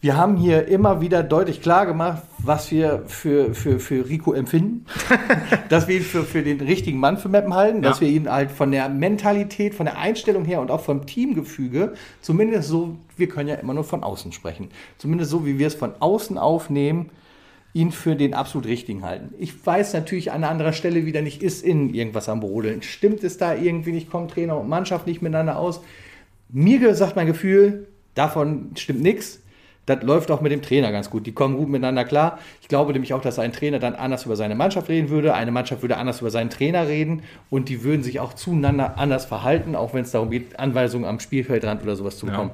wir 0.00 0.16
haben 0.16 0.36
hier 0.36 0.66
immer 0.68 1.02
wieder 1.02 1.22
deutlich 1.22 1.60
klar 1.60 1.84
gemacht, 1.84 2.22
was 2.38 2.70
wir 2.70 3.02
für, 3.06 3.52
für, 3.54 3.80
für 3.80 4.08
Rico 4.08 4.32
empfinden, 4.32 4.86
dass 5.68 5.88
wir 5.88 5.96
ihn 5.96 6.02
für, 6.02 6.22
für 6.22 6.42
den 6.42 6.60
richtigen 6.60 6.98
Mann 6.98 7.18
für 7.18 7.28
Mappen 7.28 7.54
halten, 7.54 7.82
ja. 7.82 7.90
dass 7.90 8.00
wir 8.00 8.08
ihn 8.08 8.30
halt 8.30 8.50
von 8.50 8.70
der 8.70 8.88
Mentalität, 8.88 9.74
von 9.74 9.84
der 9.84 9.98
Einstellung 9.98 10.44
her 10.46 10.60
und 10.60 10.70
auch 10.70 10.80
vom 10.80 11.06
Teamgefüge, 11.06 11.92
zumindest 12.22 12.68
so, 12.68 12.96
wir 13.16 13.28
können 13.28 13.48
ja 13.48 13.56
immer 13.56 13.74
nur 13.74 13.84
von 13.84 14.02
außen 14.02 14.32
sprechen, 14.32 14.70
zumindest 14.96 15.30
so, 15.30 15.44
wie 15.44 15.58
wir 15.58 15.66
es 15.66 15.74
von 15.74 15.92
außen 15.98 16.38
aufnehmen, 16.38 17.10
ihn 17.72 17.92
für 17.92 18.16
den 18.16 18.34
absolut 18.34 18.66
richtigen 18.66 19.04
halten. 19.04 19.34
Ich 19.38 19.64
weiß 19.64 19.92
natürlich 19.92 20.32
an 20.32 20.44
anderer 20.44 20.72
Stelle 20.72 21.06
wieder 21.06 21.22
nicht, 21.22 21.42
ist 21.42 21.62
in 21.62 21.94
irgendwas 21.94 22.28
am 22.28 22.40
Brodeln. 22.40 22.82
Stimmt 22.82 23.22
es 23.22 23.38
da 23.38 23.54
irgendwie 23.54 23.92
nicht, 23.92 24.10
kommen 24.10 24.28
Trainer 24.28 24.58
und 24.58 24.68
Mannschaft 24.68 25.06
nicht 25.06 25.22
miteinander 25.22 25.56
aus? 25.56 25.80
Mir 26.48 26.94
sagt 26.94 27.14
mein 27.14 27.28
Gefühl, 27.28 27.86
davon 28.14 28.72
stimmt 28.76 29.02
nichts. 29.02 29.40
Das 29.86 30.02
läuft 30.02 30.30
auch 30.30 30.40
mit 30.40 30.52
dem 30.52 30.62
Trainer 30.62 30.92
ganz 30.92 31.10
gut. 31.10 31.26
Die 31.26 31.32
kommen 31.32 31.56
gut 31.56 31.68
miteinander 31.68 32.04
klar. 32.04 32.38
Ich 32.60 32.68
glaube 32.68 32.92
nämlich 32.92 33.14
auch, 33.14 33.22
dass 33.22 33.38
ein 33.38 33.52
Trainer 33.52 33.78
dann 33.78 33.94
anders 33.94 34.26
über 34.26 34.36
seine 34.36 34.54
Mannschaft 34.54 34.88
reden 34.88 35.08
würde. 35.08 35.34
Eine 35.34 35.50
Mannschaft 35.52 35.82
würde 35.82 35.96
anders 35.96 36.20
über 36.20 36.30
seinen 36.30 36.50
Trainer 36.50 36.86
reden. 36.86 37.22
Und 37.48 37.68
die 37.68 37.82
würden 37.82 38.02
sich 38.02 38.20
auch 38.20 38.34
zueinander 38.34 38.98
anders 38.98 39.24
verhalten, 39.24 39.74
auch 39.74 39.94
wenn 39.94 40.02
es 40.02 40.10
darum 40.10 40.30
geht, 40.30 40.58
Anweisungen 40.58 41.06
am 41.06 41.18
Spielfeldrand 41.18 41.82
oder 41.82 41.96
sowas 41.96 42.18
zu 42.18 42.26
bekommen. 42.26 42.50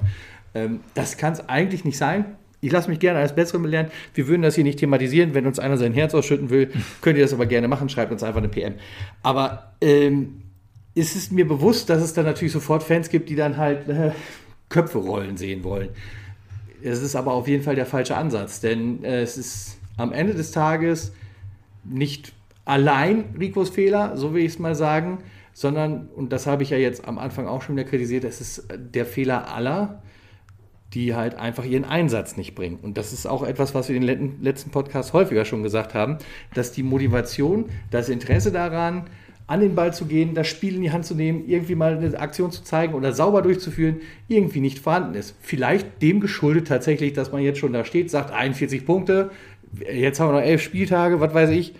Ja. 0.53 0.61
Ähm, 0.61 0.79
das 0.93 1.17
kann 1.17 1.33
es 1.33 1.47
eigentlich 1.47 1.85
nicht 1.85 1.97
sein 1.97 2.37
ich 2.61 2.71
lasse 2.71 2.89
mich 2.89 2.99
gerne 2.99 3.19
als 3.19 3.35
Besseren 3.35 3.61
belehren. 3.61 3.87
Wir 4.13 4.27
würden 4.27 4.41
das 4.41 4.55
hier 4.55 4.63
nicht 4.63 4.79
thematisieren. 4.79 5.33
Wenn 5.33 5.45
uns 5.45 5.59
einer 5.59 5.77
sein 5.77 5.93
Herz 5.93 6.15
ausschütten 6.15 6.49
will, 6.49 6.71
könnt 7.01 7.17
ihr 7.17 7.23
das 7.23 7.33
aber 7.33 7.45
gerne 7.45 7.67
machen. 7.67 7.89
Schreibt 7.89 8.11
uns 8.11 8.23
einfach 8.23 8.39
eine 8.39 8.49
PM. 8.49 8.75
Aber 9.23 9.73
ähm, 9.81 10.41
ist 10.95 11.15
es 11.15 11.29
mir 11.29 11.47
bewusst, 11.47 11.89
dass 11.89 12.01
es 12.01 12.13
dann 12.13 12.25
natürlich 12.25 12.51
sofort 12.51 12.83
Fans 12.83 13.09
gibt, 13.09 13.29
die 13.29 13.35
dann 13.35 13.57
halt 13.57 13.87
äh, 13.87 14.11
Köpfe 14.69 14.97
rollen 14.97 15.37
sehen 15.37 15.63
wollen. 15.63 15.89
Es 16.81 17.01
ist 17.01 17.15
aber 17.15 17.33
auf 17.33 17.47
jeden 17.47 17.63
Fall 17.63 17.75
der 17.75 17.85
falsche 17.85 18.17
Ansatz, 18.17 18.59
denn 18.59 19.03
äh, 19.03 19.21
es 19.21 19.37
ist 19.37 19.77
am 19.97 20.11
Ende 20.11 20.33
des 20.33 20.51
Tages 20.51 21.13
nicht 21.83 22.33
allein 22.65 23.35
Ricos 23.39 23.69
Fehler, 23.69 24.17
so 24.17 24.33
will 24.33 24.43
ich 24.43 24.53
es 24.53 24.59
mal 24.59 24.75
sagen, 24.75 25.19
sondern, 25.53 26.07
und 26.15 26.31
das 26.31 26.45
habe 26.45 26.63
ich 26.63 26.69
ja 26.69 26.77
jetzt 26.77 27.07
am 27.07 27.17
Anfang 27.17 27.47
auch 27.47 27.61
schon 27.61 27.75
wieder 27.75 27.87
kritisiert, 27.87 28.23
es 28.23 28.41
ist 28.41 28.67
der 28.75 29.05
Fehler 29.05 29.53
aller 29.53 30.03
die 30.97 31.13
halt 31.13 31.35
einfach 31.35 31.63
ihren 31.63 31.85
Einsatz 31.85 32.37
nicht 32.37 32.55
bringen. 32.55 32.79
Und 32.81 32.97
das 32.97 33.13
ist 33.13 33.27
auch 33.27 33.43
etwas, 33.43 33.75
was 33.75 33.87
wir 33.87 33.95
in 33.95 34.07
den 34.07 34.41
letzten 34.41 34.71
Podcasts 34.71 35.13
häufiger 35.13 35.45
schon 35.45 35.61
gesagt 35.61 35.93
haben, 35.93 36.17
dass 36.55 36.71
die 36.71 36.81
Motivation, 36.81 37.65
das 37.91 38.09
Interesse 38.09 38.51
daran, 38.51 39.03
an 39.45 39.59
den 39.59 39.75
Ball 39.75 39.93
zu 39.93 40.05
gehen, 40.05 40.33
das 40.33 40.47
Spiel 40.47 40.75
in 40.75 40.81
die 40.81 40.91
Hand 40.91 41.05
zu 41.05 41.13
nehmen, 41.13 41.43
irgendwie 41.47 41.75
mal 41.75 41.95
eine 41.95 42.19
Aktion 42.19 42.51
zu 42.51 42.63
zeigen 42.63 42.95
oder 42.95 43.13
sauber 43.13 43.43
durchzuführen, 43.43 43.97
irgendwie 44.27 44.59
nicht 44.59 44.79
vorhanden 44.79 45.13
ist. 45.13 45.35
Vielleicht 45.39 46.01
dem 46.01 46.19
geschuldet 46.19 46.67
tatsächlich, 46.67 47.13
dass 47.13 47.31
man 47.31 47.43
jetzt 47.43 47.59
schon 47.59 47.73
da 47.73 47.85
steht, 47.85 48.09
sagt 48.09 48.31
41 48.31 48.83
Punkte, 48.83 49.29
jetzt 49.93 50.19
haben 50.19 50.29
wir 50.29 50.39
noch 50.39 50.45
elf 50.47 50.63
Spieltage, 50.63 51.19
was 51.19 51.31
weiß 51.31 51.51
ich. 51.51 51.75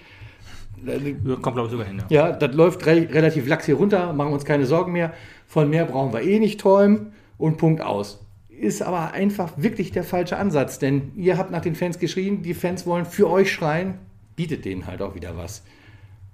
Kommt, 1.42 1.56
glaube 1.56 1.64
ich, 1.64 1.72
sogar 1.72 1.88
hin. 1.88 2.04
Ja, 2.10 2.28
ja 2.28 2.32
das 2.34 2.54
läuft 2.54 2.86
re 2.86 3.08
relativ 3.12 3.48
lax 3.48 3.66
hier 3.66 3.76
runter, 3.76 4.14
machen 4.14 4.32
uns 4.32 4.46
keine 4.46 4.68
Sorgen 4.68 4.92
mehr. 4.92 5.12
Von 5.48 5.72
mehr 5.72 5.86
brauchen 5.86 6.14
wir 6.14 6.22
eh 6.22 6.38
nicht 6.38 6.60
träumen 6.60 7.14
und 7.40 7.58
Punkt 7.58 7.82
aus. 7.82 8.20
Ist 8.60 8.82
aber 8.82 9.12
einfach 9.12 9.54
wirklich 9.58 9.92
der 9.92 10.04
falsche 10.04 10.38
Ansatz, 10.38 10.80
denn 10.80 11.12
ihr 11.16 11.38
habt 11.38 11.52
nach 11.52 11.62
den 11.62 11.76
Fans 11.76 12.00
geschrien, 12.00 12.42
die 12.42 12.56
Fans 12.56 12.88
wollen 12.88 13.06
für 13.06 13.30
euch 13.30 13.52
schreien, 13.52 14.00
bietet 14.36 14.66
denen 14.66 14.88
halt 14.88 15.02
auch 15.02 15.14
wieder 15.14 15.38
was. 15.38 15.64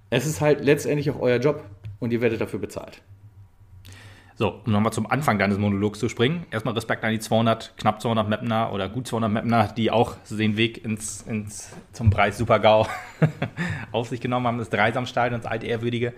Es 0.09 0.25
ist 0.25 0.39
halt 0.39 0.63
letztendlich 0.63 1.09
auch 1.11 1.19
euer 1.19 1.37
Job 1.37 1.65
und 1.99 2.13
ihr 2.13 2.21
werdet 2.21 2.39
dafür 2.39 2.59
bezahlt. 2.59 3.01
So, 4.35 4.61
um 4.65 4.71
nochmal 4.71 4.93
zum 4.93 5.09
Anfang 5.11 5.37
deines 5.37 5.57
Monologs 5.57 5.99
zu 5.99 6.09
springen. 6.09 6.45
Erstmal 6.49 6.73
Respekt 6.73 7.03
an 7.03 7.11
die 7.11 7.19
200, 7.19 7.73
knapp 7.77 8.01
200 8.01 8.29
Mapner 8.29 8.71
oder 8.71 8.89
gut 8.89 9.05
200 9.05 9.31
Mapner, 9.31 9.67
die 9.75 9.91
auch 9.91 10.15
den 10.29 10.57
Weg 10.57 10.83
ins, 10.83 11.21
ins, 11.23 11.71
zum 11.91 12.09
Preis 12.09 12.37
Super-GAU 12.37 12.87
auf 13.91 14.07
sich 14.07 14.21
genommen 14.21 14.47
haben, 14.47 14.57
das 14.57 14.69
Dreisamstadion, 14.69 15.41
das 15.41 15.51
altehrwürdige. 15.51 16.13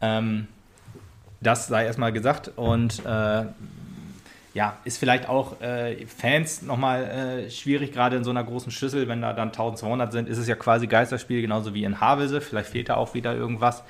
Ähm, 0.00 0.46
das 1.40 1.66
sei 1.66 1.86
erstmal 1.86 2.12
gesagt 2.12 2.52
und 2.56 3.04
äh, 3.04 3.44
ja, 4.52 4.76
ist 4.84 4.98
vielleicht 4.98 5.28
auch 5.28 5.60
äh, 5.60 6.06
Fans 6.06 6.62
nochmal 6.62 7.04
äh, 7.04 7.50
schwierig, 7.50 7.92
gerade 7.92 8.16
in 8.16 8.24
so 8.24 8.30
einer 8.30 8.42
großen 8.42 8.72
Schüssel, 8.72 9.06
wenn 9.06 9.22
da 9.22 9.32
dann 9.32 9.48
1200 9.48 10.12
sind, 10.12 10.28
ist 10.28 10.38
es 10.38 10.48
ja 10.48 10.56
quasi 10.56 10.86
Geisterspiel, 10.86 11.40
genauso 11.40 11.72
wie 11.72 11.84
in 11.84 12.00
Havelse. 12.00 12.40
Vielleicht 12.40 12.70
fehlt 12.70 12.88
da 12.88 12.96
auch 12.96 13.14
wieder 13.14 13.34
irgendwas. 13.34 13.84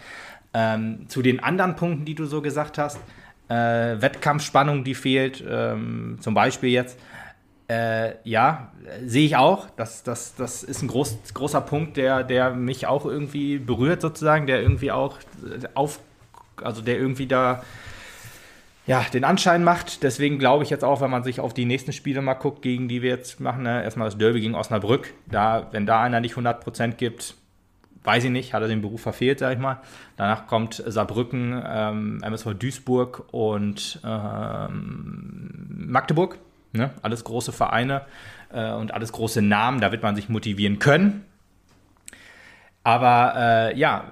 Ähm, 0.53 1.07
zu 1.09 1.23
den 1.23 1.43
anderen 1.43 1.77
Punkten, 1.77 2.05
die 2.05 2.15
du 2.15 2.27
so 2.27 2.43
gesagt 2.43 2.77
hast, 2.77 2.99
äh, 3.49 4.01
Wettkampfspannung, 4.01 4.85
die 4.85 4.95
fehlt, 4.95 5.43
ähm, 5.49 6.19
zum 6.21 6.35
Beispiel 6.35 6.71
jetzt. 6.71 6.99
Äh, 7.69 8.15
ja, 8.25 8.73
sehe 9.07 9.25
ich 9.25 9.37
auch. 9.37 9.71
Das, 9.71 10.03
das, 10.03 10.35
das 10.35 10.65
ist 10.65 10.83
ein 10.83 10.89
groß, 10.89 11.19
großer 11.33 11.61
Punkt, 11.61 11.97
der, 11.97 12.25
der 12.25 12.51
mich 12.51 12.87
auch 12.87 13.07
irgendwie 13.07 13.59
berührt, 13.59 14.03
sozusagen, 14.03 14.47
der 14.47 14.61
irgendwie 14.61 14.91
auch 14.91 15.19
auf, 15.75 16.01
also 16.63 16.83
der 16.83 16.99
irgendwie 16.99 17.27
da 17.29 17.63
ja, 18.91 19.07
den 19.13 19.23
Anschein 19.23 19.63
macht. 19.63 20.03
Deswegen 20.03 20.41
glaube 20.41 20.65
ich 20.65 20.71
jetzt 20.71 20.83
auch, 20.83 21.01
wenn 21.01 21.13
man 21.13 21.23
sich 21.23 21.39
auf 21.39 21.55
die 21.55 21.65
nächsten 21.65 21.93
Spiele 21.93 22.23
mal 22.23 22.35
guckt, 22.35 22.61
gegen 22.61 22.89
die 22.89 23.03
wir 23.03 23.11
jetzt 23.11 23.39
machen, 23.39 23.63
ne? 23.63 23.85
erstmal 23.85 24.09
das 24.09 24.19
Derby 24.19 24.41
gegen 24.41 24.57
Osnabrück, 24.57 25.15
da, 25.31 25.69
wenn 25.71 25.87
da 25.87 26.03
einer 26.03 26.19
nicht 26.19 26.35
100% 26.35 26.95
gibt, 26.95 27.37
weiß 28.03 28.25
ich 28.25 28.31
nicht, 28.31 28.53
hat 28.53 28.63
er 28.63 28.69
den 28.69 28.83
Beruf 28.83 29.01
verfehlt, 29.01 29.39
sag 29.39 29.53
ich 29.53 29.61
mal. 29.61 29.79
Danach 30.17 30.49
kommt 30.49 30.83
Saarbrücken, 30.85 31.63
ähm, 31.65 32.21
MSV 32.25 32.55
Duisburg 32.55 33.27
und 33.31 34.01
ähm, 34.05 35.87
Magdeburg. 35.87 36.39
Ne? 36.73 36.91
Alles 37.03 37.23
große 37.23 37.53
Vereine 37.53 38.07
äh, 38.53 38.73
und 38.73 38.93
alles 38.93 39.13
große 39.13 39.41
Namen, 39.41 39.81
da 39.81 39.93
wird 39.93 40.03
man 40.03 40.17
sich 40.17 40.29
motivieren 40.29 40.81
können. 40.81 41.25
Aber 42.83 43.35
äh, 43.37 43.79
ja, 43.79 44.07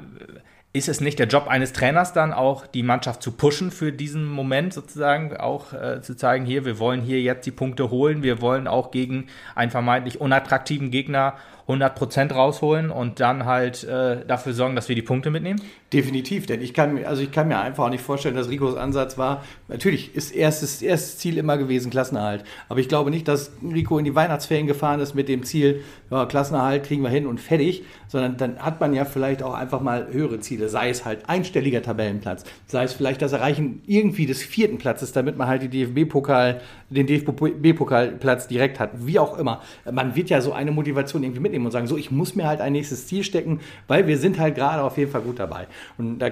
ist 0.79 0.89
es 0.89 1.01
nicht 1.01 1.19
der 1.19 1.27
Job 1.27 1.49
eines 1.49 1.73
Trainers 1.73 2.13
dann 2.13 2.33
auch, 2.33 2.67
die 2.67 2.83
Mannschaft 2.83 3.23
zu 3.23 3.33
pushen 3.33 3.71
für 3.71 3.93
diesen 3.93 4.25
Moment 4.25 4.73
sozusagen, 4.73 5.37
auch 5.37 5.73
äh, 5.73 6.01
zu 6.01 6.17
zeigen, 6.17 6.47
hier, 6.47 6.65
wir 6.65 6.79
wollen 6.79 7.03
hier 7.03 7.21
jetzt 7.21 7.47
die 7.47 7.51
Punkte 7.51 7.91
holen, 7.91 8.23
wir 8.23 8.41
wollen 8.41 8.67
auch 8.67 8.91
gegen 8.91 9.27
einen 9.55 9.71
vermeintlich 9.71 10.21
unattraktiven 10.21 10.91
Gegner 10.91 11.35
100% 11.69 12.33
rausholen 12.33 12.91
und 12.91 13.21
dann 13.21 13.45
halt 13.45 13.85
äh, 13.85 14.25
dafür 14.27 14.55
sorgen, 14.55 14.75
dass 14.75 14.89
wir 14.89 14.97
die 14.97 15.03
Punkte 15.03 15.31
mitnehmen? 15.31 15.61
Definitiv, 15.93 16.47
denn 16.47 16.63
ich 16.63 16.73
kann, 16.73 17.05
also 17.05 17.21
ich 17.21 17.31
kann 17.31 17.49
mir 17.49 17.59
einfach 17.59 17.85
auch 17.85 17.91
nicht 17.91 18.03
vorstellen, 18.03 18.35
dass 18.35 18.49
Ricos 18.49 18.75
Ansatz 18.75 19.19
war, 19.19 19.45
natürlich 19.69 20.15
ist 20.15 20.31
erstes, 20.31 20.81
erstes 20.81 21.19
Ziel 21.19 21.37
immer 21.37 21.59
gewesen 21.59 21.91
Klassenerhalt, 21.91 22.45
aber 22.71 22.81
ich 22.81 22.89
glaube 22.89 23.11
nicht, 23.11 23.29
dass 23.29 23.53
Rico 23.63 23.99
in 23.99 24.07
die 24.07 24.15
Weihnachtsferien 24.15 24.67
gefahren 24.67 25.01
ist 25.01 25.15
mit 25.15 25.29
dem 25.29 25.43
Ziel, 25.43 25.83
ja, 26.11 26.25
Klassenerhalt 26.25 26.85
kriegen 26.85 27.03
wir 27.03 27.11
hin 27.11 27.27
und 27.27 27.39
fertig, 27.39 27.85
sondern 28.07 28.39
dann 28.39 28.59
hat 28.61 28.81
man 28.81 28.95
ja 28.95 29.05
vielleicht 29.05 29.43
auch 29.43 29.55
einfach 29.55 29.83
mal 29.83 30.09
höhere 30.11 30.41
Ziele, 30.41 30.68
sei 30.69 30.91
es 30.91 31.05
halt 31.05 31.29
einstelliger 31.29 31.83
Tabellenplatz, 31.83 32.45
sei 32.67 32.85
es 32.85 32.93
vielleicht 32.93 33.23
das 33.23 33.33
Erreichen 33.33 33.83
irgendwie 33.87 34.27
des 34.27 34.43
vierten 34.43 34.79
Platzes, 34.79 35.13
damit 35.13 35.37
man 35.37 35.49
halt 35.49 35.63
die 35.63 35.69
DFB-Pokal, 35.69 36.61
den 36.91 37.07
DFB-Pokalplatz 37.07 38.49
direkt 38.49 38.81
hat, 38.81 38.91
wie 38.95 39.19
auch 39.19 39.39
immer. 39.39 39.63
Man 39.91 40.15
wird 40.15 40.31
ja 40.31 40.41
so 40.41 40.53
eine 40.53 40.71
Motivation 40.71 41.23
irgendwie 41.23 41.41
mitnehmen 41.41 41.67
und 41.67 41.73
sagen, 41.73 41.87
so, 41.87 41.97
ich 41.97 42.11
muss 42.11 42.35
mir 42.35 42.47
halt 42.47 42.61
ein 42.61 42.73
nächstes 42.73 43.07
Ziel 43.07 43.25
stecken, 43.25 43.61
weil 43.87 44.07
wir 44.07 44.19
sind 44.19 44.39
halt 44.39 44.55
gerade 44.55 44.83
auf 44.83 44.97
jeden 44.99 45.11
Fall 45.11 45.23
gut 45.23 45.39
dabei. 45.39 45.67
Und 45.97 46.19
da 46.19 46.31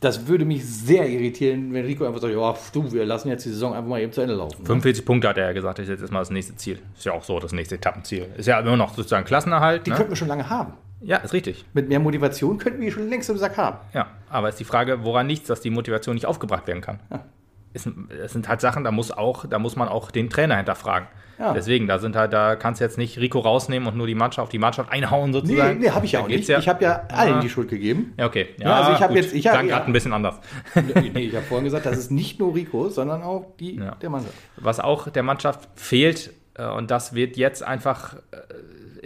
das 0.00 0.26
würde 0.26 0.44
mich 0.44 0.64
sehr 0.64 1.08
irritieren, 1.08 1.72
wenn 1.72 1.84
Rico 1.84 2.06
einfach 2.06 2.20
sagt, 2.20 2.32
ja, 2.32 2.54
du, 2.72 2.92
wir 2.92 3.04
lassen 3.04 3.28
jetzt 3.28 3.44
die 3.44 3.50
Saison 3.50 3.74
einfach 3.74 3.88
mal 3.88 4.00
eben 4.00 4.12
zu 4.12 4.20
Ende 4.20 4.34
laufen. 4.34 4.64
45 4.64 5.02
ne? 5.02 5.06
Punkte 5.06 5.28
hat 5.28 5.38
er 5.38 5.46
ja 5.46 5.52
gesagt, 5.52 5.78
ist 5.78 5.88
jetzt 5.88 6.00
erstmal 6.00 6.22
das 6.22 6.30
nächste 6.30 6.56
Ziel. 6.56 6.78
Ist 6.96 7.04
ja 7.04 7.12
auch 7.12 7.24
so 7.24 7.38
das 7.40 7.52
nächste 7.52 7.74
Etappenziel. 7.74 8.26
Ist 8.36 8.46
ja 8.46 8.60
immer 8.60 8.76
noch 8.76 8.94
sozusagen 8.94 9.24
Klassenerhalt. 9.24 9.86
Die 9.86 9.90
ne? 9.90 9.96
könnten 9.96 10.12
wir 10.12 10.16
schon 10.16 10.28
lange 10.28 10.48
haben. 10.48 10.74
Ja, 11.00 11.18
ist 11.18 11.32
richtig. 11.32 11.64
Mit 11.74 11.88
mehr 11.88 12.00
Motivation 12.00 12.58
könnten 12.58 12.80
wir 12.80 12.90
schon 12.90 13.08
längst 13.08 13.30
im 13.30 13.36
Sack 13.36 13.56
haben. 13.56 13.78
Ja, 13.94 14.08
aber 14.30 14.48
ist 14.48 14.58
die 14.58 14.64
Frage, 14.64 15.04
woran 15.04 15.26
nichts, 15.26 15.46
dass 15.46 15.60
die 15.60 15.70
Motivation 15.70 16.14
nicht 16.14 16.26
aufgebracht 16.26 16.66
werden 16.66 16.80
kann. 16.80 17.00
Ja. 17.10 17.24
Es, 17.72 17.88
es 18.24 18.32
sind 18.32 18.48
halt 18.48 18.60
Sachen, 18.60 18.84
da 18.84 18.90
muss, 18.90 19.10
auch, 19.12 19.46
da 19.46 19.58
muss 19.58 19.76
man 19.76 19.88
auch 19.88 20.10
den 20.10 20.30
Trainer 20.30 20.56
hinterfragen. 20.56 21.08
Ja. 21.38 21.52
Deswegen, 21.52 21.86
da 21.86 21.98
sind 21.98 22.16
halt, 22.16 22.32
da 22.32 22.56
kannst 22.56 22.80
du 22.80 22.84
jetzt 22.84 22.98
nicht 22.98 23.18
Rico 23.18 23.38
rausnehmen 23.38 23.86
und 23.86 23.96
nur 23.96 24.08
die 24.08 24.16
Mannschaft 24.16 24.40
auf 24.40 24.48
die 24.48 24.58
Mannschaft 24.58 24.90
einhauen 24.90 25.32
sozusagen. 25.32 25.78
Nee, 25.78 25.86
nee 25.86 25.90
habe 25.92 26.04
ich 26.04 26.12
ja 26.12 26.20
auch 26.20 26.28
nicht. 26.28 26.48
Ja. 26.48 26.58
Ich 26.58 26.68
habe 26.68 26.82
ja 26.82 27.06
allen 27.12 27.34
ah. 27.34 27.40
die 27.40 27.48
Schuld 27.48 27.68
gegeben. 27.68 28.12
Ja, 28.16 28.26
okay. 28.26 28.48
Ja, 28.58 28.74
also 28.74 28.92
ich 28.92 29.00
habe 29.00 29.14
jetzt, 29.14 29.32
ich 29.32 29.46
habe 29.46 29.66
gerade 29.68 29.86
ein 29.86 29.92
bisschen 29.92 30.12
anders. 30.12 30.40
nee, 30.74 31.20
ich 31.20 31.36
habe 31.36 31.44
vorhin 31.44 31.64
gesagt, 31.64 31.86
das 31.86 31.96
ist 31.96 32.10
nicht 32.10 32.40
nur 32.40 32.54
Rico, 32.54 32.88
sondern 32.88 33.22
auch 33.22 33.54
die 33.60 33.76
ja. 33.76 33.94
der 33.94 34.10
Mannschaft. 34.10 34.34
Was 34.56 34.80
auch 34.80 35.08
der 35.10 35.22
Mannschaft 35.22 35.68
fehlt 35.76 36.32
äh, 36.54 36.66
und 36.66 36.90
das 36.90 37.14
wird 37.14 37.36
jetzt 37.36 37.62
einfach 37.62 38.14
äh, 38.32 38.36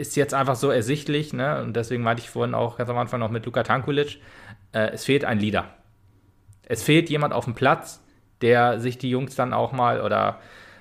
ist 0.02 0.16
jetzt 0.16 0.34
einfach 0.34 0.56
so 0.56 0.70
ersichtlich, 0.70 1.32
ne? 1.32 1.62
Und 1.62 1.74
deswegen 1.76 2.02
meinte 2.02 2.22
ich 2.22 2.28
vorhin 2.28 2.54
auch 2.54 2.76
ganz 2.76 2.90
am 2.90 2.98
Anfang 2.98 3.20
noch 3.20 3.30
mit 3.30 3.46
Luka 3.46 3.62
Tankulic, 3.62 4.18
äh, 4.72 4.90
es 4.92 5.04
fehlt 5.04 5.24
ein 5.24 5.38
Leader. 5.38 5.66
Es 6.66 6.82
fehlt 6.82 7.08
jemand 7.08 7.32
auf 7.32 7.44
dem 7.44 7.54
Platz, 7.54 8.02
der 8.40 8.80
sich 8.80 8.98
die 8.98 9.10
Jungs 9.10 9.36
dann 9.36 9.52
auch 9.52 9.72
mal 9.72 10.00
oder 10.00 10.40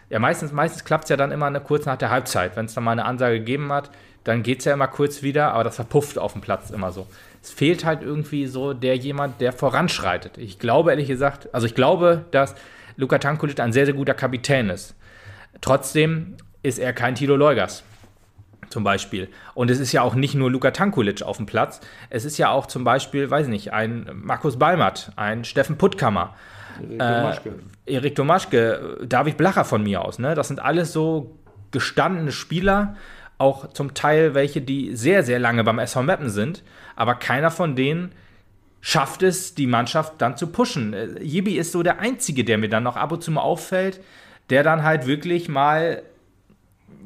ja, 0.10 0.20
meistens, 0.20 0.52
meistens 0.52 0.84
klappt 0.84 1.06
es 1.06 1.10
ja 1.10 1.18
dann 1.18 1.32
immer 1.32 1.46
eine, 1.46 1.62
kurz 1.62 1.86
nach 1.86 1.98
der 1.98 2.10
Halbzeit. 2.10 2.58
Wenn 2.58 2.66
es 2.66 2.74
dann 2.74 2.84
mal 2.84 2.92
eine 2.92 3.06
Ansage 3.06 3.40
gegeben 3.40 3.72
hat, 3.72 3.92
dann 4.24 4.44
geht 4.44 4.60
es 4.60 4.66
ja 4.66 4.74
immer 4.74 4.88
kurz 4.88 5.22
wieder, 5.22 5.54
aber 5.54 5.64
das 5.64 5.76
verpufft 5.76 6.18
auf 6.18 6.34
dem 6.34 6.42
Platz 6.42 6.72
immer 6.72 6.92
so. 6.92 7.08
Es 7.42 7.52
fehlt 7.52 7.86
halt 7.86 8.02
irgendwie 8.02 8.48
so 8.48 8.74
der 8.74 8.98
jemand, 8.98 9.40
der 9.40 9.54
voranschreitet. 9.54 10.38
Ich 10.38 10.60
glaube 10.60 10.90
ehrlich 10.90 11.08
gesagt, 11.08 11.54
also 11.54 11.68
ich 11.68 11.76
glaube, 11.76 12.26
dass 12.32 12.56
Luka 12.98 13.20
Tankulic 13.20 13.60
ein 13.60 13.72
sehr, 13.72 13.86
sehr 13.86 13.96
guter 13.96 14.14
Kapitän 14.14 14.70
ist. 14.70 14.96
Trotzdem 15.62 16.36
ist 16.64 16.80
er 16.80 16.94
kein 16.94 17.16
Tilo 17.16 17.36
Leugas 17.36 17.84
zum 18.70 18.84
Beispiel. 18.84 19.30
Und 19.53 19.70
es 19.70 19.80
ist 19.80 19.91
ja 19.91 20.01
auch 20.01 20.16
nicht 20.16 20.36
nur 20.36 20.49
Luka 20.51 20.72
Tankulic 20.72 21.22
auf 21.24 21.38
dem 21.38 21.45
Platz. 21.45 21.82
Es 22.09 22.26
ist 22.26 22.38
ja 22.38 22.49
auch 22.49 22.66
zum 22.66 22.84
Beispiel, 22.84 23.30
weiß 23.30 23.47
nicht, 23.47 23.74
ein 23.74 24.09
Markus 24.14 24.57
Balmert, 24.57 25.12
ein 25.16 25.43
Steffen 25.43 25.78
Puttkammer, 25.78 26.36
Erik 26.82 26.99
Domaschke. 26.99 27.49
Äh, 27.86 27.93
Erik 27.93 28.16
Domaschke, 28.16 28.97
David 29.05 29.38
Blacher 29.38 29.66
von 29.66 29.84
mir 29.84 30.03
aus. 30.03 30.20
Ne? 30.20 30.36
Das 30.36 30.47
sind 30.47 30.59
alles 30.59 30.93
so 30.93 31.38
gestandene 31.72 32.32
Spieler, 32.32 32.95
auch 33.38 33.74
zum 33.74 33.93
Teil 33.93 34.34
welche, 34.34 34.62
die 34.62 34.95
sehr, 34.95 35.24
sehr 35.24 35.39
lange 35.39 35.64
beim 35.64 35.80
SV 35.80 36.03
Meppen 36.03 36.30
sind, 36.30 36.64
aber 36.95 37.16
keiner 37.16 37.51
von 37.51 37.76
denen 37.76 38.12
schafft 38.82 39.24
es, 39.24 39.55
die 39.55 39.68
Mannschaft 39.68 40.14
dann 40.20 40.38
zu 40.38 40.47
pushen. 40.47 40.93
Äh, 40.93 41.22
Jibi 41.22 41.57
ist 41.57 41.72
so 41.72 41.84
der 41.84 41.99
Einzige, 41.99 42.43
der 42.43 42.57
mir 42.57 42.70
dann 42.70 42.84
noch 42.84 42.97
ab 42.97 43.12
und 43.12 43.24
zu 43.24 43.32
mal 43.32 43.41
auffällt, 43.41 44.01
der 44.49 44.64
dann 44.64 44.84
halt 44.84 45.07
wirklich 45.07 45.49
mal 45.49 46.03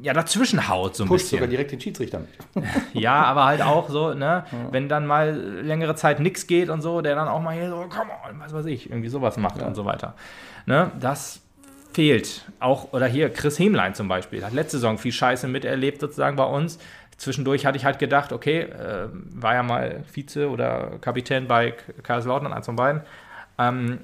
ja, 0.02 0.12
dazwischen 0.12 0.68
haut 0.68 0.96
so 0.96 1.04
ein 1.04 1.08
Pusht 1.08 1.24
bisschen. 1.24 1.38
sogar 1.38 1.48
direkt 1.48 1.72
den 1.72 1.80
Schiedsrichter 1.80 2.20
mit. 2.20 2.64
ja, 2.92 3.22
aber 3.24 3.44
halt 3.44 3.62
auch 3.62 3.88
so, 3.88 4.14
ne, 4.14 4.44
ja. 4.50 4.68
wenn 4.70 4.88
dann 4.88 5.06
mal 5.06 5.30
längere 5.30 5.94
Zeit 5.94 6.20
nichts 6.20 6.46
geht 6.46 6.68
und 6.68 6.82
so, 6.82 7.00
der 7.00 7.14
dann 7.14 7.28
auch 7.28 7.40
mal 7.40 7.54
hier 7.54 7.68
so, 7.68 7.86
komm 7.88 8.08
on, 8.28 8.40
was 8.40 8.52
weiß 8.52 8.66
ich, 8.66 8.90
irgendwie 8.90 9.08
sowas 9.08 9.36
macht 9.36 9.60
ja. 9.60 9.66
und 9.66 9.74
so 9.74 9.84
weiter. 9.84 10.14
Ne, 10.66 10.90
das 11.00 11.40
fehlt. 11.92 12.44
Auch, 12.60 12.92
oder 12.92 13.06
hier, 13.06 13.30
Chris 13.30 13.58
Hemlein 13.58 13.94
zum 13.94 14.08
Beispiel, 14.08 14.44
hat 14.44 14.52
letzte 14.52 14.76
Saison 14.78 14.98
viel 14.98 15.12
Scheiße 15.12 15.48
miterlebt 15.48 16.00
sozusagen 16.00 16.36
bei 16.36 16.44
uns. 16.44 16.78
Zwischendurch 17.16 17.64
hatte 17.64 17.78
ich 17.78 17.86
halt 17.86 17.98
gedacht, 17.98 18.32
okay, 18.32 18.60
äh, 18.60 19.08
war 19.12 19.54
ja 19.54 19.62
mal 19.62 20.04
Vize 20.12 20.50
oder 20.50 20.98
Kapitän 21.00 21.48
bei 21.48 21.74
Kaiserslautern, 22.02 22.52
eins 22.52 22.66
von 22.66 22.76
beiden. 22.76 23.00
Ähm, 23.58 24.00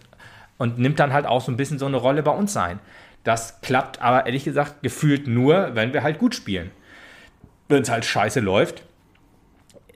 und 0.57 0.78
nimmt 0.78 1.01
dann 1.01 1.12
halt 1.12 1.26
auch 1.26 1.43
so 1.43 1.53
ein 1.53 1.57
bisschen 1.57 1.78
so 1.78 1.86
eine 1.86 1.97
Rolle 1.97 2.22
bei 2.22 2.30
uns 2.30 2.57
ein. 2.57 2.78
Das 3.25 3.61
klappt 3.61 4.01
aber 4.03 4.27
ehrlich 4.27 4.45
gesagt 4.45 4.83
gefühlt 4.83 5.27
nur, 5.27 5.75
wenn 5.75 5.93
wir 5.93 6.03
halt 6.03 6.18
gut 6.18 6.35
spielen. 6.35 6.70
Wenn 7.68 7.83
es 7.83 7.91
halt 7.91 8.05
scheiße 8.05 8.41
läuft, 8.41 8.85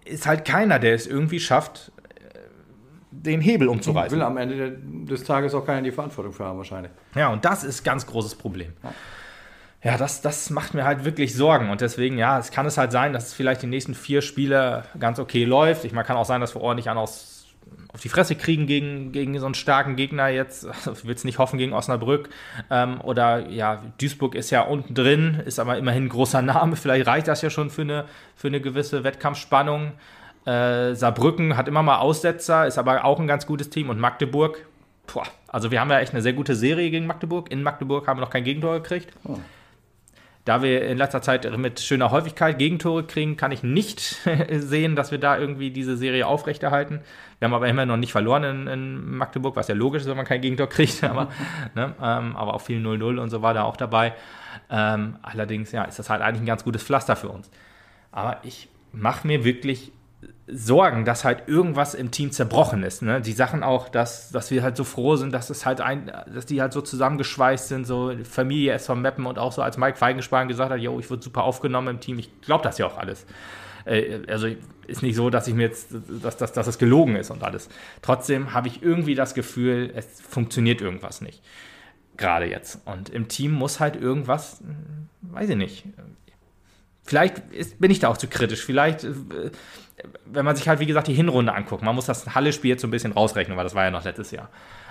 ist 0.05 0.27
halt 0.27 0.45
keiner, 0.45 0.79
der 0.79 0.95
es 0.95 1.07
irgendwie 1.07 1.41
schafft, 1.41 1.91
äh, 2.15 2.39
den 3.11 3.41
Hebel 3.41 3.69
umzureißen. 3.69 4.17
Will 4.17 4.25
am 4.25 4.37
Ende 4.37 4.79
des 4.81 5.25
Tages 5.25 5.55
auch 5.55 5.67
keiner 5.67 5.83
die 5.83 5.91
Verantwortung 5.91 6.33
für 6.33 6.45
haben, 6.45 6.59
wahrscheinlich. 6.59 6.93
Ja, 7.15 7.29
und 7.29 7.45
das 7.45 7.65
ist 7.65 7.81
ein 7.81 7.85
ganz 7.85 8.07
großes 8.07 8.37
Problem. 8.37 8.73
Ja. 8.83 8.93
Ja, 9.83 9.97
das, 9.97 10.21
das 10.21 10.51
macht 10.51 10.75
mir 10.75 10.85
halt 10.85 11.05
wirklich 11.05 11.37
Sorgen. 11.37 11.71
Und 11.71 11.81
deswegen, 11.81 12.19
ja, 12.19 12.41
es 12.41 12.51
kann 12.51 12.67
es 12.67 12.77
halt 12.77 12.91
sein, 12.91 13.13
dass 13.13 13.29
es 13.29 13.35
vielleicht 13.35 13.63
die 13.63 13.69
nächsten 13.69 13.95
vier 13.95 14.21
Spiele 14.21 14.83
ganz 14.99 15.21
okay 15.21 15.45
läuft. 15.45 15.85
Ich 15.85 15.93
meine, 15.93 16.05
kann 16.05 16.17
auch 16.17 16.25
sein, 16.25 16.41
dass 16.41 16.57
wir 16.57 16.61
ordentlich 16.61 16.91
an 16.91 16.99
aus 16.99 17.36
auf 17.93 18.03
die 18.03 18.09
Fresse 18.09 18.35
kriegen 18.35 18.67
gegen, 18.67 19.11
gegen 19.13 19.39
so 19.39 19.47
einen 19.47 19.55
starken 19.55 19.97
Gegner 19.97 20.29
jetzt. 20.29 20.67
Also, 20.67 20.93
ich 20.93 21.05
will 21.05 21.15
es 21.15 21.25
nicht 21.25 21.39
hoffen 21.39 21.59
gegen 21.59 21.73
Osnabrück. 21.73 22.29
Ähm, 22.71 23.01
oder 23.01 23.49
ja, 23.49 23.83
Duisburg 23.99 24.35
ist 24.35 24.51
ja 24.51 24.63
unten 24.63 24.95
drin, 24.95 25.43
ist 25.45 25.59
aber 25.59 25.79
immerhin 25.79 26.05
ein 26.05 26.09
großer 26.09 26.43
Name. 26.43 26.77
Vielleicht 26.77 27.07
reicht 27.07 27.29
das 27.29 27.43
ja 27.43 27.51
schon 27.51 27.71
für 27.71 27.83
eine, 27.83 28.05
für 28.35 28.49
eine 28.49 28.61
gewisse 28.61 29.03
Wettkampfspannung. 29.03 29.93
Äh, 30.45 30.95
Saarbrücken 30.95 31.57
hat 31.57 31.69
immer 31.69 31.83
mal 31.83 31.99
Aussetzer, 31.99 32.67
ist 32.67 32.79
aber 32.79 33.05
auch 33.05 33.19
ein 33.19 33.27
ganz 33.27 33.47
gutes 33.47 33.71
Team. 33.71 33.89
Und 33.89 33.99
Magdeburg, 33.99 34.67
boah, 35.13 35.25
also 35.49 35.71
wir 35.71 35.81
haben 35.81 35.91
ja 35.91 36.01
echt 36.01 36.13
eine 36.13 36.23
sehr 36.23 36.35
gute 36.35 36.55
Serie 36.55 36.91
gegen 36.91 37.07
Magdeburg. 37.07 37.51
In 37.51 37.63
Magdeburg 37.63 38.07
haben 38.07 38.19
wir 38.19 38.23
noch 38.23 38.31
kein 38.31 38.45
Gegentor 38.45 38.75
gekriegt. 38.75 39.13
Oh. 39.25 39.39
Da 40.47 40.63
wir 40.63 40.87
in 40.87 40.97
letzter 40.97 41.23
Zeit 41.23 41.59
mit 41.59 41.81
schöner 41.81 42.13
Häufigkeit 42.13 42.57
Gegentore 42.57 43.03
kriegen, 43.03 43.37
kann 43.37 43.51
ich 43.51 43.65
nicht 43.65 44.01
sehen, 44.51 44.95
dass 44.95 45.11
wir 45.11 45.19
da 45.19 45.37
irgendwie 45.37 45.73
diese 45.73 45.97
Serie 45.97 46.25
aufrechterhalten. 46.29 47.01
Wir 47.41 47.47
haben 47.47 47.53
aber 47.55 47.67
immer 47.67 47.85
noch 47.85 47.97
nicht 47.97 48.13
verloren 48.13 48.45
in, 48.45 48.67
in 48.69 49.17
Magdeburg, 49.17 49.57
was 49.57 49.67
ja 49.67 49.75
logisch 49.75 50.03
ist, 50.03 50.09
wenn 50.09 50.17
man 50.17 50.25
kein 50.25 50.41
Gegentor 50.41 50.69
kriegt. 50.69 51.03
Aber, 51.17 51.31
ne, 51.75 51.95
ähm, 52.01 52.37
aber 52.37 52.55
auch 52.55 52.61
viel 52.61 52.79
0-0 52.79 53.19
und 53.19 53.29
so 53.29 53.43
war 53.43 53.55
da 53.55 53.65
auch 53.65 53.77
dabei. 53.77 54.15
Ähm, 54.71 55.17
allerdings 55.21 55.73
ja, 55.73 55.83
ist 55.83 55.99
das 55.99 56.11
halt 56.11 56.23
eigentlich 56.23 56.43
ein 56.43 56.47
ganz 56.47 56.63
gutes 56.63 56.85
Pflaster 56.85 57.17
für 57.17 57.29
uns. 57.29 57.51
Aber 58.13 58.39
ich 58.45 58.69
mache 58.93 59.27
mir 59.27 59.45
wirklich 59.45 59.91
Sorgen, 60.49 61.05
dass 61.05 61.25
halt 61.25 61.49
irgendwas 61.49 61.95
im 61.95 62.11
Team 62.11 62.31
zerbrochen 62.31 62.83
ist. 62.83 63.03
Ne? 63.03 63.21
Die 63.21 63.33
Sachen 63.33 63.63
auch, 63.63 63.89
dass, 63.89 64.31
dass 64.31 64.51
wir 64.51 64.63
halt 64.63 64.77
so 64.77 64.85
froh 64.85 65.17
sind, 65.17 65.33
dass 65.33 65.51
es 65.51 65.67
halt 65.67 65.81
ein, 65.81 66.13
dass 66.33 66.47
die 66.47 66.61
halt 66.61 66.73
so 66.73 66.81
zusammengeschweißt 66.81 67.69
sind, 67.69 67.87
so 67.87 68.13
Familie 68.25 68.73
SV 68.73 68.95
Meppen 68.95 69.27
und 69.27 69.39
auch 69.39 69.53
so 69.53 69.63
als 69.63 69.77
Mike 69.77 69.99
Feigenspahn 69.99 70.47
gesagt 70.49 70.71
hat, 70.71 70.81
yo, 70.81 70.99
ich 71.01 71.11
wurde 71.11 71.23
super 71.23 71.43
aufgenommen 71.45 71.89
im 71.89 72.01
Team. 72.01 72.19
Ich 72.19 72.41
glaube 72.43 72.63
das 72.63 72.79
ja 72.79 72.87
auch 72.87 72.97
alles. 72.97 73.27
Äh, 73.87 74.21
also 74.29 74.49
ist 74.87 75.03
nicht 75.03 75.17
so, 75.17 75.31
dass 75.31 75.49
ich 75.49 75.55
mir 75.55 75.65
jetzt, 75.65 75.89
dass, 76.23 76.37
dass, 76.37 76.53
dass 76.53 76.67
es 76.67 76.79
gelogen 76.79 77.17
ist 77.17 77.31
und 77.31 77.43
alles. 77.43 77.69
Trotzdem 78.03 78.53
habe 78.53 78.69
ich 78.69 78.83
irgendwie 78.83 79.15
das 79.15 79.35
Gefühl, 79.35 79.93
es 79.95 80.21
funktioniert 80.21 80.81
irgendwas 80.81 81.21
nicht. 81.21 81.43
Gerade 82.17 82.47
jetzt. 82.47 82.81
Und 82.87 83.11
im 83.11 83.29
Team 83.29 83.53
muss 83.53 83.81
halt 83.81 83.97
irgendwas, 83.97 84.61
hm, 84.61 85.09
weiß 85.23 85.51
ich 85.51 85.57
nicht. 85.57 85.85
Vielleicht 87.03 87.39
ist, 87.53 87.79
bin 87.81 87.91
ich 87.91 88.01
da 88.01 88.09
auch 88.09 88.17
zu 88.17 88.27
kritisch. 88.27 88.65
Vielleicht 88.65 89.05
äh, 89.05 89.13
wenn 90.27 90.45
man 90.45 90.57
sich 90.57 90.69
halt, 90.69 90.79
wie 90.79 90.87
gesagt, 90.87 91.07
die 91.07 91.15
Hinrunde 91.15 91.55
anguckt, 91.55 91.83
man 91.83 91.95
muss 91.95 92.07
das 92.07 92.35
Halle-Spiel 92.35 92.71
jetzt 92.71 92.83
so 92.83 92.89
ein 92.89 92.91
bisschen 92.91 93.13
rausrechnen, 93.13 93.57
weil 93.57 93.65
das 93.65 93.75
war 93.75 93.85
ja 93.85 93.91
noch 93.91 94.05
letztes 94.05 94.31
Jahr. 94.31 94.51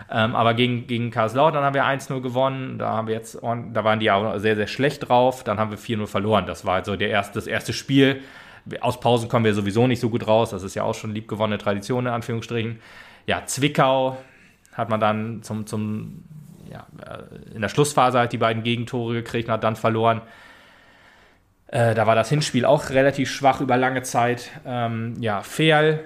Ähm, 0.09 0.35
aber 0.35 0.55
gegen, 0.55 0.87
gegen 0.87 1.11
Karlslautern 1.11 1.63
haben 1.63 1.75
wir 1.75 1.85
1-0 1.85 2.21
gewonnen, 2.21 2.79
da 2.79 2.89
haben 2.89 3.07
wir 3.07 3.13
jetzt, 3.13 3.35
da 3.35 3.83
waren 3.83 3.99
die 3.99 4.09
auch 4.09 4.39
sehr, 4.39 4.55
sehr 4.55 4.67
schlecht 4.67 5.07
drauf, 5.07 5.43
dann 5.43 5.59
haben 5.59 5.69
wir 5.69 5.77
4-0 5.77 6.07
verloren. 6.07 6.45
Das 6.47 6.65
war 6.65 6.75
halt 6.75 6.85
so 6.85 6.95
der 6.95 7.09
erste, 7.09 7.35
das 7.35 7.45
erste 7.45 7.71
Spiel. 7.73 8.21
Aus 8.81 8.99
Pausen 8.99 9.29
kommen 9.29 9.45
wir 9.45 9.53
sowieso 9.53 9.85
nicht 9.85 9.99
so 9.99 10.09
gut 10.09 10.27
raus, 10.27 10.49
das 10.49 10.63
ist 10.63 10.73
ja 10.73 10.83
auch 10.83 10.95
schon 10.95 11.13
liebgewonnene 11.13 11.59
Tradition, 11.59 12.07
in 12.07 12.11
Anführungsstrichen. 12.11 12.79
Ja, 13.27 13.45
Zwickau 13.45 14.17
hat 14.73 14.89
man 14.89 14.99
dann 14.99 15.43
zum, 15.43 15.67
zum 15.67 16.23
ja, 16.71 16.87
äh, 17.05 17.53
in 17.55 17.61
der 17.61 17.69
Schlussphase 17.69 18.17
halt 18.17 18.33
die 18.33 18.39
beiden 18.39 18.63
Gegentore 18.63 19.13
gekriegt 19.13 19.49
und 19.49 19.53
hat 19.53 19.63
dann 19.63 19.75
verloren. 19.75 20.21
Äh, 21.67 21.95
da 21.95 22.05
war 22.07 22.15
das 22.15 22.29
Hinspiel 22.29 22.65
auch 22.65 22.89
relativ 22.89 23.29
schwach 23.29 23.61
über 23.61 23.77
lange 23.77 24.03
Zeit. 24.03 24.51
Ähm, 24.65 25.15
ja, 25.19 25.41
Fehl 25.41 26.03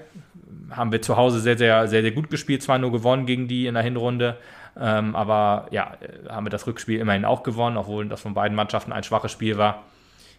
haben 0.72 0.92
wir 0.92 1.02
zu 1.02 1.18
Hause 1.18 1.40
sehr, 1.40 1.58
sehr, 1.58 1.88
sehr, 1.88 2.02
sehr 2.02 2.12
gut 2.12 2.30
gespielt, 2.30 2.64
zwar 2.64 2.78
nur 2.78 2.92
gewonnen 2.92 3.26
gegen 3.26 3.48
die 3.48 3.68
in 3.68 3.74
der 3.74 3.84
Hinrunde, 3.84 4.38
ähm, 4.80 5.16
aber 5.16 5.68
ja, 5.72 5.98
äh, 6.02 6.30
haben 6.30 6.46
wir 6.46 6.52
das 6.52 6.68
Rückspiel 6.68 7.00
immerhin 7.00 7.26
auch 7.26 7.44
gewonnen, 7.44 7.78
obwohl 7.78 8.08
das 8.08 8.22
von 8.22 8.34
beiden 8.34 8.56
Mannschaften 8.56 8.94
ein 8.94 9.04
schwaches 9.04 9.32
Spiel 9.32 9.58
war. 9.58 9.84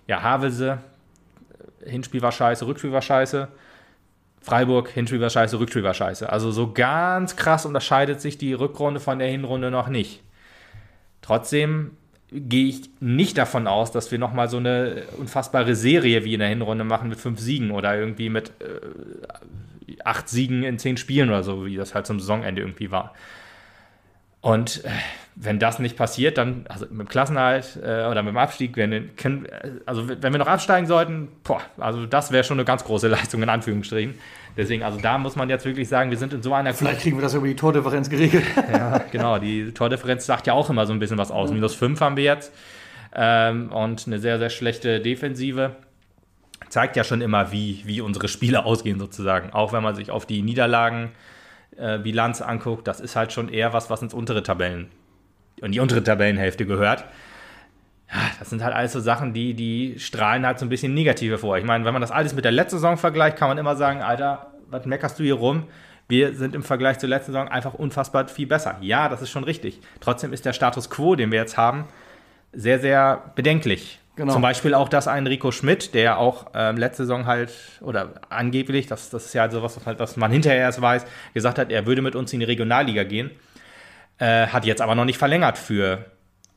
Ja, 0.07 0.23
Havelse, 0.23 0.79
Hinspiel 1.85 2.23
war 2.23 2.33
scheiße, 2.33 2.67
Rückspiel 2.67 2.93
war 2.93 3.03
scheiße. 3.03 3.49
Freiburg, 4.43 4.89
Hinspiel 4.89 5.21
war 5.21 5.31
scheiße, 5.31 5.61
Rückspiel 5.61 5.83
war 5.83 5.93
scheiße. 5.93 6.31
Also 6.31 6.51
so 6.51 6.73
ganz 6.73 7.37
krass 7.37 7.67
unterscheidet 7.67 8.21
sich 8.21 8.39
die 8.39 8.55
Rückrunde 8.55 9.01
von 9.01 9.19
der 9.19 9.29
Hinrunde 9.29 9.71
noch 9.71 9.89
nicht. 9.89 10.23
Trotzdem 11.21 11.97
gehe 12.33 12.69
ich 12.69 12.91
nicht 13.01 13.39
davon 13.39 13.67
aus, 13.67 13.93
dass 13.93 14.11
wir 14.11 14.19
nochmal 14.19 14.49
so 14.49 14.59
eine 14.59 15.05
unfassbare 15.19 15.75
Serie 15.75 16.25
wie 16.25 16.35
in 16.35 16.41
der 16.41 16.49
Hinrunde 16.49 16.85
machen 16.85 17.09
mit 17.09 17.19
fünf 17.19 17.41
Siegen 17.41 17.71
oder 17.71 17.99
irgendwie 17.99 18.29
mit 18.29 18.53
äh, 18.61 19.97
acht 20.05 20.29
Siegen 20.29 20.63
in 20.63 20.79
zehn 20.79 20.97
Spielen 20.97 21.29
oder 21.29 21.43
so, 21.43 21.67
wie 21.67 21.77
das 21.77 21.95
halt 21.95 22.07
zum 22.07 22.21
Saisonende 22.21 22.63
irgendwie 22.63 22.91
war. 22.91 23.15
Und 24.41 24.85
äh, 24.85 24.89
wenn 25.37 25.59
das 25.59 25.79
nicht 25.79 25.97
passiert, 25.97 26.39
dann, 26.39 26.65
also 26.69 26.87
mit 26.91 27.01
dem 27.01 27.09
Klassenhalt 27.09 27.79
äh, 27.83 28.07
oder 28.07 28.23
mit 28.23 28.33
dem 28.33 28.39
Abstieg, 28.39 28.77
wenn, 28.77 29.15
können, 29.17 29.47
also 29.87 30.09
wenn 30.09 30.33
wir 30.33 30.39
noch 30.39 30.47
absteigen 30.47 30.87
sollten, 30.87 31.29
boah, 31.45 31.61
also 31.79 32.07
das 32.07 32.31
wäre 32.33 32.45
schon 32.45 32.59
eine 32.59 32.65
ganz 32.65 32.85
große 32.85 33.09
Leistung 33.09 33.43
in 33.43 33.49
Anführungsstrichen. 33.49 34.15
Deswegen, 34.57 34.83
also 34.83 34.99
da 34.99 35.17
muss 35.19 35.37
man 35.37 35.49
jetzt 35.49 35.65
wirklich 35.65 35.89
sagen, 35.89 36.11
wir 36.11 36.19
sind 36.19 36.33
in 36.33 36.43
so 36.43 36.53
einer. 36.53 36.75
Vielleicht 36.75 37.01
kriegen 37.01 37.17
wir 37.17 37.23
das 37.23 37.35
über 37.35 37.47
die 37.47 37.57
Tordifferenz 37.57 38.11
geregelt. 38.11 38.45
ja, 38.73 38.99
genau. 39.11 39.39
Die 39.39 39.73
Tordifferenz 39.73 40.27
sagt 40.27 40.47
ja 40.47 40.53
auch 40.55 40.69
immer 40.69 40.87
so 40.87 40.93
ein 40.93 40.99
bisschen 40.99 41.19
was 41.19 41.31
aus. 41.31 41.51
Minus 41.51 41.75
5 41.75 42.01
haben 42.01 42.17
wir 42.17 42.25
jetzt. 42.25 42.53
Ähm, 43.15 43.71
und 43.73 44.07
eine 44.07 44.19
sehr, 44.19 44.39
sehr 44.39 44.51
schlechte 44.51 45.01
Defensive. 45.01 45.77
Zeigt 46.69 46.97
ja 46.97 47.05
schon 47.05 47.21
immer, 47.21 47.53
wie, 47.53 47.83
wie 47.85 48.01
unsere 48.01 48.29
Spiele 48.29 48.65
ausgehen, 48.67 48.99
sozusagen. 48.99 49.53
Auch 49.53 49.73
wenn 49.73 49.83
man 49.83 49.95
sich 49.95 50.11
auf 50.11 50.27
die 50.27 50.43
Niederlagenbilanz 50.43 51.13
äh, 51.13 51.17
anguckt, 51.81 52.87
das 52.87 53.01
ist 53.01 53.17
halt 53.17 53.33
schon 53.33 53.49
eher 53.49 53.73
was, 53.73 53.91
was 53.91 54.03
ins 54.03 54.15
untere 54.15 54.43
Tabellen 54.43 54.89
und 55.61 55.73
die 55.73 55.81
untere 55.81 56.03
Tabellenhälfte 56.03 56.67
gehört 56.67 57.05
ja, 58.13 58.19
das 58.39 58.51
sind 58.51 58.63
halt 58.63 58.75
alles 58.75 58.93
so 58.93 59.01
Sachen, 59.01 59.33
die, 59.33 59.55
die 59.55 59.99
strahlen 59.99 60.45
halt 60.45 60.59
so 60.59 60.67
ein 60.67 60.69
bisschen 60.69 60.95
negativ 60.95 61.39
vor. 61.39 61.59
Ich 61.59 61.65
meine, 61.65 61.85
wenn 61.85 61.93
man 61.93 62.03
das 62.03 62.11
alles 62.11 62.35
mit 62.35 62.45
der 62.45 62.53
letzten 62.53 62.77
Saison 62.77 62.97
vergleicht, 62.97 63.37
kann 63.37 63.49
man 63.49 63.59
immer 63.59 63.77
sagen, 63.77 64.03
Alter, 64.03 64.53
was 64.69 64.85
meckerst 64.85 65.19
du 65.19 65.23
hier 65.23 65.35
rum? 65.35 65.65
Wir 66.09 66.35
sind 66.35 66.57
im 66.57 66.65
Vergleich 66.65 66.99
zur 66.99 67.09
letzten 67.09 67.33
Saison 67.33 67.49
einfach 67.49 67.75
unfassbar 67.75 68.27
viel 68.27 68.49
besser. 68.49 68.77
Ja, 68.81 69.09
das 69.09 69.23
ist 69.23 69.31
schon 69.31 69.45
richtig. 69.45 69.81
Trotzdem 70.01 70.33
ist 70.33 70.45
der 70.45 70.53
Status 70.53 70.91
quo, 70.91 71.15
den 71.15 71.31
wir 71.31 71.39
jetzt 71.39 71.57
haben, 71.57 71.85
sehr, 72.53 72.81
sehr 72.81 73.33
bedenklich. 73.37 74.00
Genau. 74.21 74.35
Zum 74.35 74.43
Beispiel 74.43 74.75
auch, 74.75 74.91
dass 74.91 75.09
ein 75.09 75.27
Rico 75.27 75.51
Schmidt, 75.51 75.95
der 75.95 76.19
auch 76.19 76.49
ähm, 76.53 76.77
letzte 76.77 77.05
Saison 77.05 77.25
halt, 77.25 77.55
oder 77.81 78.21
angeblich, 78.29 78.87
das, 78.87 79.09
das 79.09 79.25
ist 79.25 79.33
ja 79.33 79.41
halt 79.41 79.53
sowas, 79.53 79.79
was, 79.79 79.87
halt, 79.87 79.99
was 79.99 80.19
man 80.19 80.31
hinterher 80.31 80.61
erst 80.61 80.83
weiß, 80.83 81.07
gesagt 81.33 81.59
hat, 81.59 81.73
er 81.73 81.87
würde 81.87 82.03
mit 82.03 82.15
uns 82.15 82.31
in 82.35 82.41
die 82.41 82.45
Regionalliga 82.45 83.05
gehen, 83.05 83.31
äh, 84.19 84.49
hat 84.49 84.67
jetzt 84.67 84.83
aber 84.83 84.95
noch 84.95 85.07
nicht 85.07 85.17
verlängert 85.17 85.57
für 85.57 86.05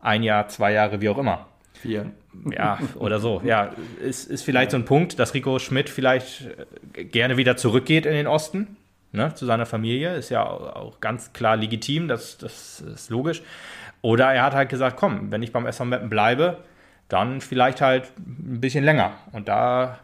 ein 0.01 0.24
Jahr, 0.24 0.49
zwei 0.49 0.74
Jahre, 0.74 0.99
wie 0.99 1.07
auch 1.07 1.18
immer. 1.18 1.45
Vier. 1.72 2.11
Ja, 2.51 2.80
oder 2.95 3.20
so. 3.20 3.41
Ja, 3.45 3.72
ist, 4.03 4.30
ist 4.30 4.43
vielleicht 4.43 4.72
so 4.72 4.78
ein 4.78 4.84
Punkt, 4.84 5.18
dass 5.18 5.34
Rico 5.34 5.57
Schmidt 5.57 5.89
vielleicht 5.89 6.49
äh, 6.97 7.05
gerne 7.05 7.38
wieder 7.38 7.55
zurückgeht 7.55 8.05
in 8.05 8.11
den 8.11 8.28
Osten, 8.28 8.76
ne, 9.14 9.34
zu 9.36 9.45
seiner 9.45 9.66
Familie. 9.66 10.18
Ist 10.18 10.32
ja 10.32 10.45
auch 10.45 10.99
ganz 10.99 11.32
klar 11.32 11.55
legitim, 11.55 12.09
das, 12.09 12.38
das 12.38 12.82
ist 12.82 13.09
logisch. 13.09 13.41
Oder 14.01 14.34
er 14.34 14.43
hat 14.43 14.53
halt 14.53 14.68
gesagt, 14.68 14.97
komm, 14.97 15.32
wenn 15.32 15.41
ich 15.41 15.53
beim 15.53 15.66
SV 15.66 15.86
Meppen 15.86 16.09
bleibe, 16.09 16.57
dann 17.08 17.41
vielleicht 17.41 17.82
halt 17.82 18.12
ein 18.18 18.60
bisschen 18.60 18.84
länger. 18.84 19.12
Und 19.32 19.47
da 19.47 19.99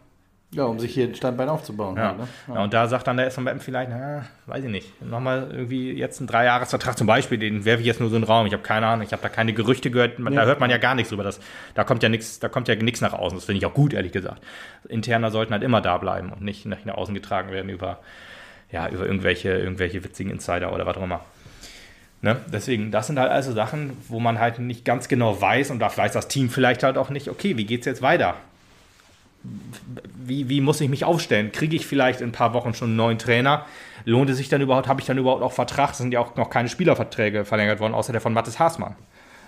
ja, 0.52 0.64
um 0.64 0.80
sich 0.80 0.96
hier 0.96 1.06
ein 1.06 1.14
Standbein 1.14 1.48
aufzubauen. 1.48 1.96
Ja. 1.96 2.08
Halt, 2.08 2.18
ne? 2.18 2.28
ja. 2.48 2.56
ja. 2.56 2.64
und 2.64 2.74
da 2.74 2.88
sagt 2.88 3.06
dann 3.06 3.18
der 3.18 3.30
SMM 3.30 3.60
vielleicht, 3.60 3.92
na, 3.92 4.26
weiß 4.48 4.64
ich 4.64 4.72
nicht, 4.72 5.00
nochmal 5.02 5.50
irgendwie 5.52 5.92
jetzt 5.94 6.20
einen 6.20 6.28
Dreijahresvertrag 6.28 6.98
zum 6.98 7.06
Beispiel, 7.06 7.38
den 7.38 7.66
werfe 7.66 7.82
ich 7.82 7.86
jetzt 7.86 8.00
nur 8.00 8.10
so 8.10 8.16
in 8.16 8.24
den 8.24 8.28
Raum. 8.28 8.48
Ich 8.48 8.54
habe 8.54 8.64
keine 8.64 8.88
Ahnung, 8.88 9.06
ich 9.06 9.14
habe 9.14 9.22
da 9.22 9.30
keine 9.30 9.54
Gerüchte 9.54 9.92
gehört, 9.92 10.18
ja. 10.18 10.30
da 10.30 10.46
hört 10.46 10.60
man 10.60 10.72
ja 10.72 10.78
gar 10.78 10.96
nichts 10.96 11.10
drüber. 11.10 11.24
Das, 11.24 11.40
da 11.76 11.84
kommt 11.84 12.02
ja 12.02 12.10
nichts, 12.10 12.40
da 12.40 12.50
kommt 12.50 12.68
ja 12.68 12.76
nichts 12.76 13.02
nach 13.02 13.14
außen. 13.14 13.38
Das 13.38 13.46
finde 13.46 13.60
ich 13.60 13.66
auch 13.68 13.76
gut, 13.76 13.94
ehrlich 13.94 14.12
gesagt. 14.12 14.42
Interner 14.88 15.30
sollten 15.30 15.54
halt 15.54 15.62
immer 15.62 15.82
da 15.82 15.98
bleiben 16.00 16.32
und 16.32 16.42
nicht 16.42 16.66
nach 16.66 16.80
außen 16.88 17.14
getragen 17.14 17.52
werden 17.52 17.70
über, 17.70 18.00
ja, 18.72 18.90
über 18.90 19.06
irgendwelche, 19.06 19.52
irgendwelche 19.52 20.04
witzigen 20.04 20.32
Insider 20.32 20.74
oder 20.74 20.88
was 20.88 20.98
auch 20.98 21.04
immer. 21.04 21.22
Ne? 22.22 22.38
Deswegen, 22.52 22.92
das 22.92 23.08
sind 23.08 23.18
halt 23.18 23.32
also 23.32 23.54
Sachen, 23.54 23.92
wo 24.08 24.20
man 24.20 24.40
halt 24.40 24.60
nicht 24.60 24.84
ganz 24.84 25.08
genau 25.08 25.40
weiß 25.40 25.72
und 25.72 25.80
da 25.80 25.96
weiß 25.96 26.12
das 26.12 26.28
Team 26.28 26.50
vielleicht 26.50 26.84
halt 26.84 26.98
auch 26.98 27.10
nicht, 27.10 27.30
okay, 27.30 27.58
wie 27.58 27.66
geht 27.66 27.82
es 27.82 27.86
jetzt 27.86 28.02
weiter? 28.02 28.36
wie, 30.30 30.50
wie 30.50 30.62
muss 30.62 30.82
ich 30.82 30.90
mich 30.90 31.06
aufstellen? 31.06 31.52
Kriege 31.52 31.76
ich 31.76 31.86
vielleicht 31.86 32.22
in 32.22 32.30
ein 32.30 32.34
paar 32.34 32.54
Wochen 32.54 32.74
schon 32.74 32.90
einen 32.90 32.98
neuen 32.98 33.18
Trainer? 33.18 33.66
Lohnt 34.06 34.30
es 34.30 34.38
sich 34.38 34.50
dann 34.50 34.62
überhaupt, 34.62 34.88
habe 34.88 35.02
ich 35.02 35.08
dann 35.08 35.18
überhaupt 35.18 35.42
auch 35.42 35.52
Vertrag? 35.52 35.92
Es 35.92 35.98
sind 35.98 36.14
ja 36.14 36.20
auch 36.20 36.36
noch 36.36 36.50
keine 36.50 36.70
Spielerverträge 36.70 37.46
verlängert 37.46 37.80
worden, 37.80 37.94
außer 37.94 38.12
der 38.12 38.22
von 38.22 38.34
Mathis 38.34 38.60
Haasmann. 38.60 38.96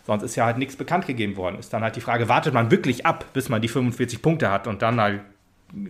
Sonst 0.05 0.23
ist 0.23 0.35
ja 0.35 0.45
halt 0.45 0.57
nichts 0.57 0.75
bekannt 0.75 1.07
gegeben 1.07 1.37
worden. 1.37 1.59
Ist 1.59 1.71
dann 1.73 1.83
halt 1.83 1.95
die 1.95 2.01
Frage, 2.01 2.27
wartet 2.27 2.53
man 2.53 2.71
wirklich 2.71 3.05
ab, 3.05 3.25
bis 3.33 3.49
man 3.49 3.61
die 3.61 3.67
45 3.67 4.21
Punkte 4.21 4.49
hat 4.49 4.67
und 4.67 4.81
dann 4.81 4.99
halt 4.99 5.21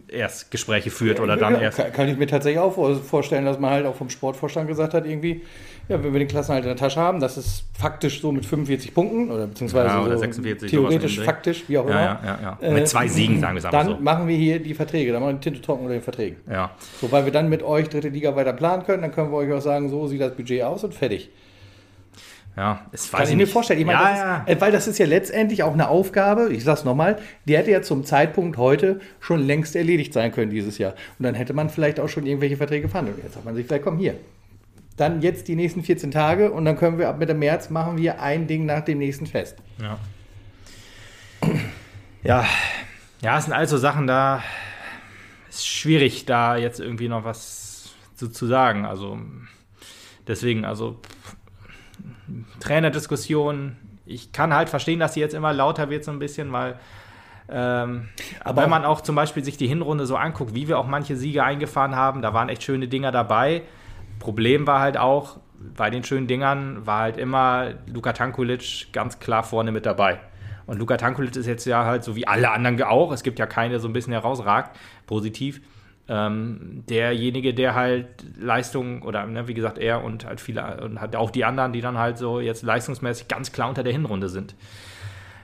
erst 0.09 0.51
Gespräche 0.51 0.91
führt 0.91 1.19
oder 1.19 1.37
dann 1.37 1.59
erst. 1.59 1.77
Kann, 1.77 1.93
kann 1.93 2.07
ich 2.09 2.17
mir 2.17 2.27
tatsächlich 2.27 2.59
auch 2.59 2.75
vorstellen, 3.03 3.45
dass 3.45 3.57
man 3.57 3.71
halt 3.71 3.85
auch 3.85 3.95
vom 3.95 4.09
Sportvorstand 4.09 4.67
gesagt 4.67 4.93
hat, 4.93 5.05
irgendwie, 5.05 5.41
ja, 5.87 6.03
wenn 6.03 6.13
wir 6.13 6.19
den 6.19 6.27
Klassenhalt 6.27 6.63
in 6.63 6.69
der 6.69 6.77
Tasche 6.77 6.99
haben, 6.99 7.19
das 7.19 7.37
ist 7.37 7.65
faktisch 7.77 8.21
so 8.21 8.31
mit 8.31 8.45
45 8.45 8.93
Punkten 8.93 9.29
oder 9.29 9.47
beziehungsweise 9.47 9.87
ja, 9.87 10.01
oder 10.01 10.13
so 10.15 10.21
46, 10.21 10.69
theoretisch, 10.69 11.19
faktisch, 11.19 11.63
wie 11.67 11.77
auch 11.77 11.85
immer. 11.85 11.99
Ja, 11.99 12.19
ja, 12.23 12.57
ja, 12.61 12.71
Mit 12.71 12.87
zwei 12.87 13.07
Siegen, 13.07 13.39
sagen 13.39 13.55
wir 13.55 13.63
es 13.63 13.69
Dann 13.69 13.87
so. 13.87 13.97
machen 13.97 14.27
wir 14.27 14.37
hier 14.37 14.59
die 14.59 14.73
Verträge, 14.73 15.11
dann 15.11 15.21
machen 15.21 15.33
wir 15.33 15.39
die 15.39 15.49
Tinte 15.49 15.61
trocken 15.61 15.81
unter 15.81 15.93
den 15.93 16.03
Verträgen. 16.03 16.37
Ja. 16.49 16.71
So, 16.99 17.11
weil 17.11 17.25
wir 17.25 17.31
dann 17.31 17.49
mit 17.49 17.63
euch 17.63 17.89
dritte 17.89 18.09
Liga 18.09 18.35
weiter 18.35 18.53
planen 18.53 18.83
können, 18.83 19.01
dann 19.01 19.11
können 19.11 19.31
wir 19.31 19.37
euch 19.37 19.51
auch 19.51 19.61
sagen, 19.61 19.89
so 19.89 20.07
sieht 20.07 20.21
das 20.21 20.35
Budget 20.35 20.63
aus 20.63 20.83
und 20.83 20.93
fertig. 20.93 21.29
Ja, 22.57 22.85
es 22.91 23.09
Kann 23.11 23.27
ich 23.27 23.35
mir 23.35 23.47
vorstellen. 23.47 23.79
Ich 23.79 23.85
meine, 23.85 23.99
ja, 23.99 24.39
das. 24.39 24.49
Ist, 24.49 24.57
äh, 24.57 24.61
weil 24.61 24.71
das 24.71 24.87
ist 24.87 24.97
ja 24.97 25.05
letztendlich 25.05 25.63
auch 25.63 25.73
eine 25.73 25.87
Aufgabe, 25.87 26.49
ich 26.51 26.63
sag's 26.63 26.83
nochmal, 26.83 27.17
die 27.45 27.55
hätte 27.55 27.71
ja 27.71 27.81
zum 27.81 28.03
Zeitpunkt 28.03 28.57
heute 28.57 28.99
schon 29.21 29.39
längst 29.39 29.75
erledigt 29.75 30.11
sein 30.13 30.33
können 30.33 30.51
dieses 30.51 30.77
Jahr. 30.77 30.93
Und 31.17 31.23
dann 31.23 31.35
hätte 31.35 31.53
man 31.53 31.69
vielleicht 31.69 31.99
auch 31.99 32.09
schon 32.09 32.25
irgendwelche 32.25 32.57
Verträge 32.57 32.89
verhandelt. 32.89 33.17
Und 33.17 33.23
jetzt 33.23 33.35
sagt 33.35 33.45
man 33.45 33.55
sich, 33.55 33.65
vielleicht 33.65 33.83
komm 33.83 33.97
hier. 33.97 34.15
Dann 35.01 35.21
jetzt 35.21 35.47
die 35.47 35.55
nächsten 35.55 35.81
14 35.83 36.11
Tage 36.11 36.51
und 36.51 36.63
dann 36.65 36.77
können 36.77 36.99
wir 36.99 37.09
ab 37.09 37.17
Mitte 37.17 37.33
März 37.33 37.69
machen 37.71 37.97
wir 37.97 38.21
ein 38.21 38.45
Ding 38.47 38.65
nach 38.67 38.81
dem 38.81 38.99
nächsten 38.99 39.25
fest. 39.25 39.57
Ja. 39.81 39.97
Ja, 42.23 42.45
ja, 43.21 43.37
es 43.37 43.45
sind 43.45 43.53
also 43.53 43.77
Sachen, 43.77 44.05
da 44.07 44.43
ist 45.49 45.67
schwierig, 45.67 46.25
da 46.25 46.55
jetzt 46.55 46.79
irgendwie 46.79 47.09
noch 47.09 47.23
was 47.23 47.93
zu, 48.15 48.29
zu 48.29 48.45
sagen. 48.45 48.85
Also 48.85 49.17
deswegen, 50.27 50.65
also 50.65 50.99
Trainerdiskussion, 52.59 53.75
ich 54.05 54.31
kann 54.31 54.53
halt 54.53 54.69
verstehen, 54.69 54.99
dass 54.99 55.13
sie 55.15 55.19
jetzt 55.19 55.33
immer 55.33 55.53
lauter 55.53 55.89
wird 55.89 56.03
so 56.03 56.11
ein 56.11 56.19
bisschen, 56.19 56.51
weil 56.51 56.77
ähm, 57.49 58.07
Aber- 58.43 58.61
wenn 58.61 58.69
man 58.69 58.85
auch 58.85 59.01
zum 59.01 59.15
Beispiel 59.15 59.43
sich 59.43 59.57
die 59.57 59.67
Hinrunde 59.67 60.05
so 60.05 60.15
anguckt, 60.15 60.53
wie 60.53 60.67
wir 60.67 60.77
auch 60.77 60.87
manche 60.87 61.15
Siege 61.17 61.43
eingefahren 61.43 61.95
haben, 61.95 62.21
da 62.21 62.33
waren 62.33 62.49
echt 62.49 62.63
schöne 62.63 62.87
Dinger 62.87 63.11
dabei. 63.11 63.63
Problem 64.21 64.67
war 64.67 64.79
halt 64.79 64.97
auch, 64.97 65.39
bei 65.75 65.89
den 65.89 66.03
schönen 66.03 66.27
Dingern 66.27 66.85
war 66.85 66.99
halt 66.99 67.17
immer 67.17 67.73
Luka 67.91 68.13
Tankulic 68.13 68.93
ganz 68.93 69.19
klar 69.19 69.43
vorne 69.43 69.71
mit 69.71 69.85
dabei. 69.85 70.19
Und 70.65 70.77
Luka 70.77 70.95
Tankulic 70.95 71.35
ist 71.35 71.47
jetzt 71.47 71.65
ja 71.65 71.85
halt 71.85 72.03
so 72.03 72.15
wie 72.15 72.27
alle 72.27 72.51
anderen 72.51 72.81
auch, 72.83 73.11
es 73.11 73.23
gibt 73.23 73.39
ja 73.39 73.45
keine, 73.45 73.71
der 73.71 73.79
so 73.79 73.87
ein 73.87 73.93
bisschen 73.93 74.13
herausragt, 74.13 74.77
positiv. 75.07 75.59
Ähm, 76.07 76.83
derjenige, 76.89 77.53
der 77.53 77.75
halt 77.75 78.07
Leistung 78.39 79.01
oder 79.01 79.25
ne, 79.25 79.47
wie 79.47 79.53
gesagt 79.53 79.77
er 79.77 80.03
und 80.03 80.25
halt 80.25 80.39
viele 80.39 80.81
und 80.83 80.99
halt 80.99 81.15
auch 81.15 81.31
die 81.31 81.45
anderen, 81.45 81.73
die 81.73 81.81
dann 81.81 81.97
halt 81.97 82.17
so 82.17 82.39
jetzt 82.39 82.63
leistungsmäßig 82.63 83.27
ganz 83.27 83.51
klar 83.51 83.69
unter 83.69 83.83
der 83.83 83.93
Hinrunde 83.93 84.29
sind. 84.29 84.55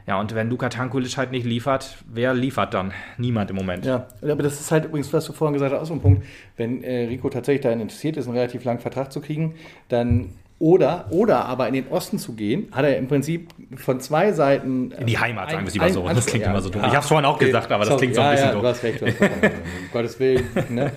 Ja, 0.07 0.19
und 0.21 0.33
wenn 0.33 0.49
Luka 0.49 0.69
Tankulic 0.69 1.17
halt 1.17 1.31
nicht 1.31 1.45
liefert, 1.45 1.97
wer 2.11 2.33
liefert 2.33 2.73
dann? 2.73 2.93
Niemand 3.17 3.49
im 3.49 3.57
Moment. 3.57 3.85
Ja, 3.85 4.07
aber 4.21 4.41
das 4.41 4.59
ist 4.61 4.71
halt 4.71 4.85
übrigens, 4.85 5.11
was 5.11 5.25
du 5.25 5.33
vorhin 5.33 5.53
gesagt 5.53 5.73
hast, 5.73 5.81
auch 5.81 5.85
so 5.85 5.93
ein 5.93 6.01
Punkt. 6.01 6.25
Wenn 6.55 6.81
äh, 6.81 7.07
Rico 7.07 7.29
tatsächlich 7.29 7.61
daran 7.63 7.81
interessiert 7.81 8.15
ist, 8.15 8.25
einen 8.25 8.37
relativ 8.37 8.63
langen 8.63 8.79
Vertrag 8.79 9.11
zu 9.11 9.19
kriegen, 9.19 9.55
dann 9.89 10.29
oder, 10.59 11.05
oder 11.11 11.45
aber 11.45 11.67
in 11.67 11.73
den 11.75 11.87
Osten 11.89 12.17
zu 12.17 12.33
gehen, 12.33 12.69
hat 12.71 12.85
er 12.85 12.97
im 12.97 13.07
Prinzip 13.07 13.49
von 13.75 13.99
zwei 13.99 14.31
Seiten. 14.31 14.91
In 14.91 15.05
die 15.05 15.19
Heimat, 15.19 15.51
sagen 15.51 15.63
wir 15.63 15.67
es 15.67 15.73
lieber 15.73 15.89
so. 15.89 16.07
Das 16.07 16.25
klingt 16.25 16.45
ja, 16.45 16.51
immer 16.51 16.61
so 16.61 16.69
dumm. 16.69 16.81
ja. 16.81 16.87
Ich 16.87 16.93
habe 16.93 17.03
es 17.03 17.07
vorhin 17.07 17.25
auch 17.25 17.37
gesagt, 17.37 17.71
aber 17.71 17.83
das 17.83 17.89
Sorry, 17.89 17.99
klingt 17.99 18.15
so 18.15 18.21
ein 18.21 18.31
bisschen 18.31 18.47
ja, 18.47 18.53
doof. 18.53 18.61
Du 18.61 18.67
hast 18.69 18.83
recht, 18.83 19.01
du 19.01 19.05
hast 19.07 19.21
recht. 19.21 19.33
um 19.43 19.91
Gottes 19.91 20.19
Willen. 20.19 20.43
Ne? 20.69 20.91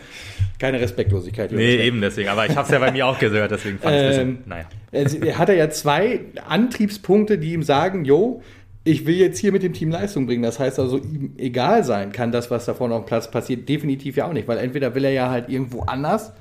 Keine 0.58 0.80
Respektlosigkeit. 0.80 1.52
Nee, 1.52 1.72
Jungs. 1.74 1.84
eben 1.84 2.00
deswegen. 2.00 2.28
Aber 2.28 2.46
ich 2.46 2.56
habe 2.56 2.66
es 2.66 2.70
ja 2.70 2.78
bei 2.78 2.90
mir 2.92 3.06
auch 3.06 3.18
gehört, 3.18 3.50
deswegen 3.50 3.78
fand 3.78 3.96
ich 3.96 4.02
es 4.02 4.18
ein 4.18 4.20
Ähm, 4.20 4.36
bisschen, 4.36 4.48
naja. 4.48 4.64
Also, 4.92 5.18
er 5.18 5.38
hat 5.38 5.48
er 5.48 5.54
ja 5.56 5.70
zwei 5.70 6.20
Antriebspunkte, 6.46 7.38
die 7.38 7.52
ihm 7.52 7.62
sagen, 7.62 8.04
jo, 8.04 8.42
ich 8.84 9.06
will 9.06 9.16
jetzt 9.16 9.38
hier 9.38 9.52
mit 9.52 9.62
dem 9.62 9.72
Team 9.72 9.90
Leistung 9.90 10.26
bringen. 10.26 10.42
Das 10.42 10.58
heißt 10.58 10.78
also, 10.78 10.96
ihm 10.98 11.34
egal 11.36 11.84
sein 11.84 12.12
kann 12.12 12.32
das, 12.32 12.50
was 12.50 12.64
da 12.64 12.74
vorne 12.74 12.94
auf 12.94 13.02
dem 13.04 13.06
Platz 13.06 13.30
passiert, 13.30 13.68
definitiv 13.68 14.16
ja 14.16 14.26
auch 14.26 14.32
nicht. 14.32 14.48
Weil 14.48 14.58
entweder 14.58 14.94
will 14.94 15.04
er 15.04 15.12
ja 15.12 15.30
halt 15.30 15.48
irgendwo 15.48 15.82
anders 15.82 16.32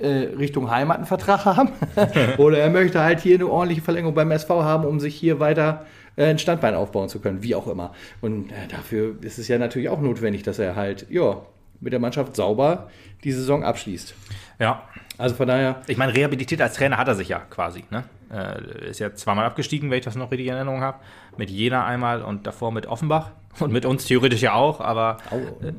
äh, 0.00 0.28
Richtung 0.36 0.70
Heimat 0.70 0.98
einen 0.98 1.06
Vertrag 1.06 1.44
haben 1.44 1.70
oder 2.38 2.58
er 2.58 2.70
möchte 2.70 3.00
halt 3.00 3.20
hier 3.20 3.36
eine 3.36 3.46
ordentliche 3.46 3.82
Verlängerung 3.82 4.14
beim 4.14 4.30
SV 4.30 4.62
haben, 4.62 4.84
um 4.84 5.00
sich 5.00 5.14
hier 5.14 5.40
weiter 5.40 5.86
äh, 6.16 6.26
ein 6.26 6.38
Standbein 6.38 6.74
aufbauen 6.74 7.08
zu 7.08 7.20
können, 7.20 7.42
wie 7.42 7.54
auch 7.54 7.66
immer. 7.66 7.94
Und 8.20 8.50
äh, 8.50 8.68
dafür 8.68 9.16
ist 9.22 9.38
es 9.38 9.48
ja 9.48 9.58
natürlich 9.58 9.88
auch 9.88 10.00
notwendig, 10.00 10.42
dass 10.42 10.58
er 10.58 10.76
halt, 10.76 11.06
ja, 11.10 11.42
mit 11.80 11.94
der 11.94 12.00
Mannschaft 12.00 12.36
sauber 12.36 12.90
die 13.24 13.32
Saison 13.32 13.64
abschließt. 13.64 14.14
Ja. 14.58 14.82
Also 15.16 15.34
von 15.34 15.48
daher, 15.48 15.82
Ich 15.86 15.96
meine, 15.96 16.14
rehabilitiert 16.14 16.60
als 16.60 16.74
Trainer 16.74 16.98
hat 16.98 17.08
er 17.08 17.14
sich 17.14 17.28
ja 17.28 17.40
quasi. 17.50 17.84
Ne? 17.90 18.04
Äh, 18.32 18.90
ist 18.90 19.00
ja 19.00 19.14
zweimal 19.14 19.44
abgestiegen, 19.44 19.90
wenn 19.90 19.98
ich 19.98 20.04
das 20.04 20.14
noch 20.14 20.30
richtig 20.30 20.48
in 20.48 20.54
Erinnerung 20.54 20.80
habe. 20.82 20.98
Mit 21.36 21.50
Jena 21.50 21.84
einmal 21.84 22.22
und 22.22 22.46
davor 22.46 22.72
mit 22.72 22.86
Offenbach. 22.86 23.32
Und 23.58 23.72
mit 23.72 23.84
uns 23.84 24.04
theoretisch 24.04 24.42
ja 24.42 24.54
auch, 24.54 24.80
aber. 24.80 25.16
Aue. 25.30 25.68
Äh, 25.68 25.72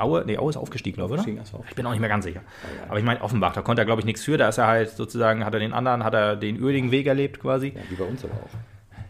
Aue? 0.00 0.24
Nee, 0.26 0.38
Aue 0.38 0.50
ist 0.50 0.56
aufgestiegen, 0.56 0.96
glaube 0.96 1.16
ich, 1.16 1.22
so. 1.48 1.64
Ich 1.68 1.74
bin 1.74 1.84
auch 1.86 1.90
nicht 1.90 2.00
mehr 2.00 2.08
ganz 2.08 2.24
sicher. 2.24 2.40
Aber 2.88 2.98
ich 2.98 3.04
meine, 3.04 3.20
Offenbach, 3.22 3.54
da 3.54 3.62
konnte 3.62 3.82
er, 3.82 3.86
glaube 3.86 4.00
ich, 4.00 4.04
nichts 4.04 4.22
für. 4.22 4.38
Da 4.38 4.48
ist 4.48 4.58
er 4.58 4.66
halt 4.66 4.90
sozusagen, 4.90 5.44
hat 5.44 5.54
er 5.54 5.60
den 5.60 5.72
anderen, 5.72 6.04
hat 6.04 6.14
er 6.14 6.36
den 6.36 6.56
öligen 6.56 6.90
Weg 6.92 7.06
erlebt 7.06 7.40
quasi. 7.40 7.68
ja, 7.74 7.80
wie 7.88 7.94
bei 7.96 8.04
uns 8.04 8.24
aber 8.24 8.34
auch. 8.34 8.50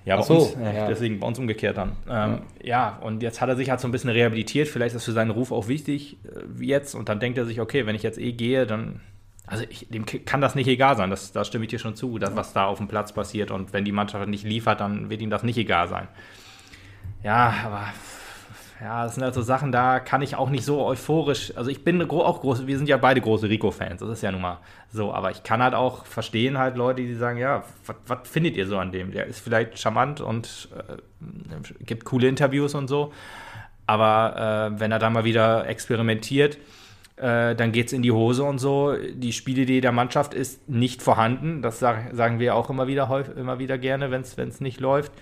Ja, 0.07 0.17
bei 0.17 0.23
so, 0.23 0.35
uns, 0.35 0.55
äh, 0.55 0.75
ja. 0.75 0.89
deswegen 0.89 1.19
bei 1.19 1.27
uns 1.27 1.39
umgekehrt 1.39 1.77
dann. 1.77 1.97
Ähm, 2.09 2.43
ja. 2.63 2.97
und 3.03 3.23
jetzt 3.25 3.41
hat 3.41 3.49
er 3.49 3.57
sich 3.57 3.71
halt 3.71 3.81
so 3.81 3.89
ein 3.89 3.93
bisschen 3.93 4.11
rehabilitiert. 4.11 4.69
Vielleicht 4.69 4.95
ist 4.95 5.03
das 5.03 5.05
für 5.05 5.13
seinen 5.13 5.33
Ruf 5.33 5.51
auch 5.51 5.67
wichtig, 5.67 6.19
äh, 6.25 6.43
wie 6.47 6.69
jetzt. 6.69 6.95
Und 6.95 7.09
dann 7.09 7.19
denkt 7.19 7.37
er 7.39 7.45
sich, 7.45 7.61
okay, 7.61 7.87
wenn 7.87 7.97
ich 7.97 8.05
jetzt 8.05 8.19
eh 8.19 8.33
gehe, 8.33 8.67
dann. 8.67 9.01
Also 9.47 9.65
ich, 9.69 9.87
dem 9.89 10.05
kann 10.07 10.41
das 10.41 10.55
nicht 10.55 10.67
egal 10.67 10.97
sein. 10.97 11.11
Das, 11.11 11.33
da 11.33 11.45
stimme 11.45 11.65
ich 11.65 11.71
dir 11.71 11.79
schon 11.79 11.95
zu, 11.95 12.19
das, 12.19 12.35
was 12.35 12.53
da 12.53 12.67
auf 12.67 12.79
dem 12.79 12.89
Platz 12.89 13.13
passiert. 13.13 13.51
Und 13.51 13.73
wenn 13.73 13.85
die 13.85 13.93
Mannschaft 13.93 14.29
nicht 14.29 14.45
liefert, 14.45 14.81
dann 14.81 15.09
wird 15.09 15.23
ihm 15.23 15.31
das 15.31 15.43
nicht 15.45 15.57
egal 15.57 15.89
sein. 15.89 16.09
Ja, 17.23 17.55
aber 17.65 17.85
ja, 18.81 19.05
das 19.05 19.15
sind 19.15 19.25
also 19.25 19.41
Sachen, 19.41 19.73
da 19.73 20.01
kann 20.01 20.21
ich 20.21 20.37
auch 20.37 20.51
nicht 20.51 20.65
so 20.65 20.85
euphorisch. 20.85 21.53
Also 21.57 21.71
ich 21.71 21.83
bin 21.83 22.03
auch 22.11 22.41
groß, 22.43 22.67
wir 22.67 22.77
sind 22.77 22.89
ja 22.89 22.99
beide 22.99 23.21
große 23.23 23.49
Rico-Fans, 23.49 24.01
das 24.01 24.11
ist 24.11 24.23
ja 24.23 24.31
nun 24.33 24.43
mal 24.43 24.59
so. 24.93 25.15
Aber 25.15 25.31
ich 25.31 25.43
kann 25.43 25.63
halt 25.63 25.75
auch 25.75 26.05
verstehen 26.05 26.59
halt 26.59 26.77
Leute, 26.77 27.03
die 27.03 27.15
sagen, 27.15 27.39
ja, 27.39 27.63
was- 28.07 28.29
findet 28.29 28.57
ihr 28.57 28.67
so 28.67 28.79
an 28.79 28.93
dem? 28.93 29.13
Der 29.13 29.27
ist 29.27 29.41
vielleicht 29.41 29.79
charmant 29.79 30.21
und 30.21 30.69
äh, 30.77 30.97
gibt 31.85 32.05
coole 32.05 32.29
Interviews 32.29 32.75
und 32.75 32.89
so. 32.89 33.13
Aber 33.87 34.73
äh, 34.75 34.81
wenn 34.81 34.93
er 34.93 34.99
dann 34.99 35.13
mal 35.15 35.25
wieder 35.25 35.67
experimentiert, 35.67 36.59
äh, 37.17 37.55
dann 37.55 37.73
geht 37.73 37.87
es 37.87 37.93
in 37.93 38.03
die 38.03 38.13
Hose 38.13 38.45
und 38.45 38.59
so. 38.59 38.95
Die 38.95 39.33
Spielidee 39.33 39.81
der 39.81 39.93
Mannschaft 39.93 40.35
ist 40.35 40.69
nicht 40.69 41.03
vorhanden. 41.03 41.63
Das 41.63 41.79
sag, 41.79 42.15
sagen 42.15 42.39
wir 42.39 42.55
auch 42.55 42.69
immer 42.69 42.87
wieder, 42.87 43.09
häufig, 43.09 43.37
immer 43.37 43.59
wieder 43.59 43.79
gerne, 43.79 44.11
wenn 44.11 44.21
es 44.21 44.61
nicht 44.61 44.81
läuft. 44.81 45.13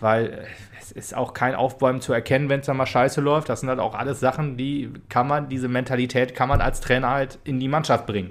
Weil 0.00 0.26
äh, 0.26 0.46
es 0.80 0.92
ist 0.92 1.16
auch 1.16 1.34
kein 1.34 1.54
Aufbäumen 1.54 2.00
zu 2.00 2.12
erkennen, 2.12 2.48
wenn 2.48 2.60
es 2.60 2.66
dann 2.66 2.76
mal 2.76 2.86
scheiße 2.86 3.20
läuft. 3.20 3.48
Das 3.48 3.60
sind 3.60 3.68
halt 3.68 3.80
auch 3.80 3.94
alles 3.94 4.20
Sachen, 4.20 4.56
die 4.56 4.92
kann 5.08 5.26
man, 5.26 5.48
diese 5.48 5.68
Mentalität 5.68 6.34
kann 6.34 6.48
man 6.48 6.60
als 6.60 6.80
Trainer 6.80 7.10
halt 7.10 7.38
in 7.44 7.58
die 7.58 7.68
Mannschaft 7.68 8.06
bringen. 8.06 8.30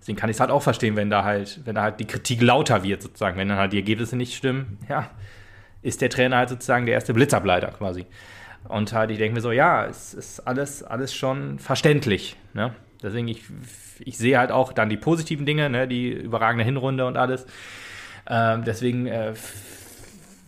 Deswegen 0.00 0.16
kann 0.16 0.30
ich 0.30 0.36
es 0.36 0.40
halt 0.40 0.50
auch 0.50 0.62
verstehen, 0.62 0.94
wenn 0.94 1.10
da 1.10 1.24
halt, 1.24 1.60
wenn 1.64 1.74
da 1.74 1.82
halt 1.82 1.98
die 1.98 2.06
Kritik 2.06 2.40
lauter 2.40 2.84
wird, 2.84 3.02
sozusagen, 3.02 3.36
wenn 3.36 3.48
dann 3.48 3.58
halt 3.58 3.72
die 3.72 3.78
Ergebnisse 3.78 4.16
nicht 4.16 4.34
stimmen, 4.34 4.78
ja, 4.88 5.10
ist 5.82 6.00
der 6.00 6.10
Trainer 6.10 6.36
halt 6.36 6.48
sozusagen 6.48 6.86
der 6.86 6.94
erste 6.94 7.12
Blitzableiter 7.12 7.72
quasi. 7.72 8.06
Und 8.68 8.92
halt, 8.92 9.10
ich 9.10 9.18
denke 9.18 9.34
mir 9.34 9.40
so, 9.40 9.52
ja, 9.52 9.86
es 9.86 10.14
ist 10.14 10.40
alles, 10.40 10.82
alles 10.82 11.14
schon 11.14 11.58
verständlich. 11.58 12.36
Ne? 12.54 12.74
Deswegen, 13.02 13.28
ich, 13.28 13.44
ich 14.00 14.18
sehe 14.18 14.38
halt 14.38 14.50
auch 14.50 14.72
dann 14.72 14.88
die 14.88 14.96
positiven 14.96 15.46
Dinge, 15.46 15.70
ne? 15.70 15.86
die 15.86 16.10
überragende 16.10 16.64
Hinrunde 16.64 17.06
und 17.06 17.16
alles. 17.16 17.46
Ähm, 18.28 18.64
deswegen 18.64 19.06
äh, 19.06 19.34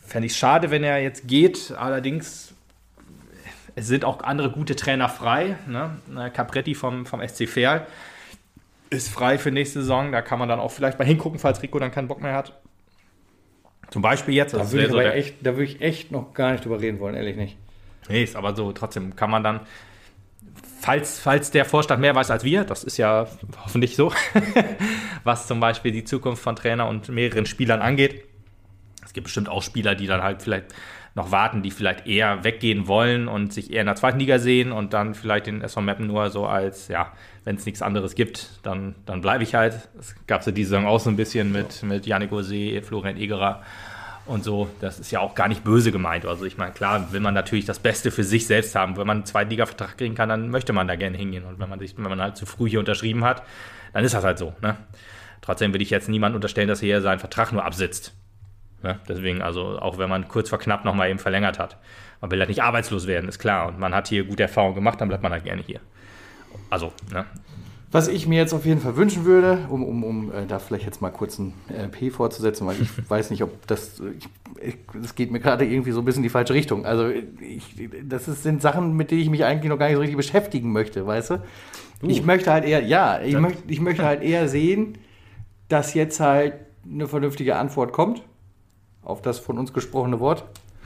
fände 0.06 0.26
ich 0.26 0.32
es 0.32 0.38
schade, 0.38 0.70
wenn 0.70 0.82
er 0.82 1.00
jetzt 1.00 1.28
geht. 1.28 1.72
Allerdings, 1.76 2.54
es 3.74 3.86
sind 3.86 4.04
auch 4.04 4.22
andere 4.22 4.50
gute 4.50 4.74
Trainer 4.74 5.08
frei. 5.08 5.56
Ne? 5.66 5.98
Capretti 6.32 6.74
vom, 6.74 7.06
vom 7.06 7.26
SC 7.26 7.48
Verl 7.48 7.86
ist 8.90 9.08
frei 9.08 9.38
für 9.38 9.50
nächste 9.50 9.80
Saison. 9.80 10.12
Da 10.12 10.22
kann 10.22 10.38
man 10.38 10.48
dann 10.48 10.60
auch 10.60 10.70
vielleicht 10.70 10.98
mal 10.98 11.04
hingucken, 11.04 11.38
falls 11.38 11.62
Rico 11.62 11.78
dann 11.78 11.92
keinen 11.92 12.08
Bock 12.08 12.22
mehr 12.22 12.34
hat. 12.34 12.58
Zum 13.90 14.02
Beispiel 14.02 14.34
jetzt. 14.34 14.54
Da 14.54 14.70
würde 14.70 14.90
so 14.90 15.00
echt, 15.00 15.46
da 15.46 15.52
würde 15.52 15.64
ich 15.64 15.80
echt 15.80 16.10
noch 16.10 16.34
gar 16.34 16.52
nicht 16.52 16.64
drüber 16.64 16.80
reden 16.80 17.00
wollen, 17.00 17.14
ehrlich 17.14 17.36
nicht. 17.36 17.56
Nee, 18.08 18.24
ist 18.24 18.36
aber 18.36 18.54
so, 18.54 18.72
trotzdem 18.72 19.16
kann 19.16 19.30
man 19.30 19.42
dann, 19.42 19.60
falls, 20.80 21.18
falls 21.18 21.50
der 21.50 21.64
Vorstand 21.64 22.00
mehr 22.00 22.14
weiß 22.14 22.30
als 22.30 22.44
wir, 22.44 22.64
das 22.64 22.84
ist 22.84 22.96
ja 22.96 23.26
hoffentlich 23.64 23.96
so, 23.96 24.12
was 25.24 25.46
zum 25.46 25.60
Beispiel 25.60 25.92
die 25.92 26.04
Zukunft 26.04 26.42
von 26.42 26.56
Trainer 26.56 26.88
und 26.88 27.08
mehreren 27.08 27.46
Spielern 27.46 27.80
angeht. 27.80 28.24
Es 29.04 29.12
gibt 29.12 29.24
bestimmt 29.24 29.48
auch 29.48 29.62
Spieler, 29.62 29.94
die 29.94 30.06
dann 30.06 30.22
halt 30.22 30.42
vielleicht 30.42 30.74
noch 31.14 31.32
warten, 31.32 31.62
die 31.62 31.70
vielleicht 31.70 32.06
eher 32.06 32.44
weggehen 32.44 32.86
wollen 32.86 33.28
und 33.28 33.52
sich 33.52 33.72
eher 33.72 33.80
in 33.80 33.86
der 33.86 33.96
zweiten 33.96 34.18
Liga 34.18 34.38
sehen 34.38 34.72
und 34.72 34.92
dann 34.92 35.14
vielleicht 35.14 35.46
den 35.46 35.62
SV 35.62 35.80
Meppen 35.80 36.06
nur 36.06 36.30
so 36.30 36.46
als, 36.46 36.88
ja, 36.88 37.12
wenn 37.44 37.56
es 37.56 37.66
nichts 37.66 37.82
anderes 37.82 38.14
gibt, 38.14 38.50
dann, 38.62 38.94
dann 39.04 39.20
bleibe 39.20 39.42
ich 39.42 39.54
halt. 39.54 39.88
Das 39.96 40.14
gab 40.26 40.40
es 40.40 40.46
ja 40.46 40.52
diese 40.52 40.70
Saison 40.70 40.86
auch 40.86 41.00
so 41.00 41.10
ein 41.10 41.16
bisschen 41.16 41.50
mit, 41.50 41.82
mit 41.82 42.06
Janik 42.06 42.30
Ose, 42.32 42.80
Florian 42.82 43.16
Egerer 43.16 43.62
und 44.28 44.44
so. 44.44 44.68
Das 44.80 45.00
ist 45.00 45.10
ja 45.10 45.20
auch 45.20 45.34
gar 45.34 45.48
nicht 45.48 45.64
böse 45.64 45.90
gemeint. 45.90 46.26
Also 46.26 46.44
ich 46.44 46.56
meine, 46.56 46.72
klar 46.72 47.12
will 47.12 47.20
man 47.20 47.34
natürlich 47.34 47.64
das 47.64 47.78
Beste 47.78 48.10
für 48.10 48.24
sich 48.24 48.46
selbst 48.46 48.74
haben. 48.74 48.96
Wenn 48.96 49.06
man 49.06 49.18
einen 49.18 49.26
Zweitliga-Vertrag 49.26 49.98
kriegen 49.98 50.14
kann, 50.14 50.28
dann 50.28 50.50
möchte 50.50 50.72
man 50.72 50.86
da 50.86 50.96
gerne 50.96 51.16
hingehen. 51.16 51.44
Und 51.44 51.58
wenn 51.58 51.68
man, 51.68 51.78
sich, 51.78 51.96
wenn 51.96 52.04
man 52.04 52.20
halt 52.20 52.36
zu 52.36 52.46
früh 52.46 52.68
hier 52.68 52.78
unterschrieben 52.78 53.24
hat, 53.24 53.42
dann 53.92 54.04
ist 54.04 54.14
das 54.14 54.24
halt 54.24 54.38
so. 54.38 54.54
Ne? 54.60 54.76
Trotzdem 55.40 55.72
will 55.72 55.82
ich 55.82 55.90
jetzt 55.90 56.08
niemand 56.08 56.34
unterstellen, 56.34 56.68
dass 56.68 56.82
er 56.82 56.86
hier 56.86 57.00
seinen 57.00 57.18
Vertrag 57.18 57.52
nur 57.52 57.64
absitzt. 57.64 58.12
Ne? 58.82 59.00
Deswegen, 59.08 59.42
also 59.42 59.78
auch 59.78 59.98
wenn 59.98 60.08
man 60.08 60.28
kurz 60.28 60.50
vor 60.50 60.58
knapp 60.58 60.84
nochmal 60.84 61.10
eben 61.10 61.18
verlängert 61.18 61.58
hat. 61.58 61.78
Man 62.20 62.30
will 62.30 62.38
halt 62.38 62.48
nicht 62.48 62.62
arbeitslos 62.62 63.06
werden, 63.06 63.28
ist 63.28 63.38
klar. 63.38 63.68
Und 63.68 63.78
man 63.78 63.94
hat 63.94 64.08
hier 64.08 64.24
gute 64.24 64.42
Erfahrungen 64.42 64.74
gemacht, 64.74 65.00
dann 65.00 65.08
bleibt 65.08 65.22
man 65.22 65.32
halt 65.32 65.44
gerne 65.44 65.62
hier. 65.62 65.80
Also, 66.70 66.92
ne? 67.12 67.24
Was 67.90 68.08
ich 68.08 68.26
mir 68.26 68.36
jetzt 68.36 68.52
auf 68.52 68.66
jeden 68.66 68.80
Fall 68.80 68.96
wünschen 68.96 69.24
würde, 69.24 69.66
um, 69.70 69.82
um, 69.82 70.04
um 70.04 70.32
äh, 70.32 70.46
da 70.46 70.58
vielleicht 70.58 70.84
jetzt 70.84 71.00
mal 71.00 71.10
kurz 71.10 71.38
ein 71.38 71.54
äh, 71.68 71.88
P 71.88 72.10
vorzusetzen, 72.10 72.66
weil 72.66 72.76
ich 72.80 72.88
weiß 73.10 73.30
nicht, 73.30 73.42
ob 73.42 73.66
das, 73.66 74.00
ich, 74.00 74.28
ich, 74.62 74.76
das 75.00 75.14
geht 75.14 75.30
mir 75.30 75.40
gerade 75.40 75.64
irgendwie 75.64 75.92
so 75.92 76.00
ein 76.00 76.04
bisschen 76.04 76.20
in 76.20 76.24
die 76.24 76.28
falsche 76.28 76.52
Richtung. 76.52 76.84
Also 76.84 77.08
ich, 77.08 77.88
das 78.06 78.28
ist, 78.28 78.42
sind 78.42 78.60
Sachen, 78.60 78.94
mit 78.94 79.10
denen 79.10 79.22
ich 79.22 79.30
mich 79.30 79.44
eigentlich 79.44 79.70
noch 79.70 79.78
gar 79.78 79.86
nicht 79.86 79.94
so 79.94 80.00
richtig 80.00 80.16
beschäftigen 80.16 80.70
möchte, 80.72 81.06
weißt 81.06 81.30
du? 81.30 81.42
Ich 82.02 82.24
möchte 82.24 82.52
halt 82.52 82.64
eher, 82.64 82.82
ja, 82.84 83.20
ich, 83.20 83.36
möchte, 83.36 83.62
ich 83.66 83.80
möchte 83.80 84.04
halt 84.04 84.22
eher 84.22 84.48
sehen, 84.48 84.98
dass 85.68 85.94
jetzt 85.94 86.20
halt 86.20 86.54
eine 86.84 87.08
vernünftige 87.08 87.56
Antwort 87.56 87.92
kommt 87.92 88.22
auf 89.02 89.22
das 89.22 89.38
von 89.38 89.58
uns 89.58 89.72
gesprochene 89.72 90.20
Wort. 90.20 90.44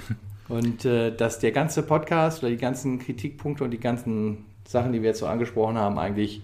Und 0.48 0.84
äh, 0.84 1.14
dass 1.14 1.38
der 1.38 1.52
ganze 1.52 1.82
Podcast 1.82 2.42
oder 2.42 2.50
die 2.50 2.58
ganzen 2.58 2.98
Kritikpunkte 2.98 3.64
und 3.64 3.70
die 3.70 3.80
ganzen 3.80 4.44
Sachen, 4.66 4.92
die 4.92 5.00
wir 5.00 5.08
jetzt 5.10 5.20
so 5.20 5.26
angesprochen 5.26 5.78
haben, 5.78 5.98
eigentlich 5.98 6.42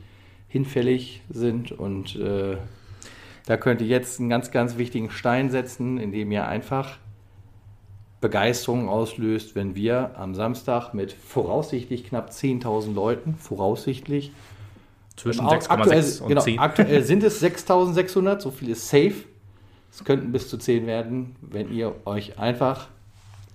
hinfällig 0.48 1.22
sind. 1.28 1.72
Und 1.72 2.16
äh, 2.16 2.56
da 3.46 3.56
könnt 3.56 3.80
ihr 3.80 3.86
jetzt 3.86 4.18
einen 4.20 4.28
ganz, 4.28 4.50
ganz 4.50 4.76
wichtigen 4.78 5.10
Stein 5.10 5.50
setzen, 5.50 5.98
indem 5.98 6.30
ihr 6.32 6.46
einfach 6.48 6.98
Begeisterung 8.20 8.88
auslöst, 8.88 9.54
wenn 9.54 9.76
wir 9.76 10.12
am 10.16 10.34
Samstag 10.34 10.92
mit 10.92 11.12
voraussichtlich 11.12 12.04
knapp 12.04 12.30
10.000 12.30 12.94
Leuten, 12.94 13.34
voraussichtlich, 13.36 14.32
Zwischen 15.16 15.46
Au- 15.46 15.50
6,6 15.52 15.68
aktuell, 15.70 16.04
und 16.22 16.28
genau, 16.28 16.40
10. 16.42 16.58
aktuell 16.60 17.02
sind 17.04 17.22
es 17.24 17.42
6.600, 17.42 18.40
so 18.40 18.50
viel 18.50 18.70
ist 18.70 18.88
safe. 18.88 19.14
Es 19.90 20.04
könnten 20.04 20.30
bis 20.32 20.48
zu 20.48 20.58
10 20.58 20.86
werden, 20.86 21.34
wenn 21.40 21.72
ihr 21.72 21.94
euch 22.04 22.38
einfach 22.38 22.88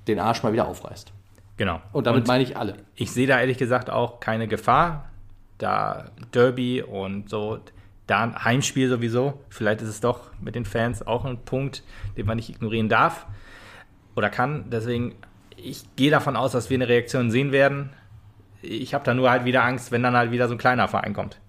den 0.08 0.20
Arsch 0.20 0.44
mal 0.44 0.52
wieder 0.52 0.68
aufreißt. 0.68 1.12
Genau. 1.56 1.80
Und 1.94 2.08
damit 2.08 2.28
meine 2.28 2.44
ich 2.44 2.58
alle. 2.58 2.78
ich 2.96 3.12
sehe 3.12 3.28
da 3.28 3.39
ehrlich 3.39 3.58
gesagt 3.58 3.89
auch 3.89 4.20
keine 4.20 4.48
Gefahr. 4.48 5.10
Da 5.58 6.12
Derby 6.34 6.82
und 6.82 7.30
so, 7.30 7.60
da 8.08 8.24
ein 8.24 8.43
Heimspiel 8.43 8.89
sowieso. 8.89 9.39
Vielleicht 9.49 9.82
ist 9.82 9.89
es 9.89 10.01
doch 10.01 10.32
mit 10.41 10.56
den 10.56 10.66
Fans 10.66 11.06
auch 11.06 11.26
ein 11.26 11.38
Punkt, 11.38 11.84
den 12.18 12.26
man 12.26 12.38
nicht 12.38 12.49
ignorieren 12.49 12.89
darf 12.89 13.26
oder 14.16 14.30
kann. 14.30 14.66
Deswegen, 14.70 15.16
ich 15.56 15.84
gehe 15.95 16.12
davon 16.12 16.36
aus, 16.36 16.51
dass 16.51 16.70
wir 16.70 16.76
eine 16.76 16.88
Reaktion 16.88 17.32
sehen 17.32 17.51
werden. 17.51 17.91
Ich 18.62 18.93
habe 18.93 19.04
da 19.04 19.14
nur 19.14 19.30
halt 19.30 19.45
wieder 19.45 19.64
Angst, 19.64 19.91
wenn 19.91 20.04
dann 20.04 20.16
halt 20.16 20.32
wieder 20.32 20.47
so 20.47 20.56
ein 20.56 20.58
kleiner 20.58 20.88
Verein 20.88 21.14
kommt. 21.14 21.39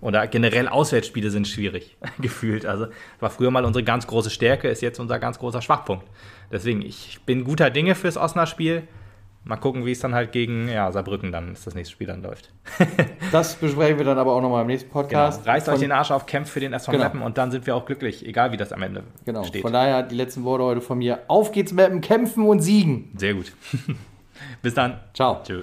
Oder 0.00 0.26
generell 0.26 0.68
Auswärtsspiele 0.68 1.30
sind 1.30 1.48
schwierig, 1.48 1.96
gefühlt. 2.18 2.66
Also 2.66 2.88
war 3.20 3.30
früher 3.30 3.50
mal 3.50 3.64
unsere 3.64 3.84
ganz 3.84 4.06
große 4.06 4.30
Stärke, 4.30 4.68
ist 4.68 4.82
jetzt 4.82 5.00
unser 5.00 5.18
ganz 5.18 5.38
großer 5.38 5.62
Schwachpunkt. 5.62 6.04
Deswegen, 6.52 6.82
ich 6.82 7.20
bin 7.24 7.44
guter 7.44 7.70
Dinge 7.70 7.94
fürs 7.94 8.18
Osnabrück-Spiel. 8.18 8.86
Mal 9.46 9.56
gucken, 9.56 9.84
wie 9.84 9.92
es 9.92 10.00
dann 10.00 10.14
halt 10.14 10.32
gegen 10.32 10.68
ja, 10.68 10.90
Saarbrücken 10.90 11.30
dann 11.30 11.52
ist 11.52 11.66
das 11.66 11.74
nächste 11.74 11.92
Spiel 11.92 12.06
dann 12.06 12.22
läuft. 12.22 12.50
Das 13.32 13.54
besprechen 13.56 13.98
wir 13.98 14.04
dann 14.04 14.16
aber 14.18 14.32
auch 14.32 14.40
nochmal 14.40 14.62
im 14.62 14.68
nächsten 14.68 14.88
Genau. 14.90 15.02
Podcast. 15.02 15.46
Reißt 15.46 15.68
euch 15.68 15.74
Von- 15.74 15.80
den 15.80 15.92
Arsch 15.92 16.10
auf, 16.12 16.24
kämpft 16.26 16.52
für 16.52 16.60
den 16.60 16.72
SV 16.72 16.92
Genau. 16.92 17.04
Meppen 17.04 17.22
und 17.22 17.36
dann 17.36 17.50
sind 17.50 17.66
wir 17.66 17.74
auch 17.76 17.84
glücklich, 17.84 18.24
egal 18.26 18.52
wie 18.52 18.56
das 18.56 18.72
am 18.72 18.80
Ende 18.82 19.02
Genau. 19.24 19.42
steht. 19.44 19.62
Von 19.62 19.72
daher 19.72 20.02
die 20.02 20.14
letzten 20.14 20.44
Worte 20.44 20.64
heute 20.64 20.80
von 20.80 20.98
mir. 20.98 21.20
Auf 21.28 21.50
geht's 21.52 21.74
dem 21.74 22.00
Kämpfen 22.00 22.46
und 22.46 22.60
Siegen. 22.60 23.10
Sehr 23.16 23.34
gut. 23.34 23.52
Bis 24.62 24.74
dann. 24.74 25.00
Ciao. 25.14 25.40
Tschö. 25.44 25.62